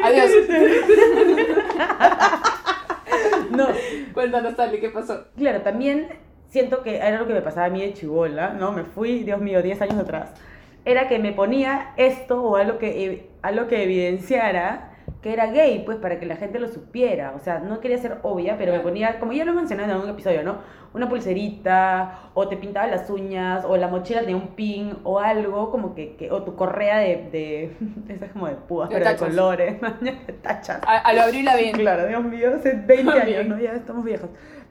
Adiós. 0.04 0.30
¿Qué 4.80 4.90
pasó? 4.90 5.26
Claro, 5.36 5.62
también 5.62 6.08
siento 6.48 6.82
que 6.82 6.96
era 6.96 7.18
lo 7.18 7.26
que 7.26 7.34
me 7.34 7.42
pasaba 7.42 7.66
a 7.66 7.70
mí 7.70 7.80
de 7.80 7.94
chivola, 7.94 8.52
¿no? 8.52 8.72
Me 8.72 8.84
fui, 8.84 9.24
Dios 9.24 9.40
mío, 9.40 9.62
10 9.62 9.82
años 9.82 9.98
atrás. 9.98 10.32
Era 10.84 11.08
que 11.08 11.18
me 11.18 11.32
ponía 11.32 11.92
esto 11.96 12.42
o 12.42 12.56
algo 12.56 12.78
que, 12.78 13.30
algo 13.42 13.68
que 13.68 13.82
evidenciara 13.84 14.92
que 15.22 15.32
era 15.32 15.46
gay, 15.46 15.82
pues 15.84 15.98
para 15.98 16.18
que 16.18 16.26
la 16.26 16.36
gente 16.36 16.58
lo 16.58 16.68
supiera. 16.68 17.32
O 17.36 17.38
sea, 17.38 17.60
no 17.60 17.80
quería 17.80 17.98
ser 17.98 18.18
obvia, 18.22 18.58
pero 18.58 18.72
me 18.72 18.80
ponía, 18.80 19.20
como 19.20 19.32
ya 19.32 19.44
lo 19.44 19.54
mencioné 19.54 19.84
en 19.84 19.90
algún 19.90 20.10
episodio, 20.10 20.42
¿no? 20.42 20.58
Una 20.94 21.08
pulserita, 21.08 22.18
o 22.34 22.48
te 22.48 22.56
pintaba 22.56 22.86
las 22.86 23.08
uñas, 23.08 23.64
o 23.66 23.76
la 23.76 23.88
mochila 23.88 24.20
tenía 24.20 24.36
un 24.36 24.48
pin, 24.48 24.94
o 25.04 25.18
algo 25.20 25.70
como 25.70 25.94
que, 25.94 26.16
que- 26.16 26.30
o 26.30 26.42
tu 26.42 26.54
correa 26.54 26.98
de, 26.98 27.28
de 27.32 27.76
esas 28.14 28.30
como 28.32 28.46
de 28.48 28.54
púas, 28.56 28.88
De 28.90 28.96
pero 28.96 29.06
de 29.08 29.12
tachas. 29.14 29.28
colores, 29.30 29.80
de 30.00 30.12
tachas. 30.42 30.80
A, 30.86 30.98
a 30.98 31.12
lo 31.14 31.22
abril 31.22 31.48
bien. 31.58 31.76
Claro, 31.76 32.06
Dios 32.06 32.24
mío, 32.24 32.52
hace 32.56 32.72
20 32.74 33.10
años, 33.12 33.26
Bien. 33.26 33.48
¿no? 33.48 33.58
Ya 33.58 33.72
estamos 33.72 34.04
viejos. 34.04 34.28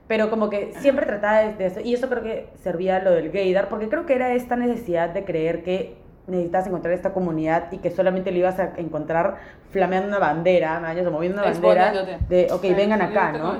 Pero 0.07 0.29
como 0.29 0.49
que 0.49 0.73
siempre 0.79 1.05
trataba 1.05 1.39
de, 1.39 1.53
de 1.53 1.65
eso. 1.67 1.79
Y 1.79 1.93
eso 1.93 2.09
creo 2.09 2.21
que 2.21 2.47
servía 2.61 2.99
lo 2.99 3.11
del 3.11 3.31
gaydar, 3.31 3.69
porque 3.69 3.87
creo 3.89 4.05
que 4.05 4.13
era 4.13 4.33
esta 4.33 4.55
necesidad 4.57 5.09
de 5.09 5.23
creer 5.23 5.63
que 5.63 5.95
necesitas 6.27 6.67
encontrar 6.67 6.93
esta 6.93 7.13
comunidad 7.13 7.71
y 7.71 7.77
que 7.79 7.91
solamente 7.91 8.31
lo 8.31 8.37
ibas 8.37 8.59
a 8.59 8.73
encontrar 8.77 9.37
flameando 9.71 10.09
una 10.09 10.19
bandera, 10.19 10.79
¿no? 10.79 10.87
O 11.07 11.11
moviendo 11.11 11.41
una 11.41 11.51
bandera 11.51 12.17
de, 12.29 12.47
ok, 12.51 12.61
vengan 12.75 13.01
acá, 13.01 13.31
¿no? 13.31 13.57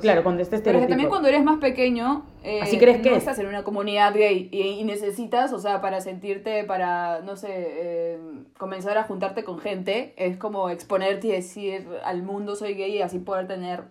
Claro, 0.00 0.22
cuando 0.22 0.42
este 0.42 0.58
Pero 0.58 0.80
que 0.80 0.86
también 0.86 1.08
cuando 1.08 1.28
eres 1.28 1.44
más 1.44 1.58
pequeño, 1.58 2.24
eh, 2.42 2.60
Así 2.62 2.78
crees 2.78 2.98
no 2.98 3.02
que 3.04 3.10
es. 3.12 3.18
estás 3.18 3.38
en 3.38 3.46
una 3.46 3.62
comunidad 3.62 4.14
gay 4.14 4.48
y, 4.50 4.60
y 4.80 4.84
necesitas, 4.84 5.52
o 5.52 5.58
sea, 5.58 5.80
para 5.80 6.00
sentirte, 6.00 6.64
para, 6.64 7.20
no 7.20 7.36
sé, 7.36 7.48
eh, 7.52 8.18
comenzar 8.58 8.96
a 8.98 9.04
juntarte 9.04 9.44
con 9.44 9.58
gente, 9.58 10.14
es 10.16 10.36
como 10.36 10.70
exponerte 10.70 11.28
y 11.28 11.30
decir 11.32 11.86
al 12.04 12.22
mundo 12.22 12.56
soy 12.56 12.74
gay 12.74 12.96
y 12.96 13.02
así 13.02 13.18
poder 13.18 13.46
tener 13.46 13.82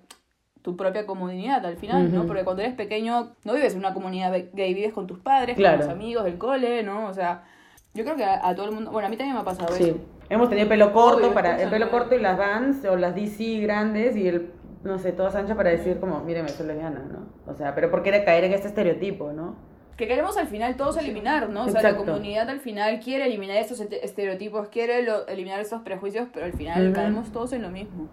tu 0.61 0.75
propia 0.75 1.05
comunidad 1.05 1.65
al 1.65 1.77
final, 1.77 2.13
¿no? 2.13 2.25
Porque 2.25 2.43
cuando 2.43 2.63
eres 2.63 2.73
pequeño 2.75 3.29
no 3.45 3.53
vives 3.53 3.73
en 3.73 3.79
una 3.79 3.93
comunidad 3.93 4.33
gay, 4.53 4.73
vives 4.73 4.91
con 4.93 5.07
tus 5.07 5.19
padres, 5.19 5.55
Claro. 5.55 5.77
con 5.77 5.85
tus 5.87 5.95
amigos 5.95 6.23
del 6.25 6.37
cole, 6.37 6.83
¿no? 6.83 7.07
O 7.07 7.13
sea, 7.13 7.43
yo 7.93 8.03
creo 8.03 8.15
que 8.15 8.23
a, 8.23 8.47
a 8.47 8.55
todo 8.55 8.67
el 8.67 8.71
mundo, 8.73 8.91
bueno, 8.91 9.07
a 9.07 9.09
mí 9.09 9.17
también 9.17 9.35
me 9.35 9.41
ha 9.41 9.45
pasado 9.45 9.73
eso. 9.75 9.83
Sí. 9.83 9.95
Hemos 10.29 10.49
tenido 10.49 10.67
pelo 10.69 10.93
corto 10.93 11.17
Obvio, 11.19 11.33
para 11.33 11.59
el 11.61 11.69
pelo 11.69 11.85
no- 11.85 11.91
corto 11.91 12.15
y 12.15 12.19
las 12.21 12.37
Vans 12.37 12.85
o 12.85 12.95
las 12.95 13.15
DC 13.15 13.59
grandes 13.61 14.15
y 14.15 14.27
el 14.27 14.51
no 14.83 14.97
sé, 14.97 15.11
todas 15.11 15.35
anchas 15.35 15.57
para 15.57 15.71
decir 15.71 15.99
como, 15.99 16.21
míreme, 16.23 16.47
soy 16.49 16.65
lesbiana, 16.67 16.99
¿no? 16.99 17.51
O 17.51 17.53
sea, 17.55 17.75
pero 17.75 17.91
¿por 17.91 18.01
qué 18.01 18.09
era 18.09 18.23
caer 18.23 18.45
en 18.45 18.53
este 18.53 18.67
estereotipo, 18.69 19.33
no? 19.33 19.55
que 19.97 20.07
queremos 20.07 20.37
al 20.37 20.47
final 20.47 20.77
todos 20.77 20.95
eliminar, 20.95 21.49
¿no? 21.49 21.63
O 21.63 21.67
sea, 21.67 21.81
Exacto. 21.81 22.05
la 22.05 22.11
comunidad 22.13 22.49
al 22.49 22.61
final 22.61 23.01
quiere 23.01 23.25
eliminar 23.25 23.57
estos 23.57 23.81
este- 23.81 24.05
estereotipos, 24.05 24.69
quiere 24.69 25.03
lo- 25.03 25.27
eliminar 25.27 25.59
estos 25.59 25.81
prejuicios, 25.81 26.29
pero 26.33 26.45
al 26.45 26.53
final 26.53 26.93
caemos 26.93 27.33
todos 27.33 27.51
en 27.51 27.63
lo 27.63 27.69
mismo. 27.69 28.07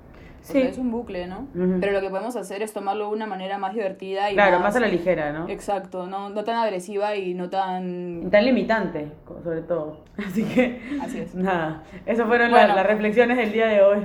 O 0.49 0.53
Sí. 0.53 0.61
sea, 0.61 0.71
es 0.71 0.79
un 0.79 0.93
bucle, 0.93 1.27
¿no? 1.27 1.49
Ujú. 1.57 1.79
Pero 1.81 1.91
lo 1.93 2.01
que 2.01 2.09
podemos 2.09 2.37
hacer 2.37 2.63
es 2.63 2.73
tomarlo 2.73 3.09
de 3.09 3.15
una 3.17 3.27
manera 3.27 3.59
más 3.59 3.75
divertida 3.75 4.31
y 4.31 4.35
Claro, 4.35 4.53
más, 4.61 4.63
más 4.69 4.77
a 4.77 4.81
la 4.81 4.87
ligera, 4.87 5.33
¿no? 5.33 5.49
Exacto, 5.49 6.07
no, 6.07 6.31
no 6.31 6.45
tan 6.45 6.55
agresiva 6.57 7.17
y 7.17 7.35
no 7.35 7.51
tan... 7.51 8.31
Tan 8.31 8.45
limitante, 8.45 9.11
sobre 9.43 9.63
todo. 9.63 10.05
Así 10.17 10.45
que, 10.45 10.81
Así 11.03 11.19
es. 11.19 11.35
nada, 11.35 11.83
esas 12.07 12.29
fueron 12.29 12.53
Bueno. 12.53 12.77
las 12.77 12.87
reflexiones 12.87 13.37
del 13.39 13.51
día 13.53 13.67
de 13.67 13.83
hoy. 13.83 13.99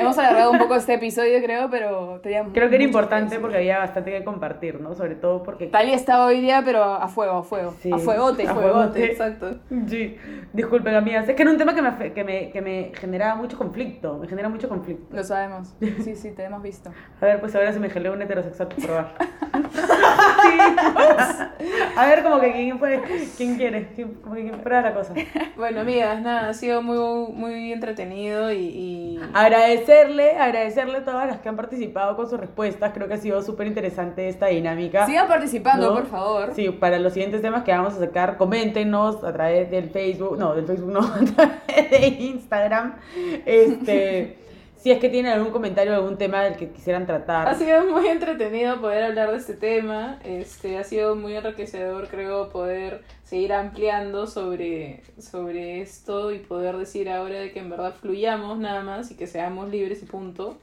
Hemos 0.00 0.18
alargado 0.18 0.50
un 0.52 0.58
poco 0.58 0.74
este 0.74 0.94
episodio, 0.94 1.42
creo, 1.42 1.68
pero 1.70 2.20
tenía 2.22 2.44
Creo 2.52 2.68
que 2.68 2.74
era 2.76 2.84
importante 2.84 3.38
porque 3.38 3.58
había 3.58 3.78
bastante 3.78 4.10
que 4.10 4.24
compartir, 4.24 4.80
¿no? 4.80 4.94
Sobre 4.94 5.14
todo 5.14 5.42
porque... 5.42 5.66
Tali 5.66 5.92
está 5.92 6.24
hoy 6.24 6.40
día, 6.40 6.62
pero 6.64 6.82
a 6.82 7.08
fuego, 7.08 7.38
a 7.38 7.42
fuego. 7.42 7.74
Sí. 7.80 7.90
A 7.92 7.98
fuegote. 7.98 8.46
A 8.48 8.54
Fuegote, 8.54 8.72
fuegote. 8.72 9.04
exacto. 9.12 9.58
Sí, 9.88 10.16
disculpen 10.52 10.94
amigas, 10.94 11.28
es 11.28 11.34
que 11.36 11.42
era 11.42 11.50
un 11.50 11.58
tema 11.58 11.74
que 11.74 11.82
me, 11.82 12.12
que 12.12 12.24
me, 12.24 12.50
que 12.50 12.60
me 12.60 12.92
generaba 12.94 13.34
mucho 13.34 13.56
conflicto, 13.58 14.18
me 14.18 14.28
genera 14.28 14.48
mucho 14.48 14.68
conflicto. 14.68 15.14
Lo 15.14 15.22
sabemos. 15.24 15.74
Sí, 16.02 16.16
sí, 16.16 16.30
te 16.32 16.44
hemos 16.44 16.62
visto. 16.62 16.90
A 17.20 17.24
ver, 17.24 17.40
pues 17.40 17.54
ahora 17.54 17.72
se 17.72 17.80
me 17.80 17.90
geló 17.90 18.12
un 18.12 18.22
heterosexual 18.22 18.68
por 18.68 18.84
probar. 18.84 19.14
Sí. 20.42 21.66
A 21.96 22.06
ver, 22.06 22.22
como 22.22 22.40
que 22.40 22.52
quién 22.52 22.78
fue, 22.78 23.02
quién 23.36 23.56
quiere, 23.56 23.88
quién, 23.94 24.14
como 24.14 24.34
que 24.34 24.42
quién 24.42 24.60
prueba 24.60 24.82
la 24.82 24.94
cosa. 24.94 25.14
Bueno, 25.56 25.80
amigas, 25.80 26.20
nada, 26.22 26.48
ha 26.48 26.54
sido 26.54 26.82
muy, 26.82 27.32
muy 27.32 27.72
entretenido 27.72 28.52
y, 28.52 28.58
y 28.58 29.20
Agradecerle, 29.34 30.32
agradecerle 30.38 30.98
a 30.98 31.04
todas 31.04 31.26
las 31.26 31.40
que 31.40 31.48
han 31.48 31.56
participado 31.56 32.16
con 32.16 32.28
sus 32.28 32.40
respuestas, 32.40 32.92
creo 32.92 33.08
que 33.08 33.14
ha 33.14 33.18
sido 33.18 33.42
súper 33.42 33.66
interesante 33.66 34.28
esta 34.28 34.46
dinámica. 34.46 35.06
Sigan 35.06 35.28
participando, 35.28 35.88
¿no? 35.88 35.94
por 35.94 36.06
favor. 36.06 36.52
Sí, 36.54 36.70
para 36.70 36.98
los 36.98 37.12
siguientes 37.12 37.42
temas 37.42 37.64
que 37.64 37.72
vamos 37.72 37.94
a 37.94 37.98
sacar, 37.98 38.36
coméntenos 38.36 39.22
a 39.22 39.32
través 39.32 39.70
del 39.70 39.90
Facebook, 39.90 40.38
no, 40.38 40.54
del 40.54 40.66
Facebook 40.66 40.92
no, 40.92 41.00
a 41.00 41.20
través 41.34 41.90
de 41.90 42.06
Instagram. 42.20 42.96
Este, 43.44 44.38
si 44.80 44.90
es 44.90 44.98
que 44.98 45.10
tienen 45.10 45.32
algún 45.32 45.52
comentario, 45.52 45.94
algún 45.94 46.16
tema 46.16 46.42
del 46.42 46.56
que 46.56 46.70
quisieran 46.70 47.06
tratar. 47.06 47.46
Ha 47.46 47.54
sido 47.54 47.84
muy 47.84 48.08
entretenido 48.08 48.80
poder 48.80 49.04
hablar 49.04 49.30
de 49.30 49.36
este 49.36 49.52
tema. 49.52 50.18
Este, 50.24 50.78
ha 50.78 50.84
sido 50.84 51.16
muy 51.16 51.36
enriquecedor, 51.36 52.08
creo, 52.08 52.48
poder 52.48 53.02
seguir 53.24 53.52
ampliando 53.52 54.26
sobre, 54.26 55.02
sobre 55.18 55.82
esto 55.82 56.32
y 56.32 56.38
poder 56.38 56.78
decir 56.78 57.10
ahora 57.10 57.40
de 57.40 57.52
que 57.52 57.60
en 57.60 57.68
verdad 57.68 57.94
fluyamos 58.00 58.58
nada 58.58 58.82
más 58.82 59.10
y 59.10 59.16
que 59.16 59.26
seamos 59.26 59.68
libres 59.68 60.02
y 60.02 60.06
punto. 60.06 60.56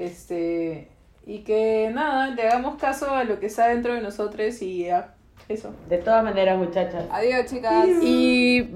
Este, 0.00 0.88
y 1.24 1.38
que 1.44 1.90
nada, 1.94 2.30
le 2.30 2.48
hagamos 2.48 2.74
caso 2.76 3.14
a 3.14 3.22
lo 3.22 3.38
que 3.38 3.46
está 3.46 3.68
dentro 3.68 3.94
de 3.94 4.00
nosotros 4.00 4.60
y 4.62 4.86
ya, 4.86 5.14
eso. 5.48 5.72
De 5.88 5.98
todas 5.98 6.24
maneras, 6.24 6.58
muchachas. 6.58 7.04
Adiós, 7.12 7.46
chicas. 7.48 7.86
Y 8.02 8.68